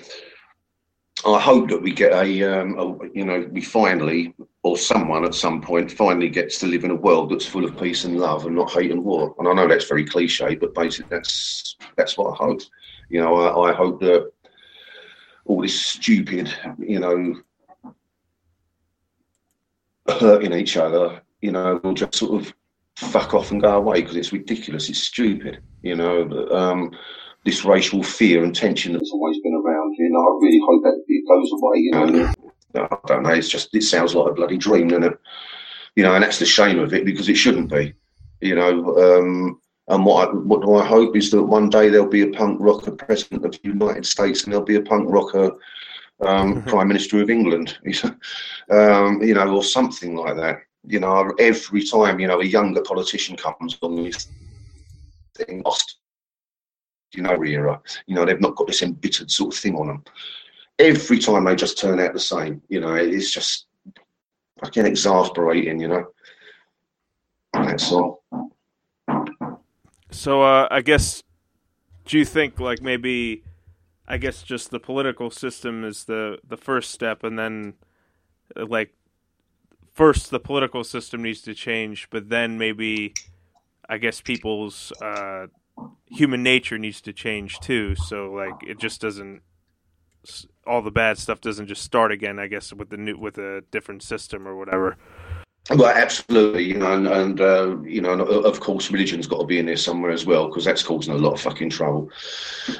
I 1.25 1.39
hope 1.39 1.69
that 1.69 1.81
we 1.81 1.93
get 1.93 2.11
a, 2.11 2.43
um, 2.43 2.77
a, 2.77 3.07
you 3.13 3.23
know, 3.23 3.47
we 3.51 3.61
finally, 3.61 4.33
or 4.61 4.77
someone 4.77 5.23
at 5.23 5.35
some 5.35 5.61
point, 5.61 5.91
finally 5.91 6.27
gets 6.27 6.59
to 6.59 6.67
live 6.67 6.83
in 6.83 6.91
a 6.91 6.95
world 6.95 7.31
that's 7.31 7.45
full 7.45 7.63
of 7.63 7.79
peace 7.79 8.03
and 8.03 8.19
love 8.19 8.45
and 8.45 8.55
not 8.55 8.71
hate 8.71 8.91
and 8.91 9.03
war. 9.03 9.33
And 9.39 9.47
I 9.47 9.53
know 9.53 9.67
that's 9.67 9.87
very 9.87 10.05
cliche, 10.05 10.55
but 10.55 10.75
basically 10.75 11.15
that's 11.15 11.77
that's 11.95 12.17
what 12.17 12.33
I 12.33 12.43
hope. 12.43 12.61
You 13.09 13.21
know, 13.21 13.35
I, 13.35 13.69
I 13.69 13.73
hope 13.73 14.01
that 14.01 14.31
all 15.45 15.61
this 15.61 15.79
stupid, 15.79 16.53
you 16.77 16.99
know, 16.99 17.35
hurting 20.07 20.53
each 20.53 20.75
other, 20.75 21.21
you 21.41 21.51
know, 21.51 21.79
will 21.83 21.93
just 21.93 22.15
sort 22.15 22.41
of 22.41 22.53
fuck 23.11 23.33
off 23.33 23.51
and 23.51 23.61
go 23.61 23.75
away 23.75 24.01
because 24.01 24.15
it's 24.15 24.33
ridiculous. 24.33 24.89
It's 24.89 25.03
stupid. 25.03 25.59
You 25.81 25.95
know, 25.95 26.47
um, 26.49 26.91
this 27.45 27.65
racial 27.65 28.03
fear 28.03 28.43
and 28.43 28.55
tension 28.55 28.93
that's 28.93 29.11
always 29.11 29.39
been 29.41 29.53
around. 29.53 29.95
You 29.97 30.09
know, 30.09 30.19
I 30.19 30.39
really 30.41 30.61
hope 30.65 30.83
that 30.83 31.03
it 31.07 31.27
goes 31.27 31.51
away. 31.51 31.77
You 31.77 31.91
know, 31.91 32.87
I 32.91 32.97
don't 33.07 33.23
know. 33.23 33.29
It's 33.29 33.49
just 33.49 33.75
it 33.75 33.83
sounds 33.83 34.15
like 34.15 34.31
a 34.31 34.33
bloody 34.33 34.57
dream, 34.57 34.87
doesn't 34.87 35.03
it? 35.03 35.19
You 35.95 36.03
know, 36.03 36.15
and 36.15 36.23
that's 36.23 36.39
the 36.39 36.45
shame 36.45 36.79
of 36.79 36.93
it 36.93 37.05
because 37.05 37.29
it 37.29 37.35
shouldn't 37.35 37.69
be. 37.69 37.93
You 38.41 38.55
know, 38.55 38.97
um, 38.97 39.61
And 39.87 40.05
what 40.05 40.29
I, 40.29 40.31
what 40.31 40.61
do 40.61 40.75
I 40.75 40.85
hope 40.85 41.15
is 41.15 41.31
that 41.31 41.43
one 41.43 41.69
day 41.69 41.89
there'll 41.89 42.07
be 42.07 42.21
a 42.21 42.31
punk 42.31 42.57
rocker 42.61 42.91
president 42.91 43.45
of 43.45 43.51
the 43.51 43.59
United 43.63 44.05
States, 44.05 44.43
and 44.43 44.53
there'll 44.53 44.65
be 44.65 44.75
a 44.75 44.81
punk 44.81 45.09
rocker 45.09 45.51
um, 46.21 46.63
prime 46.67 46.87
minister 46.87 47.21
of 47.21 47.29
England, 47.29 47.77
um, 48.69 49.21
you 49.21 49.33
know, 49.33 49.55
or 49.55 49.63
something 49.63 50.15
like 50.15 50.37
that. 50.37 50.59
You 50.85 50.99
know, 50.99 51.33
every 51.39 51.83
time 51.83 52.19
you 52.19 52.27
know 52.27 52.41
a 52.41 52.45
younger 52.45 52.81
politician 52.81 53.35
comes 53.35 53.77
on, 53.81 54.03
this 54.03 54.27
think, 55.35 55.65
lost, 55.65 55.97
you 57.13 57.23
know, 57.23 57.41
era. 57.43 57.81
You 58.05 58.15
know, 58.15 58.25
they've 58.25 58.41
not 58.41 58.55
got 58.55 58.67
this 58.67 58.81
embittered 58.81 59.31
sort 59.31 59.53
of 59.53 59.59
thing 59.59 59.75
on 59.75 59.87
them. 59.87 60.03
Every 60.79 61.19
time 61.19 61.45
they 61.45 61.55
just 61.55 61.77
turn 61.77 61.99
out 61.99 62.13
the 62.13 62.19
same. 62.19 62.61
You 62.67 62.81
know, 62.81 62.95
it's 62.95 63.31
just 63.31 63.67
fucking 64.59 64.85
exasperating. 64.85 65.79
You 65.79 65.87
know, 65.87 66.05
that's 67.53 67.91
all. 67.91 68.23
So 70.11 70.41
uh, 70.41 70.67
I 70.69 70.81
guess 70.81 71.23
do 72.05 72.17
you 72.17 72.25
think 72.25 72.59
like 72.59 72.81
maybe 72.81 73.43
I 74.07 74.17
guess 74.17 74.43
just 74.43 74.71
the 74.71 74.79
political 74.79 75.31
system 75.31 75.83
is 75.83 76.05
the 76.05 76.39
the 76.47 76.57
first 76.57 76.91
step, 76.91 77.23
and 77.23 77.39
then 77.39 77.73
like 78.55 78.93
first 79.93 80.31
the 80.31 80.39
political 80.39 80.83
system 80.83 81.23
needs 81.23 81.41
to 81.41 81.53
change, 81.53 82.07
but 82.09 82.29
then 82.29 82.57
maybe 82.57 83.13
I 83.87 83.97
guess 83.97 84.21
people's 84.21 84.91
uh, 85.01 85.47
human 86.07 86.43
nature 86.43 86.77
needs 86.77 87.01
to 87.01 87.13
change 87.13 87.59
too. 87.59 87.95
So 87.95 88.31
like 88.31 88.63
it 88.67 88.79
just 88.79 89.01
doesn't 89.01 89.41
all 90.65 90.81
the 90.81 90.91
bad 90.91 91.17
stuff 91.17 91.41
doesn't 91.41 91.67
just 91.67 91.83
start 91.83 92.11
again. 92.11 92.39
I 92.39 92.47
guess 92.47 92.73
with 92.73 92.89
the 92.89 92.97
new 92.97 93.17
with 93.17 93.37
a 93.37 93.63
different 93.71 94.03
system 94.03 94.47
or 94.47 94.55
whatever. 94.55 94.97
Well, 95.69 95.87
absolutely, 95.87 96.65
you 96.65 96.77
know, 96.77 96.91
and, 96.91 97.07
and 97.07 97.39
uh, 97.39 97.77
you 97.83 98.01
know, 98.01 98.11
and 98.11 98.21
of 98.21 98.59
course, 98.59 98.91
religion's 98.91 99.27
got 99.27 99.39
to 99.39 99.45
be 99.45 99.59
in 99.59 99.65
there 99.65 99.77
somewhere 99.77 100.11
as 100.11 100.25
well 100.25 100.47
because 100.47 100.65
that's 100.65 100.83
causing 100.83 101.13
a 101.13 101.17
lot 101.17 101.35
of 101.35 101.41
fucking 101.41 101.69
trouble. 101.69 102.09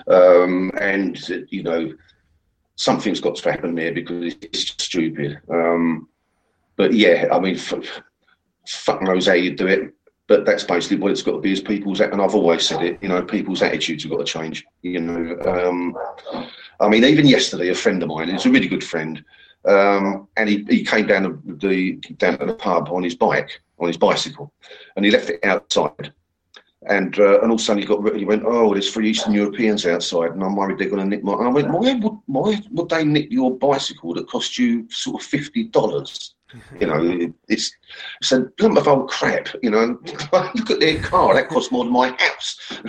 Um, 0.08 0.70
and 0.82 1.18
you 1.50 1.64
know, 1.64 1.94
something's 2.76 3.22
got 3.22 3.36
to 3.36 3.52
happen 3.52 3.74
there 3.76 3.94
because 3.94 4.36
it's 4.42 4.84
stupid. 4.84 5.40
Um, 5.50 6.10
but 6.76 6.94
yeah, 6.94 7.28
I 7.32 7.40
mean, 7.40 7.58
fuck 8.68 9.02
knows 9.02 9.28
how 9.28 9.34
you 9.34 9.56
do 9.56 9.68
it, 9.68 9.94
but 10.28 10.46
that's 10.46 10.64
basically 10.64 10.98
what 10.98 11.12
it's 11.12 11.22
got 11.22 11.34
to 11.34 11.40
be. 11.40 11.52
Is 11.52 11.62
people's 11.62 12.00
and 12.00 12.22
I've 12.22 12.36
always 12.36 12.66
said 12.68 12.82
it. 12.82 13.00
You 13.02 13.10
know, 13.10 13.22
people's 13.22 13.62
attitudes 13.62 14.04
have 14.04 14.12
got 14.12 14.20
to 14.20 14.24
change. 14.26 14.66
You 14.82 15.00
know, 15.00 15.40
um, 15.46 15.98
I 16.80 16.90
mean, 16.90 17.04
even 17.04 17.28
yesterday, 17.28 17.70
a 17.70 17.76
friend 17.76 18.02
of 18.02 18.10
mine, 18.10 18.30
it's 18.30 18.46
a 18.46 18.52
really 18.52 18.68
good 18.68 18.84
friend. 18.84 19.24
Um, 19.66 20.28
and 20.36 20.50
he, 20.50 20.66
he 20.70 20.84
came 20.84 21.08
down 21.08 21.42
the 21.46 21.94
down 22.18 22.38
to 22.40 22.46
the 22.46 22.54
pub 22.54 22.90
on 22.90 23.04
his 23.04 23.16
bike, 23.16 23.62
on 23.80 23.88
his 23.88 23.98
bicycle, 23.98 24.54
and 24.96 25.06
he 25.06 25.12
left 25.12 25.30
it 25.30 25.40
outside. 25.44 26.14
And 26.90 27.18
uh, 27.18 27.40
and 27.40 27.44
all 27.44 27.54
of 27.54 27.62
a 27.62 27.64
sudden 27.64 27.82
he 27.82 27.88
got 27.88 28.16
he 28.16 28.26
went, 28.26 28.44
oh, 28.46 28.74
there's 28.74 28.92
three 28.92 29.10
Eastern 29.10 29.34
Europeans 29.34 29.86
outside, 29.86 30.32
and 30.32 30.44
I'm 30.44 30.56
worried 30.58 30.80
they're 30.80 30.90
going 30.90 31.02
to 31.02 31.08
nick 31.08 31.24
my. 31.24 31.34
I 31.34 31.48
went, 31.48 31.70
why 31.70 31.94
would 31.94 32.18
why 32.26 32.62
would 32.72 32.90
they 32.90 33.06
nick 33.06 33.32
your 33.32 33.58
bicycle 33.58 34.14
that 34.16 34.28
cost 34.28 34.58
you 34.58 34.86
sort 34.90 35.22
of 35.22 35.28
fifty 35.28 35.64
dollars? 35.66 36.33
You 36.80 36.88
know, 36.88 37.32
it's 37.48 37.72
it's 38.20 38.32
a 38.32 38.48
lump 38.60 38.78
of 38.78 38.88
old 38.88 39.10
crap. 39.10 39.50
You 39.62 39.72
know, 39.72 40.00
look 40.34 40.72
at 40.72 40.80
their 40.80 41.02
car; 41.02 41.34
that 41.34 41.50
cost 41.50 41.72
more 41.72 41.84
than 41.84 41.94
my 41.94 42.10
house. 42.10 42.58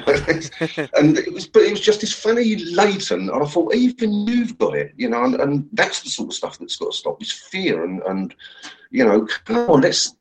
and 0.97 1.19
it 1.19 1.33
was, 1.33 1.47
but 1.47 1.63
it 1.63 1.71
was 1.71 1.81
just 1.81 2.01
this 2.01 2.13
funny 2.13 2.57
latent. 2.57 3.31
And 3.31 3.43
I 3.43 3.47
thought, 3.47 3.75
even 3.75 4.27
you've 4.27 4.59
got 4.59 4.77
it. 4.77 4.93
You 4.97 5.09
know, 5.09 5.25
and, 5.25 5.35
and 5.37 5.69
that's 5.73 6.03
the 6.03 6.11
sort 6.11 6.29
of 6.29 6.35
stuff 6.35 6.59
that's 6.59 6.77
got 6.77 6.93
to 6.93 6.97
stop. 6.97 7.23
Is 7.23 7.33
fear 7.33 7.85
and 7.85 8.03
and 8.03 8.35
you 8.91 9.05
know, 9.05 9.27
come 9.45 9.71
on, 9.71 9.81
let's. 9.81 10.15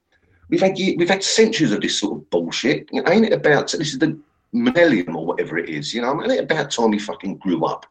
We've 0.49 0.61
had 0.61 0.75
we've 0.77 1.09
had 1.09 1.23
centuries 1.23 1.71
of 1.71 1.81
this 1.81 1.99
sort 1.99 2.17
of 2.17 2.29
bullshit. 2.29 2.89
Ain't 2.93 3.25
it 3.25 3.33
about 3.33 3.71
this 3.71 3.93
is 3.93 3.99
the 3.99 4.19
millennium 4.51 5.15
or 5.15 5.25
whatever 5.25 5.57
it 5.57 5.69
is? 5.69 5.93
You 5.93 6.01
know, 6.01 6.21
ain't 6.21 6.31
it 6.31 6.43
about 6.43 6.71
time 6.71 6.91
we 6.91 6.99
fucking 6.99 7.37
grew 7.37 7.65
up? 7.65 7.85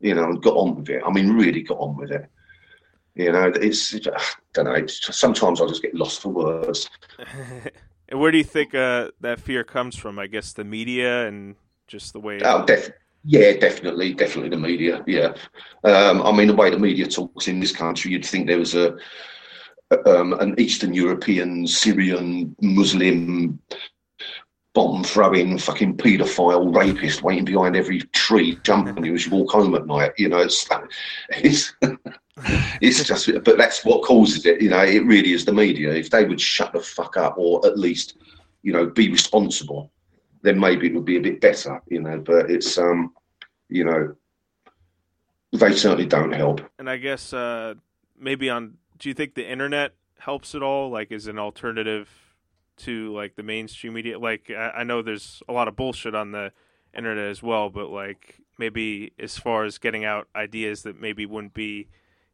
You 0.00 0.14
know, 0.14 0.24
and 0.24 0.42
got 0.42 0.56
on 0.56 0.76
with 0.76 0.90
it. 0.90 1.02
I 1.06 1.10
mean, 1.10 1.32
really 1.32 1.62
got 1.62 1.78
on 1.78 1.96
with 1.96 2.10
it. 2.10 2.28
You 3.14 3.32
know, 3.32 3.52
it's 3.54 3.94
I 3.94 3.98
don't 4.54 4.64
know. 4.64 4.72
It's, 4.72 5.14
sometimes 5.16 5.60
I 5.60 5.66
just 5.66 5.82
get 5.82 5.94
lost 5.94 6.22
for 6.22 6.30
words. 6.30 6.88
and 8.08 8.20
where 8.20 8.30
do 8.30 8.38
you 8.38 8.44
think 8.44 8.74
uh, 8.74 9.08
that 9.20 9.40
fear 9.40 9.64
comes 9.64 9.96
from? 9.96 10.18
I 10.18 10.26
guess 10.26 10.52
the 10.52 10.64
media 10.64 11.26
and 11.26 11.56
just 11.86 12.12
the 12.12 12.20
way. 12.20 12.40
Oh, 12.42 12.64
def- 12.64 12.90
yeah, 13.24 13.52
definitely, 13.52 14.14
definitely 14.14 14.48
the 14.48 14.56
media. 14.56 15.04
Yeah, 15.06 15.34
um, 15.84 16.22
I 16.22 16.32
mean 16.32 16.48
the 16.48 16.54
way 16.54 16.70
the 16.70 16.78
media 16.78 17.06
talks 17.06 17.48
in 17.48 17.60
this 17.60 17.72
country, 17.72 18.12
you'd 18.12 18.24
think 18.24 18.46
there 18.46 18.58
was 18.58 18.74
a 18.74 18.96
um, 20.06 20.32
an 20.34 20.58
Eastern 20.58 20.94
European, 20.94 21.66
Syrian, 21.66 22.56
Muslim 22.60 23.60
bomb 24.74 25.04
throwing 25.04 25.58
fucking 25.58 25.96
paedophile 25.96 26.74
rapist 26.74 27.22
waiting 27.22 27.44
behind 27.44 27.76
every 27.76 28.00
tree 28.12 28.58
jumping 28.62 29.04
you 29.04 29.14
as 29.14 29.26
you 29.26 29.32
walk 29.32 29.50
home 29.50 29.74
at 29.74 29.86
night. 29.86 30.12
You 30.16 30.30
know, 30.30 30.38
it's 30.38 30.66
it's 31.30 31.74
it's 32.80 33.04
just, 33.04 33.30
but 33.44 33.56
that's 33.56 33.84
what 33.84 34.02
causes 34.04 34.46
it. 34.46 34.60
You 34.60 34.70
know, 34.70 34.82
it 34.82 35.04
really 35.04 35.32
is 35.32 35.44
the 35.44 35.52
media. 35.52 35.92
If 35.92 36.10
they 36.10 36.24
would 36.24 36.40
shut 36.40 36.72
the 36.72 36.80
fuck 36.80 37.16
up, 37.16 37.34
or 37.36 37.64
at 37.66 37.78
least, 37.78 38.18
you 38.62 38.72
know, 38.72 38.86
be 38.86 39.10
responsible, 39.10 39.90
then 40.42 40.58
maybe 40.58 40.86
it 40.86 40.94
would 40.94 41.04
be 41.04 41.16
a 41.16 41.20
bit 41.20 41.40
better. 41.40 41.80
You 41.88 42.00
know, 42.02 42.18
but 42.18 42.50
it's 42.50 42.78
um, 42.78 43.12
you 43.68 43.84
know, 43.84 44.14
they 45.52 45.74
certainly 45.74 46.06
don't 46.06 46.32
help. 46.32 46.60
And 46.78 46.88
I 46.88 46.96
guess 46.96 47.32
uh, 47.32 47.74
maybe 48.18 48.50
on. 48.50 48.78
Do 48.98 49.08
you 49.08 49.14
think 49.14 49.34
the 49.34 49.50
internet 49.50 49.94
helps 50.18 50.54
at 50.54 50.62
all? 50.62 50.90
Like, 50.90 51.10
is 51.10 51.26
an 51.26 51.38
alternative 51.38 52.08
to 52.78 53.12
like 53.12 53.34
the 53.34 53.42
mainstream 53.42 53.94
media? 53.94 54.18
Like, 54.18 54.50
I, 54.50 54.70
I 54.78 54.84
know 54.84 55.02
there's 55.02 55.42
a 55.48 55.52
lot 55.52 55.66
of 55.66 55.74
bullshit 55.74 56.14
on 56.14 56.30
the 56.30 56.52
internet 56.96 57.28
as 57.28 57.42
well, 57.42 57.70
but 57.70 57.90
like 57.90 58.38
maybe 58.58 59.12
as 59.18 59.38
far 59.38 59.64
as 59.64 59.78
getting 59.78 60.04
out 60.04 60.28
ideas 60.36 60.82
that 60.82 61.00
maybe 61.00 61.26
wouldn't 61.26 61.54
be 61.54 61.88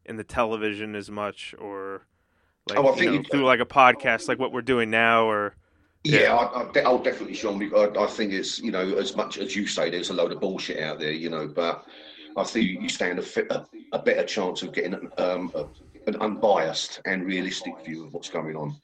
in 0.09 0.17
the 0.17 0.25
television 0.25 0.95
as 0.95 1.11
much, 1.11 1.55
or 1.59 2.07
like 2.69 2.79
oh, 2.79 2.97
you 2.97 3.13
know, 3.13 3.23
through 3.31 3.45
like 3.45 3.61
a 3.61 3.67
podcast, 3.67 4.29
like 4.29 4.39
what 4.39 4.53
we're 4.53 4.63
doing 4.63 4.91
now, 4.91 5.29
or 5.29 5.55
yeah, 6.05 6.21
yeah 6.21 6.35
I, 6.85 6.89
will 6.89 7.03
definitely, 7.03 7.35
Sean. 7.35 7.63
I, 7.75 8.03
I 8.03 8.07
think 8.07 8.33
it's 8.33 8.59
you 8.59 8.71
know 8.71 8.95
as 8.97 9.17
much 9.17 9.39
as 9.39 9.55
you 9.55 9.67
say, 9.67 9.91
there's 9.91 10.11
a 10.11 10.15
load 10.15 10.33
of 10.33 10.41
bullshit 10.41 10.83
out 10.83 10.99
there, 10.99 11.13
you 11.13 11.31
know, 11.31 11.47
but 11.47 11.85
I 12.37 12.45
think 12.45 12.83
you 12.83 12.89
stand 12.89 13.19
a, 13.19 13.55
a, 13.55 13.67
a 13.93 13.99
better 13.99 14.25
chance 14.25 14.63
of 14.63 14.73
getting 14.73 14.95
um, 15.19 15.53
a, 15.55 15.67
an 16.07 16.17
unbiased 16.21 17.01
and 17.05 17.27
realistic 17.27 17.75
view 17.85 18.07
of 18.07 18.13
what's 18.13 18.29
going 18.29 18.57
on, 18.57 18.77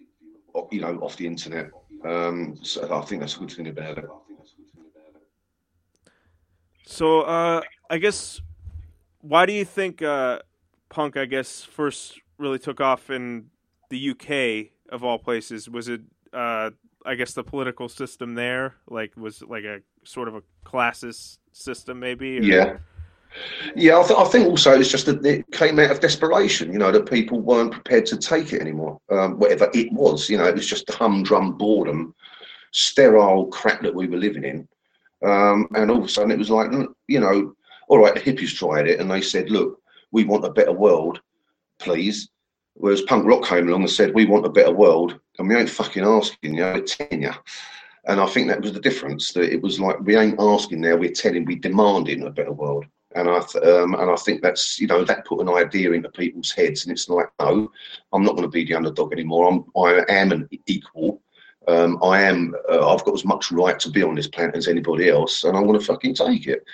you 0.70 0.80
know, 0.80 0.98
off 0.98 1.16
the 1.16 1.26
internet. 1.26 1.70
Um, 2.04 2.58
so 2.62 2.94
I 2.94 3.04
think 3.04 3.20
that's 3.20 3.36
a 3.36 3.38
good 3.38 3.52
thing 3.52 3.68
about 3.68 3.98
it. 3.98 4.06
So 6.86 7.22
uh, 7.22 7.62
I 7.88 7.98
guess 7.98 8.40
why 9.20 9.46
do 9.46 9.52
you 9.52 9.64
think 9.64 10.02
uh, 10.02 10.40
punk, 10.94 11.16
I 11.16 11.24
guess, 11.24 11.64
first 11.64 12.20
really 12.38 12.58
took 12.58 12.80
off 12.80 13.10
in 13.10 13.50
the 13.90 14.10
UK 14.10 14.70
of 14.90 15.02
all 15.02 15.18
places? 15.18 15.68
Was 15.68 15.88
it, 15.88 16.00
uh, 16.32 16.70
I 17.04 17.16
guess, 17.16 17.34
the 17.34 17.42
political 17.42 17.88
system 17.88 18.34
there? 18.34 18.76
Like, 18.88 19.12
was 19.16 19.42
it 19.42 19.50
like 19.50 19.64
a 19.64 19.80
sort 20.04 20.28
of 20.28 20.36
a 20.36 20.42
classist 20.64 21.38
system, 21.52 21.98
maybe? 21.98 22.38
Or? 22.38 22.42
Yeah. 22.42 22.76
Yeah, 23.74 23.98
I, 23.98 24.06
th- 24.06 24.16
I, 24.16 24.24
think 24.26 24.46
also 24.46 24.78
it's 24.78 24.88
just 24.88 25.06
that 25.06 25.26
it 25.26 25.50
came 25.50 25.80
out 25.80 25.90
of 25.90 25.98
desperation, 25.98 26.72
you 26.72 26.78
know, 26.78 26.92
that 26.92 27.10
people 27.10 27.40
weren't 27.40 27.72
prepared 27.72 28.06
to 28.06 28.16
take 28.16 28.52
it 28.52 28.60
anymore, 28.60 29.00
um, 29.10 29.40
whatever 29.40 29.68
it 29.74 29.92
was. 29.92 30.30
You 30.30 30.38
know, 30.38 30.44
it 30.44 30.54
was 30.54 30.68
just 30.68 30.88
humdrum 30.88 31.58
boredom, 31.58 32.14
sterile 32.70 33.46
crap 33.46 33.82
that 33.82 33.92
we 33.92 34.06
were 34.06 34.18
living 34.18 34.44
in. 34.44 34.68
Um, 35.28 35.66
and 35.74 35.90
all 35.90 35.98
of 35.98 36.04
a 36.04 36.08
sudden 36.08 36.30
it 36.30 36.38
was 36.38 36.50
like, 36.50 36.70
you 37.08 37.18
know, 37.18 37.56
all 37.88 37.98
right, 37.98 38.14
the 38.14 38.20
hippies 38.20 38.54
tried 38.54 38.86
it 38.86 39.00
and 39.00 39.10
they 39.10 39.20
said, 39.20 39.50
look, 39.50 39.80
we 40.14 40.24
want 40.24 40.44
a 40.46 40.50
better 40.50 40.72
world, 40.72 41.20
please. 41.80 42.30
Whereas 42.74 43.02
punk 43.02 43.26
rock 43.26 43.44
came 43.44 43.68
along 43.68 43.82
and 43.82 43.90
said, 43.90 44.14
we 44.14 44.24
want 44.24 44.46
a 44.46 44.50
better 44.50 44.72
world, 44.72 45.18
and 45.38 45.48
we 45.48 45.56
ain't 45.56 45.68
fucking 45.68 46.04
asking, 46.04 46.54
you 46.54 46.60
know, 46.60 46.80
telling 46.80 47.22
you. 47.22 47.32
And 48.06 48.20
I 48.20 48.26
think 48.26 48.48
that 48.48 48.62
was 48.62 48.72
the 48.72 48.80
difference. 48.80 49.32
That 49.32 49.52
it 49.52 49.60
was 49.60 49.80
like 49.80 49.98
we 50.00 50.16
ain't 50.16 50.40
asking 50.40 50.80
now, 50.80 50.96
we're 50.96 51.10
telling, 51.10 51.44
we're 51.44 51.58
demanding 51.58 52.22
a 52.22 52.30
better 52.30 52.52
world. 52.52 52.86
And 53.16 53.28
I 53.28 53.40
th- 53.40 53.64
um, 53.64 53.94
and 53.94 54.10
I 54.10 54.16
think 54.16 54.42
that's 54.42 54.78
you 54.80 54.86
know 54.86 55.04
that 55.04 55.24
put 55.24 55.40
an 55.40 55.48
idea 55.48 55.92
into 55.92 56.08
people's 56.10 56.50
heads, 56.50 56.84
and 56.84 56.92
it's 56.92 57.08
like, 57.08 57.26
no, 57.40 57.70
I'm 58.12 58.24
not 58.24 58.36
going 58.36 58.42
to 58.42 58.48
be 58.48 58.64
the 58.64 58.74
underdog 58.74 59.12
anymore. 59.12 59.48
I'm 59.48 59.64
I 59.76 60.04
am 60.08 60.32
an 60.32 60.48
equal. 60.66 61.22
Um, 61.66 61.98
I 62.02 62.22
am. 62.22 62.54
Uh, 62.68 62.92
I've 62.92 63.04
got 63.04 63.14
as 63.14 63.24
much 63.24 63.52
right 63.52 63.78
to 63.80 63.90
be 63.90 64.02
on 64.02 64.16
this 64.16 64.28
planet 64.28 64.56
as 64.56 64.68
anybody 64.68 65.08
else, 65.08 65.44
and 65.44 65.56
I'm 65.56 65.66
going 65.66 65.78
to 65.78 65.84
fucking 65.84 66.16
take 66.16 66.46
it. 66.46 66.64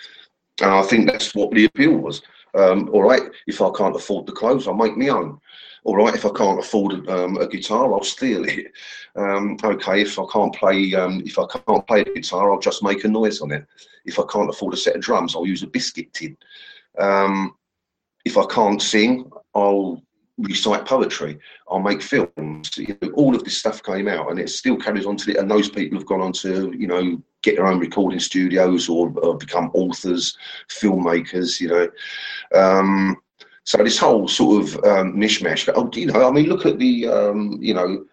And 0.61 0.71
I 0.71 0.83
think 0.83 1.07
that's 1.07 1.35
what 1.35 1.53
the 1.53 1.67
appeal 1.67 1.97
was. 1.97 2.23
Um, 2.55 2.91
all 2.93 3.03
right, 3.03 3.23
if 3.47 3.61
I 3.61 3.71
can't 3.77 3.97
afford 3.97 4.27
the 4.27 4.33
clothes, 4.33 4.67
I'll 4.67 4.75
make 4.75 4.97
my 4.97 5.09
own. 5.09 5.41
All 5.85 5.97
right, 5.97 6.15
if 6.15 6.27
I 6.27 6.31
can't 6.31 6.59
afford 6.59 7.09
um, 7.09 7.39
a 7.39 7.47
guitar, 7.47 7.93
I'll 7.93 8.05
steal 8.05 8.45
it. 8.45 8.73
Um, 9.17 9.57
okay, 9.65 10.03
if 10.03 10.21
I 10.21 10.25
can't 10.33 10.55
play, 10.55 10.95
um, 10.95 11.21
if 11.27 11.37
I 11.37 11.45
can't 11.45 11.85
play 11.89 12.05
the 12.05 12.15
guitar, 12.15 12.53
I'll 12.53 12.61
just 12.61 12.85
make 12.85 13.03
a 13.03 13.09
noise 13.09 13.41
on 13.41 13.51
it. 13.51 13.67
If 14.05 14.21
I 14.21 14.23
can't 14.31 14.49
afford 14.49 14.73
a 14.75 14.77
set 14.77 14.95
of 14.95 15.03
drums, 15.03 15.35
I'll 15.35 15.45
use 15.45 15.65
a 15.65 15.67
biscuit 15.67 16.13
tin. 16.13 16.37
Um, 16.97 17.57
if 18.25 18.39
I 18.39 18.47
can't 18.47 18.81
sing, 18.81 19.29
I'll 19.53 20.01
recite 20.39 20.87
poetry. 20.87 21.41
I'll 21.69 21.81
make 21.81 22.03
films. 22.03 22.77
You 22.77 22.97
know, 23.03 23.11
all 23.15 23.35
of 23.35 23.43
this 23.45 23.59
stuff 23.59 23.83
came 23.83 24.07
out, 24.07 24.31
and 24.31 24.39
it 24.39 24.49
still 24.49 24.77
carries 24.77 25.07
on 25.07 25.17
to 25.19 25.33
it. 25.33 25.39
And 25.39 25.51
those 25.51 25.69
people 25.69 25.99
have 25.99 26.07
gone 26.07 26.21
on 26.21 26.33
to, 26.35 26.73
you 26.79 26.87
know, 26.87 27.21
get 27.43 27.57
their 27.57 27.67
own 27.67 27.79
recording 27.79 28.21
studios 28.21 28.89
or, 28.89 29.13
or 29.21 29.37
become 29.37 29.71
authors, 29.75 30.37
filmmakers. 30.69 31.61
You 31.61 31.69
know, 31.69 31.91
um, 32.55 33.17
so 33.65 33.79
this 33.79 33.99
whole 33.99 34.29
sort 34.29 34.63
of 34.63 34.75
um, 34.85 35.17
mishmash. 35.17 35.71
Oh, 35.75 35.91
you 35.95 36.07
know, 36.07 36.27
I 36.27 36.31
mean, 36.31 36.47
look 36.47 36.67
at 36.67 36.79
the 36.79 37.09
um, 37.09 37.59
you 37.61 37.75
know. 37.75 38.05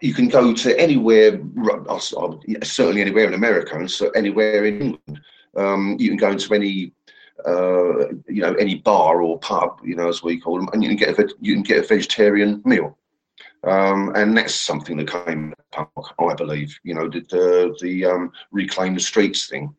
You 0.00 0.12
can 0.12 0.28
go 0.28 0.52
to 0.52 0.78
anywhere, 0.78 1.40
uh, 1.88 1.98
certainly 1.98 3.00
anywhere 3.00 3.26
in 3.26 3.32
America, 3.32 3.78
and 3.78 3.90
so 3.90 4.10
anywhere 4.10 4.66
in 4.66 4.82
England. 4.82 5.20
Um, 5.56 5.96
you 5.98 6.08
can 6.08 6.18
go 6.18 6.32
into 6.32 6.52
any 6.52 6.92
uh, 7.46 8.08
you 8.28 8.40
know, 8.40 8.54
any 8.54 8.76
bar 8.76 9.20
or 9.20 9.38
pub, 9.38 9.80
you 9.84 9.96
know, 9.96 10.08
as 10.08 10.22
we 10.22 10.40
call 10.40 10.56
them, 10.56 10.68
and 10.72 10.82
you 10.82 10.88
can 10.88 10.96
get 10.96 11.18
a 11.18 11.28
you 11.40 11.54
can 11.54 11.62
get 11.62 11.84
a 11.84 11.86
vegetarian 11.86 12.62
meal. 12.64 12.96
Um, 13.66 14.12
and 14.14 14.36
that's 14.36 14.54
something 14.54 14.96
that 14.98 15.10
came 15.10 15.54
out 15.76 15.88
of 15.94 15.94
punk, 15.94 16.30
I 16.30 16.34
believe. 16.34 16.78
You 16.82 16.94
know, 16.94 17.08
the 17.08 17.20
the, 17.20 17.76
the 17.80 18.04
um, 18.06 18.32
reclaim 18.52 18.94
the 18.94 19.00
streets 19.00 19.46
thing. 19.46 19.74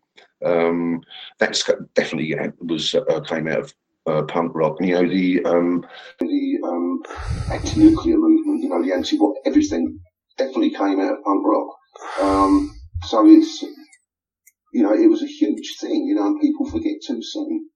Um, 0.45 1.01
that's 1.39 1.69
definitely 1.93 2.35
was 2.59 2.95
uh, 2.95 3.21
came 3.21 3.47
out 3.47 3.59
of 3.59 3.73
uh, 4.07 4.21
punk 4.23 4.51
rock. 4.55 4.77
You 4.81 4.93
know, 4.93 5.07
the 5.07 5.45
um, 5.45 5.85
the 6.19 6.57
um, 6.63 7.01
anti-nuclear 7.51 8.17
movement. 8.17 8.63
You 8.63 8.69
know, 8.69 8.83
the 8.83 8.93
anti-what 8.93 9.37
everything 9.45 9.99
definitely 10.37 10.71
came 10.71 10.99
out 10.99 11.13
of 11.13 11.23
punk 11.23 11.45
rock. 11.45 11.67
Um, 12.21 12.75
so 13.03 13.25
it's 13.27 13.63
you 14.73 14.83
know, 14.83 14.93
it 14.93 15.09
was 15.09 15.23
a 15.23 15.27
huge 15.27 15.77
thing, 15.79 16.05
you 16.05 16.15
know, 16.15 16.27
and 16.27 16.41
people 16.41 16.69
forget 16.69 16.95
too 17.05 17.23
soon 17.23 17.69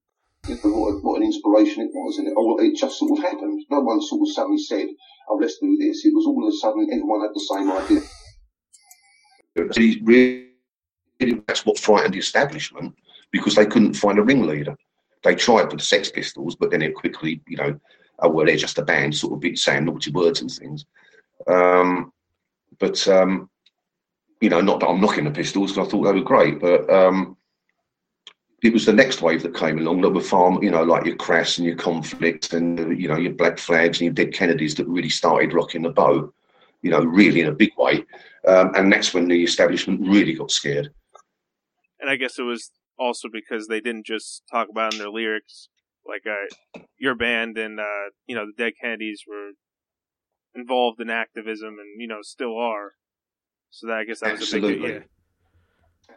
what, 0.46 1.04
what 1.04 1.16
an 1.20 1.24
inspiration 1.24 1.82
it 1.82 1.90
was. 1.92 2.18
And 2.18 2.28
it, 2.28 2.34
oh, 2.36 2.58
it 2.58 2.76
just 2.76 2.98
sort 2.98 3.18
of 3.18 3.24
happened. 3.24 3.64
No 3.70 3.80
one 3.80 4.02
sort 4.02 4.22
of 4.22 4.32
suddenly 4.32 4.58
said, 4.58 4.88
oh, 5.28 5.38
let's 5.40 5.58
do 5.58 5.76
this. 5.76 6.04
It 6.04 6.14
was 6.14 6.26
all 6.26 6.46
of 6.46 6.52
a 6.52 6.56
sudden 6.56 6.88
everyone 6.92 7.22
had 7.22 7.34
the 7.34 7.40
same 7.40 7.70
idea. 7.70 8.00
Really, 10.02 11.42
that's 11.46 11.66
what 11.66 11.78
frightened 11.78 12.14
the 12.14 12.18
establishment 12.18 12.94
because 13.30 13.54
they 13.54 13.66
couldn't 13.66 13.94
find 13.94 14.18
a 14.18 14.22
ringleader. 14.22 14.76
They 15.22 15.34
tried 15.34 15.64
with 15.64 15.80
the 15.80 15.84
Sex 15.84 16.10
Pistols, 16.10 16.56
but 16.56 16.70
then 16.70 16.82
it 16.82 16.94
quickly, 16.94 17.42
you 17.46 17.56
know, 17.58 17.78
oh, 18.20 18.28
well, 18.30 18.46
they're 18.46 18.56
just 18.56 18.78
a 18.78 18.82
band, 18.82 19.14
sort 19.14 19.34
of 19.34 19.40
bit 19.40 19.58
saying 19.58 19.84
naughty 19.84 20.10
words 20.10 20.40
and 20.40 20.50
things. 20.50 20.86
Um, 21.46 22.12
but 22.78 23.06
um, 23.08 23.50
you 24.40 24.48
know, 24.48 24.60
not 24.60 24.80
that 24.80 24.88
I'm 24.88 25.00
knocking 25.00 25.24
the 25.24 25.30
Pistols 25.30 25.72
because 25.72 25.86
I 25.86 25.90
thought 25.90 26.04
they 26.04 26.12
were 26.12 26.24
great, 26.24 26.60
but 26.60 26.88
um, 26.90 27.36
it 28.62 28.72
was 28.72 28.86
the 28.86 28.92
next 28.92 29.22
wave 29.22 29.42
that 29.42 29.54
came 29.54 29.78
along 29.78 30.02
that 30.02 30.10
were 30.10 30.20
far, 30.20 30.62
you 30.62 30.70
know, 30.70 30.82
like 30.82 31.06
your 31.06 31.16
Crass 31.16 31.58
and 31.58 31.66
your 31.66 31.76
Conflict 31.76 32.52
and 32.52 33.00
you 33.00 33.08
know 33.08 33.16
your 33.16 33.32
Black 33.32 33.58
Flags 33.58 34.00
and 34.00 34.06
your 34.06 34.14
Dead 34.14 34.34
Kennedys 34.34 34.74
that 34.76 34.88
really 34.88 35.08
started 35.08 35.52
rocking 35.52 35.82
the 35.82 35.90
boat, 35.90 36.34
you 36.82 36.90
know, 36.90 37.00
really 37.00 37.40
in 37.40 37.48
a 37.48 37.52
big 37.52 37.72
way, 37.76 38.04
um, 38.46 38.72
and 38.74 38.92
that's 38.92 39.14
when 39.14 39.28
the 39.28 39.42
establishment 39.42 40.00
really 40.06 40.34
got 40.34 40.50
scared. 40.50 40.90
And 42.00 42.10
I 42.10 42.16
guess 42.16 42.38
it 42.38 42.42
was 42.42 42.70
also 42.98 43.28
because 43.32 43.66
they 43.66 43.80
didn't 43.80 44.06
just 44.06 44.42
talk 44.50 44.68
about 44.68 44.92
in 44.92 44.98
their 44.98 45.10
lyrics, 45.10 45.68
like 46.06 46.22
uh, 46.26 46.80
your 46.98 47.14
band 47.14 47.58
and 47.58 47.80
uh, 47.80 48.10
you 48.26 48.34
know 48.34 48.46
the 48.46 48.52
Dead 48.56 48.74
Kennedys 48.80 49.24
were 49.26 49.50
involved 50.54 51.00
in 51.00 51.10
activism 51.10 51.78
and 51.78 52.00
you 52.00 52.08
know 52.08 52.18
still 52.22 52.58
are 52.58 52.92
so 53.70 53.86
that, 53.86 53.98
I 53.98 54.04
guess 54.04 54.20
that 54.20 54.32
was 54.32 54.42
Absolutely. 54.42 54.78
a 54.78 54.82
big 54.82 55.02
yeah. 55.02 55.06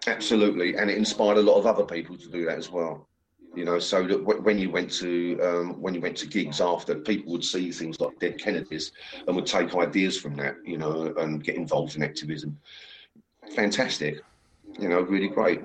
Absolutely, 0.08 0.76
and 0.76 0.90
it 0.90 0.98
inspired 0.98 1.38
a 1.38 1.42
lot 1.42 1.58
of 1.58 1.66
other 1.66 1.86
people 1.86 2.18
to 2.18 2.28
do 2.30 2.46
that 2.46 2.58
as 2.58 2.70
well. 2.70 3.08
You 3.56 3.66
know, 3.66 3.78
so 3.78 4.06
that 4.08 4.18
when 4.18 4.58
you 4.58 4.72
went 4.72 4.92
to 4.94 5.40
um, 5.42 5.82
when 5.82 5.94
you 5.94 6.02
went 6.02 6.18
to 6.18 6.28
gigs 6.28 6.60
after, 6.60 6.96
people 6.96 7.32
would 7.34 7.44
see 7.44 7.72
things 7.72 8.00
like 8.00 8.18
Dead 8.20 8.40
Kennedys 8.40 8.92
and 9.28 9.36
would 9.36 9.46
take 9.46 9.76
ideas 9.76 10.20
from 10.20 10.36
that. 10.38 10.56
You 10.66 10.78
know, 10.78 11.14
and 11.18 11.44
get 11.44 11.56
involved 11.56 11.96
in 11.96 12.04
activism. 12.04 12.58
Fantastic. 13.56 14.22
You 14.80 14.90
know, 14.90 15.02
really 15.02 15.28
great. 15.28 15.62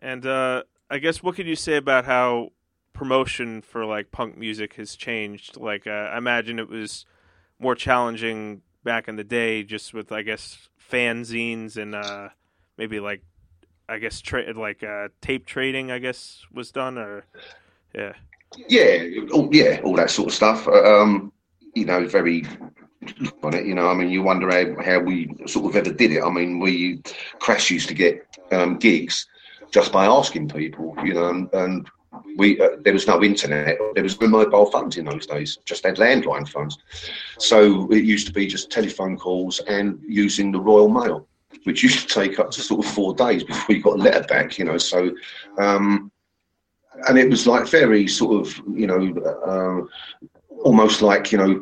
And 0.00 0.26
uh, 0.26 0.64
I 0.90 0.98
guess 0.98 1.22
what 1.22 1.34
could 1.34 1.46
you 1.46 1.56
say 1.56 1.76
about 1.76 2.04
how 2.04 2.50
promotion 2.92 3.62
for 3.62 3.86
like 3.86 4.10
punk 4.10 4.36
music 4.36 4.74
has 4.74 4.96
changed? 4.96 5.56
Like, 5.56 5.86
uh, 5.86 5.90
I 6.12 6.18
imagine 6.18 6.58
it 6.58 6.68
was 6.68 7.06
more 7.58 7.74
challenging 7.74 8.60
back 8.84 9.08
in 9.08 9.16
the 9.16 9.24
day, 9.24 9.62
just 9.62 9.94
with 9.94 10.12
I 10.12 10.20
guess 10.20 10.68
fanzines 10.90 11.78
and 11.78 11.94
uh, 11.94 12.28
maybe 12.76 13.00
like 13.00 13.22
I 13.88 13.98
guess 13.98 14.20
tra- 14.20 14.52
like 14.52 14.82
uh, 14.82 15.08
tape 15.20 15.46
trading. 15.46 15.90
I 15.90 15.98
guess 15.98 16.44
was 16.52 16.70
done 16.70 16.98
or 16.98 17.24
yeah. 17.94 18.12
Yeah, 18.68 19.02
all, 19.32 19.48
yeah, 19.52 19.80
all 19.82 19.96
that 19.96 20.10
sort 20.10 20.28
of 20.28 20.34
stuff. 20.34 20.68
Uh, 20.68 21.02
um, 21.02 21.32
you 21.74 21.84
know, 21.84 22.06
very 22.06 22.44
on 23.42 23.54
it. 23.54 23.66
You 23.66 23.74
know, 23.74 23.88
I 23.88 23.94
mean, 23.94 24.10
you 24.10 24.22
wonder 24.22 24.50
how, 24.50 24.82
how 24.82 25.00
we 25.00 25.28
sort 25.46 25.66
of 25.66 25.76
ever 25.76 25.92
did 25.92 26.12
it. 26.12 26.22
I 26.22 26.30
mean, 26.30 26.60
we 26.60 27.02
Crass 27.40 27.70
used 27.70 27.88
to 27.88 27.94
get 27.94 28.26
um, 28.52 28.78
gigs 28.78 29.26
just 29.72 29.92
by 29.92 30.06
asking 30.06 30.48
people. 30.48 30.94
You 31.04 31.14
know, 31.14 31.30
and, 31.30 31.52
and 31.52 31.90
we 32.36 32.60
uh, 32.60 32.76
there 32.80 32.92
was 32.92 33.06
no 33.06 33.22
internet, 33.22 33.76
there 33.94 34.02
was 34.02 34.20
no 34.20 34.28
mobile 34.28 34.66
phones 34.66 34.96
in 34.96 35.04
those 35.04 35.26
days, 35.26 35.58
just 35.64 35.84
had 35.84 35.96
landline 35.96 36.48
phones. 36.48 36.78
So 37.38 37.90
it 37.90 38.04
used 38.04 38.26
to 38.28 38.32
be 38.32 38.46
just 38.46 38.70
telephone 38.70 39.16
calls 39.18 39.60
and 39.60 40.00
using 40.06 40.52
the 40.52 40.60
Royal 40.60 40.88
Mail, 40.88 41.26
which 41.64 41.82
used 41.82 42.08
to 42.08 42.14
take 42.14 42.38
up 42.38 42.50
to 42.50 42.60
sort 42.60 42.84
of 42.84 42.92
four 42.92 43.14
days 43.14 43.44
before 43.44 43.74
you 43.74 43.82
got 43.82 43.98
a 43.98 44.02
letter 44.02 44.24
back. 44.24 44.58
You 44.58 44.64
know, 44.66 44.78
so. 44.78 45.14
Um, 45.58 46.10
and 47.08 47.18
it 47.18 47.28
was 47.28 47.46
like 47.46 47.66
very 47.66 48.06
sort 48.06 48.46
of, 48.46 48.62
you 48.72 48.86
know, 48.86 49.12
uh, 49.20 49.80
almost 50.62 51.02
like, 51.02 51.32
you 51.32 51.38
know, 51.38 51.60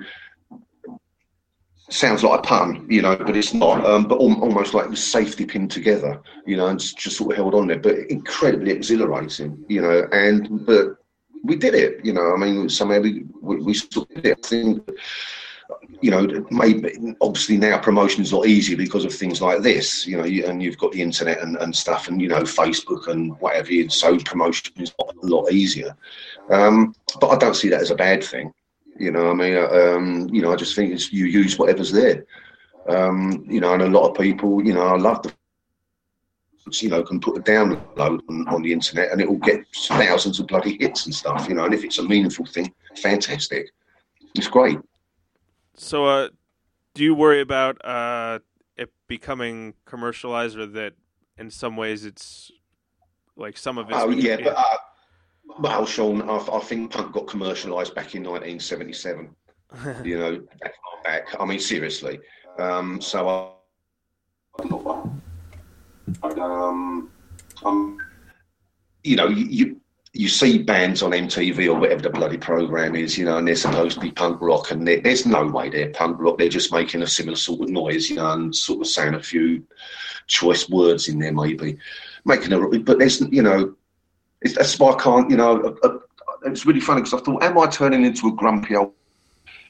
sounds 1.88 2.22
like 2.22 2.40
a 2.40 2.42
pun, 2.42 2.86
you 2.88 3.02
know, 3.02 3.16
but 3.16 3.36
it's 3.36 3.54
not. 3.54 3.84
Um, 3.84 4.04
but 4.04 4.20
al- 4.20 4.40
almost 4.42 4.74
like 4.74 4.86
it 4.86 4.90
was 4.90 5.04
safety 5.04 5.44
pinned 5.44 5.70
together, 5.70 6.20
you 6.46 6.56
know, 6.56 6.66
and 6.68 6.78
just 6.78 7.16
sort 7.16 7.32
of 7.32 7.36
held 7.36 7.54
on 7.54 7.66
there. 7.66 7.78
But 7.78 7.98
incredibly 8.10 8.72
exhilarating, 8.72 9.64
you 9.68 9.82
know. 9.82 10.06
And 10.12 10.66
but 10.66 10.96
we 11.42 11.56
did 11.56 11.74
it, 11.74 12.04
you 12.04 12.12
know. 12.12 12.34
I 12.34 12.36
mean, 12.36 12.68
somehow 12.68 13.00
we 13.00 13.24
we, 13.40 13.56
we 13.56 13.74
sort 13.74 14.08
of 14.10 14.14
did 14.16 14.26
it. 14.26 14.38
I 14.44 14.48
think, 14.48 14.90
you 16.00 16.10
know, 16.10 16.46
maybe 16.50 17.14
obviously 17.20 17.56
now 17.56 17.78
promotion 17.78 18.22
is 18.22 18.32
a 18.32 18.36
lot 18.36 18.46
easier 18.46 18.76
because 18.76 19.04
of 19.04 19.14
things 19.14 19.40
like 19.40 19.62
this, 19.62 20.06
you 20.06 20.16
know, 20.16 20.24
and 20.24 20.62
you've 20.62 20.78
got 20.78 20.92
the 20.92 21.02
internet 21.02 21.40
and, 21.40 21.56
and 21.56 21.74
stuff, 21.74 22.08
and 22.08 22.20
you 22.20 22.28
know, 22.28 22.42
Facebook 22.42 23.08
and 23.08 23.38
whatever. 23.40 23.70
and 23.70 23.92
So 23.92 24.18
promotion 24.18 24.72
is 24.78 24.92
a 25.00 25.26
lot 25.26 25.52
easier. 25.52 25.96
Um, 26.50 26.94
but 27.20 27.28
I 27.28 27.36
don't 27.36 27.56
see 27.56 27.68
that 27.68 27.80
as 27.80 27.90
a 27.90 27.96
bad 27.96 28.22
thing. 28.24 28.52
You 28.98 29.10
know, 29.10 29.30
I 29.30 29.34
mean, 29.34 29.56
um, 29.56 30.28
you 30.32 30.42
know, 30.42 30.52
I 30.52 30.56
just 30.56 30.76
think 30.76 30.92
it's 30.92 31.12
you 31.12 31.26
use 31.26 31.58
whatever's 31.58 31.92
there. 31.92 32.24
Um, 32.88 33.44
you 33.48 33.60
know, 33.60 33.72
and 33.72 33.82
a 33.82 33.86
lot 33.86 34.10
of 34.10 34.16
people, 34.16 34.64
you 34.64 34.74
know, 34.74 34.86
I 34.86 34.96
love 34.96 35.22
the 35.22 35.32
you 36.80 36.88
know, 36.88 37.02
can 37.02 37.20
put 37.20 37.36
a 37.36 37.40
download 37.40 38.20
on, 38.28 38.48
on 38.48 38.62
the 38.62 38.72
internet 38.72 39.10
and 39.10 39.20
it 39.20 39.28
will 39.28 39.36
get 39.38 39.64
thousands 39.88 40.38
of 40.38 40.46
bloody 40.46 40.76
hits 40.78 41.06
and 41.06 41.14
stuff, 41.14 41.48
you 41.48 41.54
know, 41.54 41.64
and 41.64 41.74
if 41.74 41.84
it's 41.84 41.98
a 41.98 42.02
meaningful 42.02 42.46
thing, 42.46 42.72
fantastic. 42.96 43.70
It's 44.34 44.48
great. 44.48 44.78
So, 45.74 46.06
uh, 46.06 46.28
do 46.94 47.02
you 47.02 47.14
worry 47.14 47.40
about 47.40 47.82
uh, 47.84 48.40
it 48.76 48.90
becoming 49.08 49.74
commercialized 49.84 50.58
or 50.58 50.66
that 50.66 50.94
in 51.38 51.50
some 51.50 51.76
ways 51.76 52.04
it's 52.04 52.50
like 53.36 53.56
some 53.56 53.78
of 53.78 53.90
it? 53.90 53.96
Oh, 53.96 54.10
yeah, 54.10 54.36
but 54.36 54.54
uh, 54.56 54.76
well, 55.58 55.86
Sean, 55.86 56.28
I, 56.28 56.36
I 56.36 56.60
think 56.60 56.92
punk 56.92 57.12
got 57.12 57.26
commercialised 57.26 57.94
back 57.94 58.14
in 58.14 58.22
1977. 58.24 59.34
you 60.04 60.18
know, 60.18 60.42
back, 60.60 60.74
back. 61.04 61.26
I 61.40 61.44
mean, 61.44 61.58
seriously. 61.58 62.20
Um, 62.58 63.00
so 63.00 63.56
I, 66.22 66.28
um, 66.28 67.10
um, 67.64 67.98
you 69.02 69.16
know, 69.16 69.28
you 69.28 69.80
you 70.14 70.28
see 70.28 70.58
bands 70.58 71.02
on 71.02 71.12
MTV 71.12 71.68
or 71.68 71.80
whatever 71.80 72.02
the 72.02 72.10
bloody 72.10 72.36
program 72.36 72.94
is, 72.94 73.16
you 73.16 73.24
know, 73.24 73.38
and 73.38 73.48
they're 73.48 73.56
supposed 73.56 73.94
to 73.94 74.00
be 74.00 74.10
punk 74.10 74.40
rock, 74.42 74.70
and 74.70 74.86
there's 74.86 75.24
no 75.24 75.46
way 75.46 75.70
they're 75.70 75.90
punk 75.90 76.18
rock. 76.20 76.36
They're 76.36 76.50
just 76.50 76.72
making 76.72 77.02
a 77.02 77.06
similar 77.06 77.36
sort 77.36 77.62
of 77.62 77.70
noise, 77.70 78.10
you 78.10 78.16
know, 78.16 78.30
and 78.32 78.54
sort 78.54 78.82
of 78.82 78.86
saying 78.88 79.14
a 79.14 79.22
few 79.22 79.64
choice 80.26 80.68
words 80.68 81.08
in 81.08 81.18
there, 81.18 81.32
maybe 81.32 81.78
making 82.26 82.52
a. 82.52 82.78
But 82.80 82.98
there's, 82.98 83.22
you 83.22 83.42
know, 83.42 83.74
it's, 84.42 84.54
that's 84.54 84.78
why 84.78 84.92
I 84.92 85.02
can't, 85.02 85.30
you 85.30 85.36
know, 85.38 85.62
uh, 85.62 85.88
uh, 85.88 85.98
it's 86.44 86.66
really 86.66 86.80
funny 86.80 87.00
because 87.00 87.14
I 87.14 87.24
thought, 87.24 87.42
am 87.42 87.58
I 87.58 87.66
turning 87.68 88.04
into 88.04 88.28
a 88.28 88.32
grumpy 88.32 88.76
old, 88.76 88.92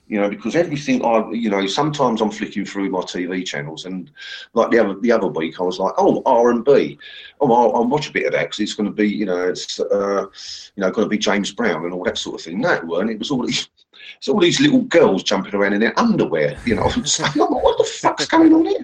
you 0.08 0.20
know, 0.20 0.28
because 0.28 0.56
everything 0.56 1.04
I, 1.04 1.30
you 1.30 1.48
know, 1.48 1.66
sometimes 1.66 2.20
I'm 2.20 2.30
flicking 2.30 2.64
through 2.64 2.90
my 2.90 3.00
TV 3.00 3.44
channels 3.46 3.84
and 3.84 4.10
like 4.52 4.70
the 4.70 4.78
other 4.78 5.00
the 5.00 5.12
other 5.12 5.28
week 5.28 5.60
I 5.60 5.62
was 5.62 5.78
like, 5.78 5.94
oh 5.96 6.22
R 6.26 6.50
and 6.50 6.64
B, 6.64 6.98
oh 7.40 7.52
I'll, 7.52 7.74
I'll, 7.76 7.86
watch 7.86 8.10
a 8.10 8.12
bit 8.12 8.26
of 8.26 8.32
that 8.32 8.42
because 8.42 8.60
it's 8.60 8.74
going 8.74 8.88
to 8.88 8.94
be, 8.94 9.08
you 9.08 9.26
know, 9.26 9.48
it's 9.48 9.80
uh, 9.80 10.26
you 10.76 10.80
know 10.80 10.90
going 10.90 11.06
to 11.06 11.10
be 11.10 11.18
James 11.18 11.52
Brown 11.52 11.84
and 11.84 11.94
all 11.94 12.04
that 12.04 12.18
sort 12.18 12.40
of 12.40 12.44
thing. 12.44 12.60
That 12.60 12.86
weren't. 12.86 13.10
It 13.10 13.18
was 13.18 13.30
all 13.30 13.46
these. 13.46 13.68
It's 14.18 14.28
all 14.28 14.40
these 14.40 14.60
little 14.60 14.82
girls 14.82 15.22
jumping 15.22 15.54
around 15.54 15.74
in 15.74 15.80
their 15.80 15.98
underwear, 15.98 16.58
you 16.66 16.74
know. 16.74 16.82
like, 17.20 17.36
what 17.36 17.78
the 17.78 17.84
fuck's 17.84 18.26
going 18.26 18.52
on 18.52 18.66
here? 18.66 18.82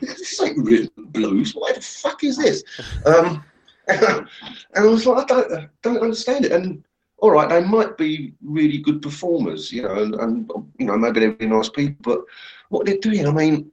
This 0.00 0.42
ain't 0.42 0.58
rhythm 0.64 0.90
blues. 0.96 1.52
What 1.54 1.76
the 1.76 1.80
fuck 1.80 2.22
is 2.24 2.36
this? 2.36 2.62
Um, 3.06 3.44
and 3.88 4.28
I 4.76 4.84
was 4.84 5.06
like, 5.06 5.24
I 5.24 5.26
don't, 5.26 5.52
I 5.52 5.68
don't 5.82 6.02
understand 6.02 6.44
it. 6.44 6.52
And 6.52 6.84
all 7.20 7.30
right, 7.32 7.48
they 7.48 7.62
might 7.62 7.96
be 7.96 8.32
really 8.42 8.78
good 8.78 9.02
performers, 9.02 9.72
you 9.72 9.82
know, 9.82 10.02
and, 10.02 10.14
and 10.16 10.50
you 10.78 10.86
know 10.86 10.96
maybe 10.96 11.20
they're 11.20 11.32
really 11.32 11.54
nice 11.54 11.68
people, 11.68 11.96
but 12.02 12.20
what 12.68 12.86
they're 12.86 12.98
doing, 12.98 13.26
I 13.26 13.32
mean, 13.32 13.70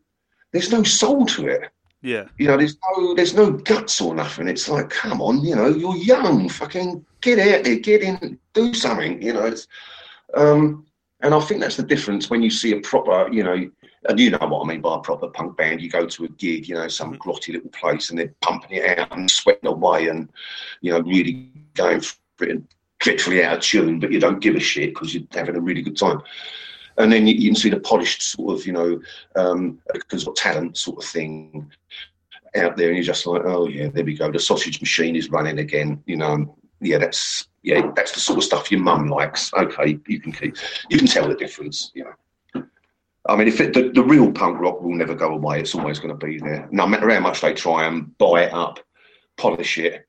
there's 0.52 0.72
no 0.72 0.84
soul 0.84 1.26
to 1.28 1.48
it. 1.48 1.70
Yeah. 2.02 2.26
You 2.38 2.48
know, 2.48 2.58
there's 2.58 2.78
no 2.90 3.14
there's 3.16 3.34
no 3.34 3.52
guts 3.52 4.00
or 4.00 4.14
nothing. 4.16 4.48
It's 4.48 4.70
like, 4.70 4.90
come 4.90 5.22
on, 5.22 5.44
you 5.44 5.56
know, 5.56 5.68
you're 5.68 5.96
young, 5.98 6.50
fucking 6.50 7.06
get 7.22 7.40
out 7.40 7.64
there, 7.64 7.78
get 7.78 8.04
in, 8.04 8.40
do 8.54 8.74
something. 8.74 9.22
You 9.22 9.34
know, 9.34 9.46
it's 9.46 9.68
um, 10.36 10.86
and 11.22 11.34
I 11.34 11.40
think 11.40 11.62
that's 11.62 11.78
the 11.78 11.84
difference 11.84 12.30
when 12.30 12.44
you 12.44 12.50
see 12.50 12.74
a 12.74 12.82
proper, 12.82 13.32
you 13.32 13.44
know, 13.44 13.70
and 14.08 14.20
you 14.20 14.30
know 14.30 14.38
what 14.38 14.64
I 14.64 14.68
mean 14.68 14.82
by 14.82 14.96
a 14.96 15.00
proper 15.00 15.28
punk 15.30 15.58
band. 15.58 15.82
You 15.82 15.90
go 15.90 16.06
to 16.06 16.26
a 16.26 16.30
gig, 16.30 16.68
you 16.68 16.76
know, 16.76 16.88
some 16.88 17.18
grotty 17.18 17.54
little 17.54 17.72
place, 17.72 18.10
and 18.10 18.20
they're 18.20 18.34
pumping 18.42 18.78
it 18.78 19.00
out 19.00 19.18
and 19.18 19.30
sweating 19.30 19.68
away, 19.68 20.08
and 20.08 20.30
you 20.82 20.92
know, 20.92 21.02
really 21.02 21.52
going 21.74 22.02
for 22.02 22.46
it, 22.46 22.52
and 22.52 22.68
dreadfully 23.00 23.44
out 23.44 23.58
of 23.58 23.64
tune, 23.64 24.00
but 24.00 24.12
you 24.12 24.20
don't 24.20 24.42
give 24.42 24.56
a 24.56 24.60
shit 24.60 24.94
because 24.94 25.14
you're 25.14 25.24
having 25.32 25.56
a 25.56 25.62
really 25.62 25.82
good 25.82 25.98
time. 25.98 26.22
And 26.98 27.12
then 27.12 27.28
you, 27.28 27.36
you 27.36 27.50
can 27.50 27.56
see 27.56 27.70
the 27.70 27.80
polished 27.80 28.22
sort 28.22 28.58
of, 28.58 28.66
you 28.66 28.74
know, 28.74 29.02
um, 29.36 29.80
got 30.10 30.36
talent 30.36 30.78
sort 30.78 31.04
of 31.04 31.10
thing 31.10 31.70
out 32.56 32.78
there, 32.78 32.88
and 32.88 32.98
you're 32.98 33.04
just 33.04 33.28
like, 33.28 33.42
oh 33.46 33.68
yeah, 33.68 33.90
there 33.90 34.06
we 34.06 34.16
go. 34.16 34.32
The 34.32 34.40
sausage 34.40 34.80
machine 34.82 35.16
is 35.16 35.30
running 35.30 35.60
again. 35.60 36.02
You 36.06 36.18
know, 36.18 36.58
yeah, 36.80 36.98
that's 36.98 37.48
yeah, 37.64 37.92
that's 37.96 38.14
the 38.14 38.20
sort 38.20 38.38
of 38.38 38.44
stuff 38.44 38.72
your 38.72 38.82
mum 38.82 39.10
likes. 39.10 39.54
Okay, 39.54 40.00
you 40.08 40.20
can 40.20 40.32
keep, 40.32 40.56
you 40.90 40.98
can 40.98 41.08
tell 41.08 41.28
the 41.28 41.36
difference. 41.36 41.92
You 41.94 42.06
know, 42.06 42.64
I 43.28 43.36
mean, 43.36 43.48
if 43.48 43.60
it, 43.60 43.74
the 43.74 43.90
the 43.90 44.04
real 44.04 44.32
punk 44.32 44.60
rock 44.60 44.82
will 44.82 44.96
never 44.96 45.16
go 45.16 45.34
away, 45.34 45.60
it's 45.60 45.76
always 45.76 46.00
going 46.00 46.18
to 46.18 46.26
be 46.26 46.40
there. 46.40 46.68
No 46.72 46.88
matter 46.88 47.10
how 47.10 47.20
much 47.20 47.42
they 47.42 47.54
try 47.54 47.86
and 47.88 48.18
buy 48.18 48.44
it 48.44 48.54
up, 48.54 48.80
polish 49.38 49.78
it, 49.78 50.08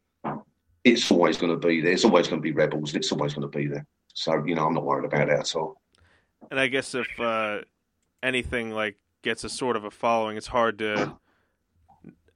it's 0.86 1.10
always 1.10 1.36
going 1.36 1.50
to 1.50 1.66
be 1.66 1.80
there. 1.80 1.92
It's 1.92 2.04
always 2.04 2.28
going 2.28 2.40
to 2.40 2.42
be 2.42 2.52
rebels. 2.52 2.94
It's 2.94 3.10
always 3.10 3.34
going 3.34 3.50
to 3.50 3.58
be 3.58 3.66
there. 3.66 3.84
So 4.14 4.44
you 4.46 4.54
know, 4.54 4.66
I'm 4.66 4.74
not 4.74 4.84
worried 4.84 5.04
about 5.04 5.26
that 5.26 5.40
at 5.40 5.56
all. 5.56 5.80
And 6.50 6.60
I 6.60 6.68
guess 6.68 6.94
if 6.94 7.08
uh, 7.18 7.62
anything 8.22 8.70
like 8.70 8.96
gets 9.22 9.42
a 9.42 9.48
sort 9.48 9.76
of 9.76 9.84
a 9.84 9.90
following, 9.90 10.36
it's 10.36 10.46
hard 10.46 10.78
to 10.78 11.18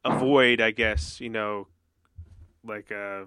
avoid. 0.04 0.60
I 0.60 0.72
guess 0.72 1.20
you 1.20 1.30
know, 1.30 1.68
like 2.64 2.90
uh, 2.90 3.26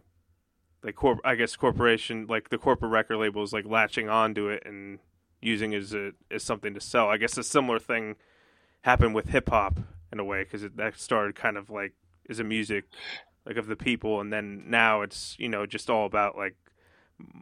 like 0.84 0.96
corp. 0.96 1.20
I 1.24 1.36
guess 1.36 1.56
corporation, 1.56 2.28
like 2.28 2.50
the 2.50 2.58
corporate 2.58 2.92
record 2.92 3.18
labels, 3.18 3.54
like 3.54 3.66
latching 3.66 4.10
onto 4.10 4.50
it 4.50 4.64
and 4.66 5.00
using 5.42 5.72
it 5.72 5.84
as 5.84 5.94
a 5.94 6.12
as 6.30 6.44
something 6.44 6.74
to 6.74 6.82
sell. 6.82 7.08
I 7.08 7.16
guess 7.16 7.38
a 7.38 7.44
similar 7.44 7.80
thing 7.80 8.18
happened 8.82 9.16
with 9.16 9.30
hip 9.30 9.50
hop 9.50 9.80
in 10.12 10.20
a 10.20 10.26
way 10.26 10.44
because 10.44 10.64
that 10.76 11.00
started 11.00 11.34
kind 11.36 11.58
of 11.58 11.70
like 11.70 11.94
as 12.30 12.40
a 12.40 12.44
music 12.44 12.86
like 13.46 13.58
of 13.58 13.68
the 13.68 13.76
people, 13.76 14.22
and 14.22 14.32
then 14.32 14.64
now 14.68 15.02
it's 15.02 15.36
you 15.40 15.50
know 15.50 15.66
just 15.66 15.90
all 15.90 16.06
about 16.06 16.38
like 16.38 16.56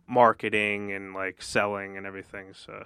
marketing 0.07 0.91
and 0.91 1.13
like 1.13 1.41
selling 1.41 1.97
and 1.97 2.05
everything. 2.05 2.53
So. 2.53 2.85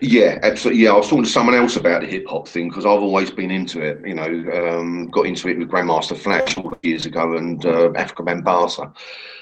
Yeah, 0.00 0.38
absolutely. 0.42 0.82
Yeah, 0.82 0.92
I 0.92 0.96
was 0.96 1.08
talking 1.08 1.24
to 1.24 1.30
someone 1.30 1.54
else 1.54 1.76
about 1.76 2.00
the 2.00 2.06
hip 2.06 2.26
hop 2.26 2.48
thing 2.48 2.68
because 2.68 2.86
I've 2.86 3.02
always 3.02 3.30
been 3.30 3.50
into 3.50 3.80
it. 3.82 4.00
You 4.06 4.14
know, 4.14 4.24
um, 4.24 5.08
got 5.08 5.26
into 5.26 5.48
it 5.48 5.58
with 5.58 5.68
Grandmaster 5.68 6.16
Flash 6.16 6.56
years 6.82 7.04
ago 7.04 7.36
and 7.36 7.64
uh, 7.66 7.90
Afrika 7.90 8.24
Bambaataa. 8.24 8.94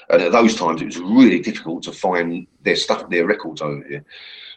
And 0.09 0.21
at 0.21 0.31
those 0.33 0.55
times, 0.55 0.81
it 0.81 0.85
was 0.85 0.99
really 0.99 1.39
difficult 1.39 1.83
to 1.83 1.93
find 1.93 2.45
their 2.61 2.75
stuff, 2.75 3.09
their 3.09 3.25
records 3.25 3.61
over 3.61 3.83
here. 3.87 4.03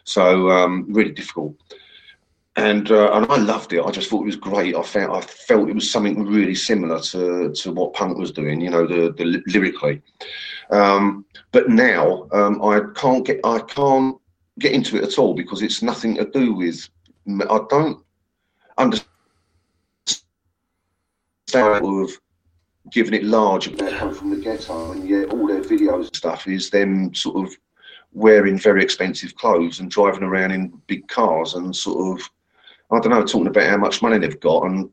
So 0.03 0.49
um, 0.49 0.85
really 0.89 1.11
difficult. 1.11 1.55
And 2.57 2.91
uh, 2.91 3.13
and 3.13 3.31
I 3.31 3.37
loved 3.37 3.73
it. 3.73 3.83
I 3.85 3.91
just 3.91 4.09
thought 4.09 4.23
it 4.23 4.25
was 4.25 4.35
great. 4.35 4.75
I 4.75 4.81
felt 4.81 5.15
I 5.15 5.21
felt 5.21 5.69
it 5.69 5.75
was 5.75 5.91
something 5.91 6.25
really 6.25 6.55
similar 6.55 6.99
to, 6.99 7.53
to 7.53 7.71
what 7.71 7.93
punk 7.93 8.17
was 8.17 8.31
doing. 8.31 8.59
You 8.59 8.71
know, 8.71 8.87
the 8.87 9.13
the 9.13 9.43
lyrically. 9.45 10.01
Um, 10.71 11.23
but 11.51 11.69
now 11.69 12.27
um, 12.31 12.61
I 12.63 12.81
can't 12.95 13.23
get 13.25 13.41
I 13.43 13.59
can't 13.59 14.17
get 14.57 14.71
into 14.71 14.97
it 14.97 15.03
at 15.03 15.19
all 15.19 15.35
because 15.35 15.61
it's 15.61 15.83
nothing 15.83 16.15
to 16.15 16.25
do 16.25 16.53
with. 16.53 16.89
I 17.27 17.59
don't 17.69 18.03
understand 18.77 19.05
of 21.53 22.09
giving 22.91 23.13
it 23.13 23.23
large 23.23 23.67
about 23.67 23.91
come 23.93 24.13
from 24.15 24.31
the 24.31 24.37
ghetto, 24.37 24.93
and 24.93 25.07
yet 25.07 25.29
all 25.29 25.45
their 25.45 25.61
videos 25.61 26.07
and 26.07 26.15
stuff 26.15 26.47
is 26.47 26.71
them 26.71 27.13
sort 27.13 27.45
of 27.45 27.55
wearing 28.13 28.57
very 28.57 28.81
expensive 28.81 29.35
clothes 29.35 29.79
and 29.79 29.91
driving 29.91 30.23
around 30.23 30.51
in 30.51 30.69
big 30.87 31.07
cars 31.07 31.53
and 31.53 31.75
sort 31.75 32.19
of 32.19 32.27
I 32.91 32.99
don't 32.99 33.11
know 33.11 33.23
talking 33.23 33.47
about 33.47 33.69
how 33.69 33.77
much 33.77 34.01
money 34.01 34.17
they've 34.17 34.39
got 34.39 34.65
and 34.65 34.89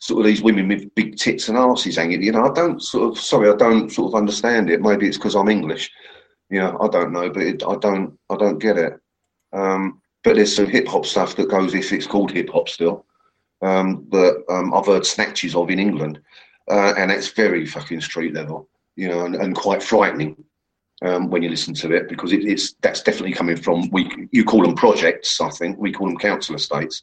sort 0.00 0.20
of 0.20 0.26
these 0.26 0.42
women 0.42 0.68
with 0.68 0.94
big 0.94 1.16
tits 1.16 1.48
and 1.48 1.56
asses 1.56 1.96
hanging. 1.96 2.22
You 2.22 2.32
know, 2.32 2.44
I 2.44 2.52
don't 2.52 2.82
sort 2.82 3.12
of 3.12 3.22
sorry, 3.22 3.50
I 3.50 3.56
don't 3.56 3.90
sort 3.90 4.12
of 4.12 4.18
understand 4.18 4.70
it. 4.70 4.80
Maybe 4.80 5.06
it's 5.06 5.16
because 5.16 5.34
I'm 5.34 5.48
English 5.48 5.90
You 6.50 6.60
know, 6.60 6.78
I 6.80 6.88
don't 6.88 7.12
know, 7.12 7.30
but 7.30 7.42
it, 7.42 7.62
I 7.66 7.76
don't, 7.76 8.18
I 8.28 8.36
don't 8.36 8.58
get 8.58 8.76
it. 8.76 8.94
Um, 9.52 10.00
but 10.24 10.36
there's 10.36 10.54
some 10.54 10.66
hip 10.66 10.86
hop 10.88 11.06
stuff 11.06 11.36
that 11.36 11.50
goes 11.50 11.74
if 11.74 11.92
it's 11.92 12.06
called 12.06 12.30
hip 12.32 12.50
hop 12.50 12.68
still. 12.68 13.06
Um, 13.62 14.06
that 14.10 14.42
um, 14.48 14.72
I've 14.72 14.86
heard 14.86 15.04
snatches 15.04 15.54
of 15.54 15.70
in 15.70 15.78
England, 15.78 16.18
uh, 16.70 16.94
and 16.96 17.10
it's 17.10 17.28
very 17.28 17.66
fucking 17.66 18.00
street 18.00 18.32
level, 18.32 18.68
you 18.96 19.06
know, 19.08 19.26
and, 19.26 19.34
and 19.34 19.54
quite 19.54 19.82
frightening 19.82 20.42
um, 21.02 21.30
when 21.30 21.42
you 21.42 21.48
listen 21.48 21.74
to 21.74 21.92
it 21.92 22.08
because 22.08 22.32
it, 22.32 22.44
it's 22.44 22.74
that's 22.82 23.02
definitely 23.02 23.32
coming 23.32 23.56
from 23.56 23.88
we 23.90 24.28
you 24.32 24.44
call 24.44 24.62
them 24.62 24.74
projects, 24.74 25.40
I 25.40 25.50
think 25.50 25.78
we 25.78 25.92
call 25.92 26.08
them 26.08 26.18
council 26.18 26.54
estates, 26.54 27.02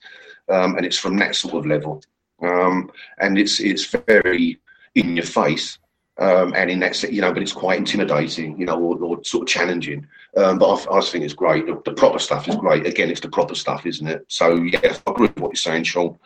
um, 0.50 0.76
and 0.76 0.86
it's 0.86 0.98
from 0.98 1.18
that 1.18 1.36
sort 1.36 1.56
of 1.56 1.66
level, 1.66 2.02
um, 2.42 2.92
and 3.20 3.38
it's 3.38 3.60
it's 3.60 3.86
very 3.86 4.60
in 4.96 5.16
your 5.16 5.26
face 5.26 5.78
um, 6.20 6.54
and 6.56 6.70
in 6.72 6.80
that, 6.80 7.02
you 7.12 7.22
know, 7.22 7.32
but 7.32 7.44
it's 7.44 7.52
quite 7.52 7.78
intimidating, 7.78 8.60
you 8.60 8.66
know, 8.66 8.80
or, 8.80 8.98
or 9.04 9.24
sort 9.24 9.44
of 9.44 9.48
challenging. 9.48 10.08
Um, 10.36 10.58
but 10.58 10.68
I, 10.68 10.98
I 10.98 11.02
think 11.02 11.24
it's 11.24 11.34
great. 11.34 11.68
The, 11.68 11.80
the, 11.86 11.94
proper 11.94 12.20
stuff 12.20 12.48
is 12.48 12.56
great. 12.56 12.88
Again, 12.88 13.12
it's 13.12 13.22
the 13.22 13.30
proper 13.30 13.56
stuff, 13.56 13.86
isn't 13.86 14.08
it? 14.08 14.26
So 14.28 14.56
yeah, 14.56 14.80
I 14.84 15.12
agree 15.12 15.28
with 15.28 15.40
what 15.40 15.50
you're 15.50 15.56
saying, 15.56 15.84
Sean. 15.84 16.18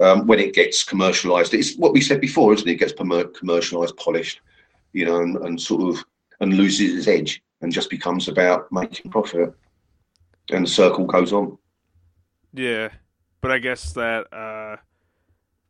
Um, 0.00 0.26
when 0.26 0.40
it 0.40 0.54
gets 0.54 0.84
commercialised, 0.84 1.54
it's 1.54 1.76
what 1.76 1.92
we 1.92 2.00
said 2.00 2.20
before, 2.20 2.52
isn't 2.52 2.68
it? 2.68 2.72
It 2.72 2.76
gets 2.76 2.92
commercialised, 2.92 3.96
polished, 3.96 4.40
you 4.92 5.04
know, 5.04 5.20
and, 5.20 5.36
and 5.38 5.60
sort 5.60 5.82
of 5.82 6.04
and 6.40 6.54
loses 6.54 6.94
its 6.94 7.08
edge 7.08 7.42
and 7.60 7.72
just 7.72 7.90
becomes 7.90 8.28
about 8.28 8.70
making 8.70 9.10
profit, 9.10 9.54
and 10.50 10.66
the 10.66 10.70
circle 10.70 11.06
goes 11.06 11.32
on. 11.32 11.56
Yeah, 12.52 12.90
but 13.40 13.50
I 13.50 13.58
guess 13.58 13.92
that 13.94 14.32
uh, 14.32 14.76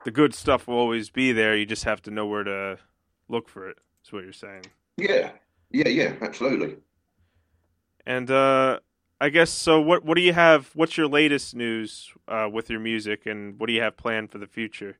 the 0.04 0.10
good 0.10 0.34
stuff 0.34 0.66
will 0.66 0.76
always 0.76 1.10
be 1.10 1.32
there. 1.32 1.56
You 1.56 1.66
just 1.66 1.84
have 1.84 2.02
to 2.02 2.10
know 2.10 2.26
where 2.26 2.44
to 2.44 2.78
look 3.28 3.48
for 3.48 3.68
it. 3.68 3.78
Is 4.04 4.12
what 4.12 4.24
you're 4.24 4.32
saying? 4.32 4.64
Yeah, 4.96 5.30
yeah, 5.70 5.88
yeah, 5.88 6.14
absolutely. 6.20 6.76
And 8.06 8.30
uh, 8.30 8.80
I 9.20 9.30
guess 9.30 9.50
so. 9.50 9.80
What 9.80 10.04
what 10.04 10.16
do 10.16 10.22
you 10.22 10.32
have? 10.32 10.70
What's 10.74 10.96
your 10.96 11.08
latest 11.08 11.54
news 11.54 12.12
uh, 12.28 12.48
with 12.52 12.68
your 12.68 12.80
music, 12.80 13.24
and 13.26 13.58
what 13.58 13.68
do 13.68 13.72
you 13.72 13.80
have 13.80 13.96
planned 13.96 14.30
for 14.30 14.38
the 14.38 14.46
future? 14.46 14.98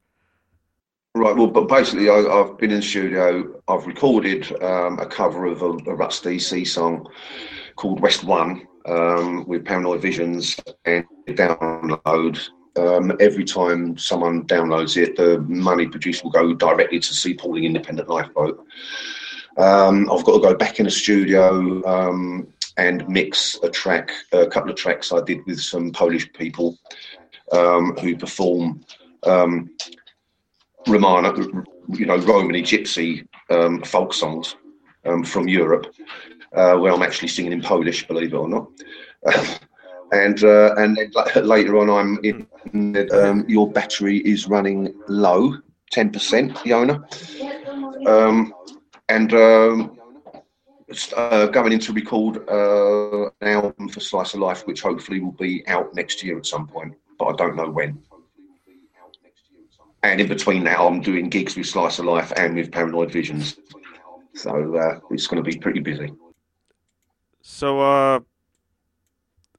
Right. 1.17 1.37
Well, 1.37 1.47
but 1.47 1.69
basically, 1.69 2.11
I, 2.11 2.17
have 2.17 2.59
been 2.59 2.73
in 2.73 2.79
the 2.79 2.83
studio. 2.83 3.61
I've 3.69 3.87
recorded 3.87 4.51
um, 4.61 4.99
a 4.99 5.07
cover 5.07 5.47
of 5.47 5.63
a, 5.63 5.71
a 5.91 5.95
Ruts 5.95 6.21
DC 6.21 6.67
song 6.67 7.07
called 7.77 8.01
West 8.01 8.25
One 8.25 8.67
um, 8.87 9.47
with 9.47 9.65
Paranoid 9.65 10.03
Visions 10.03 10.59
and 10.85 11.05
download 11.29 12.49
um, 12.77 13.13
every 13.21 13.45
time 13.45 13.97
someone 13.97 14.45
downloads 14.47 14.97
it, 14.97 15.17
the 15.17 15.39
money 15.43 15.87
produced 15.87 16.25
will 16.25 16.33
go 16.33 16.53
directly 16.53 16.99
to 16.99 17.15
Sea 17.15 17.35
Palling 17.35 17.63
Independent 17.63 18.09
Lifeboat. 18.09 18.67
Um, 19.57 20.11
I've 20.11 20.25
got 20.25 20.35
to 20.35 20.41
go 20.41 20.55
back 20.57 20.81
in 20.81 20.87
the 20.87 20.91
studio 20.91 21.81
um, 21.87 22.49
and 22.77 23.09
mix 23.09 23.57
a 23.63 23.71
track, 23.71 24.11
a 24.33 24.49
couple 24.49 24.71
of 24.71 24.77
tracks 24.77 25.13
I 25.13 25.23
did 25.23 25.47
with 25.47 25.61
some 25.61 25.93
Polish 25.93 26.33
people 26.33 26.77
um, 27.53 27.97
who 27.99 28.17
perform 28.17 28.85
um, 29.23 29.71
Romana, 30.87 31.33
you 31.89 32.07
know, 32.07 32.19
Romany 32.19 32.63
gypsy 32.63 33.27
um, 33.51 33.83
folk 33.83 34.13
songs 34.13 34.57
from 35.25 35.49
Europe, 35.49 35.95
uh, 36.55 36.77
where 36.77 36.93
I'm 36.93 37.03
actually 37.03 37.29
singing 37.29 37.53
in 37.53 37.63
Polish, 37.63 38.07
believe 38.07 38.33
it 38.33 38.37
or 38.37 38.49
not. 38.49 38.69
and 40.13 40.43
uh, 40.45 40.75
and 40.77 40.97
then 40.97 41.47
later 41.47 41.79
on 41.79 41.91
I'm 41.91 42.19
in 42.23 42.47
um, 43.13 43.45
your 43.49 43.71
battery 43.71 44.19
is 44.19 44.49
running 44.49 44.95
low, 45.09 45.57
ten 45.91 46.11
percent, 46.11 46.55
Yona, 46.59 47.03
um, 48.07 48.55
and 49.09 49.33
um, 49.35 49.99
uh, 51.17 51.47
going 51.47 51.73
in 51.73 51.81
to 51.81 51.93
record 51.93 52.49
uh, 52.49 53.31
an 53.41 53.49
album 53.49 53.89
for 53.89 54.01
Slice 54.01 54.35
of 54.35 54.41
Life, 54.41 54.67
which 54.67 54.83
hopefully 54.83 55.21
will 55.21 55.33
be 55.33 55.67
out 55.67 55.95
next 55.95 56.23
year 56.23 56.39
at 56.39 56.47
some 56.47 56.67
point, 56.67 56.95
but 57.19 57.27
I 57.27 57.37
don't 57.37 57.57
know 57.57 57.71
when. 57.71 58.03
And 60.03 60.21
in 60.21 60.29
between 60.29 60.65
that, 60.65 60.79
I'm 60.79 61.01
doing 61.01 61.29
gigs 61.29 61.57
with 61.57 61.67
Slice 61.67 61.99
of 61.99 62.05
Life 62.05 62.33
and 62.37 62.55
with 62.55 62.71
Paranoid 62.71 63.11
Visions, 63.11 63.57
so 64.35 64.77
uh, 64.77 65.01
it's 65.11 65.27
going 65.27 65.43
to 65.43 65.51
be 65.51 65.59
pretty 65.59 65.81
busy. 65.81 66.13
So, 67.41 67.81
uh, 67.81 68.21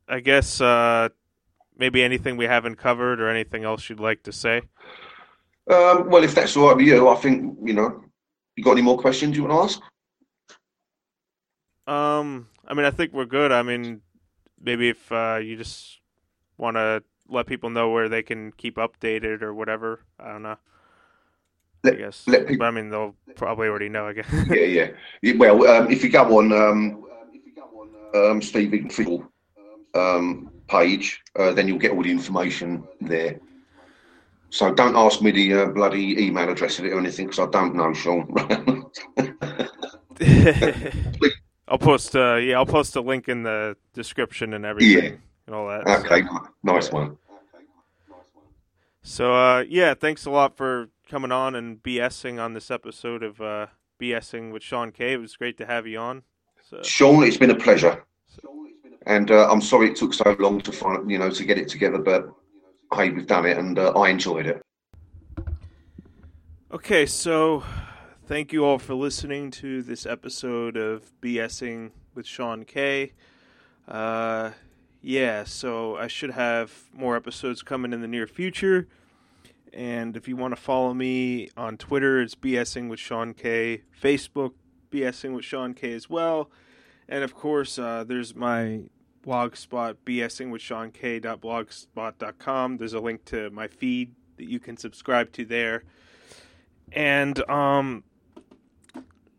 I 0.08 0.20
guess 0.20 0.62
uh, 0.62 1.10
maybe 1.78 2.04
anything 2.04 2.38
we 2.38 2.46
haven't 2.46 2.76
covered 2.76 3.20
or 3.20 3.30
anything 3.30 3.64
else 3.64 3.90
you'd 3.90 4.00
like 4.00 4.24
to 4.24 4.32
say? 4.32 4.62
Um, 5.68 6.10
well, 6.10 6.24
if 6.24 6.36
that's 6.36 6.56
all 6.56 6.68
right 6.68 6.78
with 6.78 6.86
you, 6.86 7.08
I 7.10 7.16
think, 7.16 7.58
you 7.64 7.74
know, 7.74 8.04
you 8.56 8.64
got 8.64 8.74
any 8.74 8.82
more 8.82 8.98
questions 8.98 9.36
you 9.36 9.46
want 9.46 9.54
to 9.54 9.64
ask? 9.64 9.82
Um, 11.88 12.48
I 12.68 12.74
mean, 12.74 12.86
I 12.86 12.92
think 12.92 13.14
we're 13.14 13.26
good. 13.26 13.52
I 13.52 13.64
mean, 13.64 14.02
maybe 14.62 14.90
if 14.90 15.12
uh, 15.12 15.40
you 15.42 15.58
just 15.58 16.00
want 16.58 16.78
to 16.78 17.04
let 17.28 17.48
people 17.48 17.70
know 17.70 17.90
where 17.90 18.10
they 18.10 18.24
can 18.24 18.52
keep 18.52 18.78
updated 18.78 19.42
or 19.42 19.54
whatever. 19.54 20.02
I 20.20 20.32
don't 20.32 20.44
know. 20.44 20.58
I 21.84 21.92
guess. 21.92 22.28
let 22.28 22.48
people, 22.48 22.58
But 22.58 22.66
I 22.66 22.72
mean, 22.72 22.90
they'll 22.90 23.16
probably 23.36 23.68
already 23.68 23.90
know. 23.90 24.08
I 24.08 24.14
guess. 24.14 24.28
yeah, 24.50 24.56
yeah, 24.56 24.88
yeah. 25.22 25.34
Well, 25.36 25.68
um, 25.68 25.92
if 25.92 26.04
you 26.04 26.10
go 26.10 26.40
on 26.40 26.52
um, 26.52 27.06
um, 28.16 28.42
Steve 28.42 28.74
Ignorant 28.74 28.92
official 28.92 29.32
um, 29.94 30.52
page, 30.68 31.22
uh, 31.38 31.52
then 31.52 31.68
you'll 31.68 31.78
get 31.78 31.92
all 31.92 32.02
the 32.02 32.12
information 32.12 32.84
there. 33.02 33.40
So 34.50 34.74
don't 34.74 34.96
ask 34.96 35.22
me 35.22 35.32
the 35.32 35.54
uh, 35.54 35.66
bloody 35.68 36.26
email 36.26 36.50
address 36.50 36.80
of 36.80 36.86
it 36.86 36.94
or 36.94 37.00
anything 37.00 37.28
because 37.28 37.40
I 37.40 37.52
don't 37.52 37.76
know, 37.76 37.94
Sean. 37.94 38.34
I'll 41.68 41.78
post. 41.78 42.16
Uh, 42.16 42.36
yeah, 42.36 42.56
I'll 42.56 42.66
post 42.66 42.96
a 42.96 43.02
link 43.02 43.28
in 43.28 43.44
the 43.44 43.76
description 43.94 44.54
and 44.54 44.66
everything 44.66 45.22
and 45.46 45.56
all 45.56 45.68
that. 45.68 45.88
so- 45.88 46.06
okay, 46.06 46.28
nice 46.64 46.92
one. 46.92 47.18
So 49.04 49.34
uh, 49.36 49.64
yeah, 49.70 49.94
thanks 49.94 50.26
a 50.26 50.32
lot 50.32 50.58
for 50.58 50.90
coming 51.08 51.32
on 51.32 51.54
and 51.54 51.82
BSing 51.84 52.44
on 52.44 52.54
this 52.54 52.72
episode 52.72 53.22
of 53.22 53.40
uh, 53.40 53.68
BSing 54.02 54.52
with 54.52 54.64
Sean 54.64 54.92
K. 54.92 55.14
It 55.14 55.18
was 55.18 55.36
great 55.36 55.58
to 55.60 55.66
have 55.66 55.86
you 55.86 56.00
on. 56.00 56.24
So, 56.68 56.82
Sean, 56.82 57.24
it's 57.24 57.38
been 57.38 57.52
a 57.52 57.56
pleasure, 57.56 58.04
and 59.06 59.30
uh, 59.30 59.48
I'm 59.52 59.62
sorry 59.62 59.92
it 59.92 59.96
took 59.96 60.16
so 60.16 60.36
long 60.40 60.60
to 60.62 60.72
find, 60.72 61.10
you 61.12 61.20
know, 61.20 61.30
to 61.30 61.46
get 61.46 61.60
it 61.60 61.68
together, 61.68 62.00
but 62.00 62.28
hey, 62.96 63.12
we've 63.12 63.28
done 63.28 63.46
it, 63.46 63.58
and 63.60 63.78
uh, 63.78 63.92
I 63.92 64.10
enjoyed 64.10 64.48
it. 64.48 64.62
okay, 66.72 67.06
so 67.06 67.64
thank 68.26 68.52
you 68.52 68.66
all 68.66 68.80
for 68.80 68.96
listening 68.96 69.52
to 69.52 69.84
this 69.84 70.08
episode 70.08 70.78
of 70.78 71.12
BSing 71.22 71.92
with 72.16 72.26
Sean 72.26 72.64
K. 72.66 73.14
Uh, 73.88 74.50
yeah, 75.06 75.44
so 75.44 75.98
I 75.98 76.08
should 76.08 76.32
have 76.32 76.90
more 76.92 77.16
episodes 77.16 77.62
coming 77.62 77.94
in 77.94 78.02
the 78.02 78.08
near 78.08 78.26
future. 78.26 78.88
And 79.72 80.18
if 80.18 80.28
you 80.28 80.36
want 80.36 80.56
to 80.56 80.60
follow 80.60 80.96
me 80.96 81.50
on 81.56 81.78
Twitter, 81.78 82.20
it's 82.20 82.34
BSing 82.34 82.90
with 82.90 82.98
Sean 82.98 83.36
K. 83.36 83.84
Facebook, 84.02 84.54
BSing 84.90 85.36
with 85.36 85.46
Sean 85.46 85.76
K 85.76 85.94
as 85.94 86.10
well. 86.10 86.50
And 87.08 87.24
of 87.24 87.36
course, 87.36 87.78
uh, 87.78 88.04
there's 88.04 88.34
my 88.34 88.82
blog 89.22 89.56
spot, 89.58 89.98
BSing 90.08 90.50
with 90.50 90.64
Sean 90.64 90.90
K.blogspot.com. 90.90 92.78
There's 92.78 92.94
a 92.94 93.00
link 93.00 93.26
to 93.26 93.52
my 93.52 93.68
feed 93.68 94.16
that 94.38 94.50
you 94.50 94.60
can 94.60 94.76
subscribe 94.76 95.32
to 95.34 95.46
there. 95.46 95.84
And 96.92 97.48
um, 97.48 98.04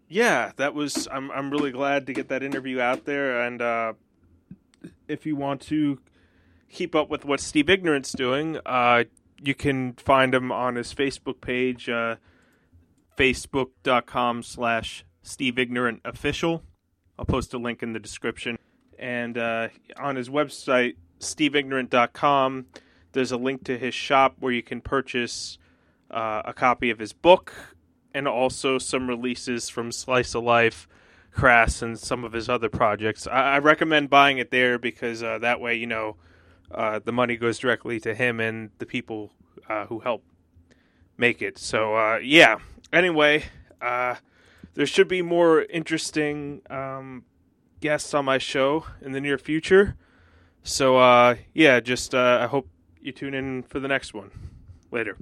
yeah, 0.09 0.53
that 0.59 0.75
was. 0.75 1.09
I'm 1.11 1.33
I'm 1.33 1.51
really 1.51 1.73
glad 1.73 2.07
to 2.07 2.13
get 2.13 2.29
that 2.29 2.45
interview 2.45 2.81
out 2.81 3.05
there. 3.05 3.43
And 3.43 3.61
uh, 3.61 3.95
if 5.09 5.27
you 5.27 5.37
want 5.37 5.61
to 5.63 5.99
keep 6.71 6.95
up 6.95 7.09
with 7.09 7.25
what 7.25 7.41
Steve 7.41 7.71
Ignorant's 7.71 8.13
doing, 8.13 8.59
uh, 8.67 9.05
you 9.43 9.55
can 9.55 9.93
find 9.95 10.35
him 10.35 10.51
on 10.51 10.77
his 10.77 10.95
Facebook 10.95 11.41
page, 11.41 11.89
uh, 11.89 12.17
facebook.com 13.17 14.43
slash 14.43 15.05
Steve 15.23 15.59
Ignorant 15.59 16.01
Official. 16.05 16.63
I'll 17.19 17.25
post 17.25 17.55
a 17.55 17.59
link 17.59 17.83
in 17.83 17.93
the 17.93 17.99
description. 17.99 18.59
And 18.99 19.37
uh, 19.37 19.69
on 19.97 20.17
his 20.17 20.29
website, 20.29 20.97
steveignorant.com, 21.21 22.67
there's 23.13 23.33
a 23.33 23.37
link 23.37 23.65
to 23.65 23.79
his 23.79 23.95
shop 23.95 24.37
where 24.41 24.53
you 24.53 24.63
can 24.63 24.81
purchase 24.81 25.59
uh, 26.11 26.43
a 26.45 26.53
copy 26.53 26.91
of 26.91 26.99
his 26.99 27.13
book 27.13 27.53
and 28.15 28.27
also 28.27 28.79
some 28.79 29.09
releases 29.09 29.69
from 29.69 29.93
Slice 29.93 30.35
of 30.35 30.45
Life, 30.45 30.89
Crass, 31.37 31.83
and 31.83 31.99
some 31.99 32.25
of 32.25 32.33
his 32.33 32.49
other 32.49 32.69
projects. 32.69 33.27
I, 33.27 33.55
I 33.55 33.59
recommend 33.59 34.11
buying 34.11 34.39
it 34.39 34.51
there 34.51 34.79
because 34.79 35.23
uh, 35.23 35.39
that 35.39 35.61
way, 35.61 35.75
you 35.75 35.87
know, 35.87 36.17
uh, 36.73 36.99
the 37.05 37.13
money 37.13 37.37
goes 37.37 37.59
directly 37.59 38.01
to 38.01 38.15
him 38.15 38.41
and 38.41 38.71
the 38.79 38.87
people 38.87 39.33
uh, 39.69 39.87
who 39.87 40.01
help 40.01 40.25
make 41.17 41.43
it. 41.43 41.59
So, 41.59 41.95
uh, 41.95 42.19
yeah. 42.23 42.57
Anyway, 42.93 43.45
uh, 43.81 44.17
there 44.75 44.87
should 44.87 45.09
be 45.09 45.23
more 45.23 45.63
interesting 45.63 46.63
um, 46.71 47.25
guests 47.81 48.15
on 48.15 48.25
my 48.25 48.39
show 48.39 48.87
in 49.03 49.13
the 49.13 49.21
near 49.21 49.39
future. 49.39 49.97
So, 50.63 50.97
uh, 50.97 51.37
yeah, 51.55 51.81
just 51.81 52.15
I 52.15 52.47
hope 52.47 52.69
you 53.01 53.13
tune 53.13 53.35
in 53.35 53.63
for 53.63 53.79
the 53.79 53.89
next 53.89 54.15
one. 54.15 54.31
Later. 54.91 55.17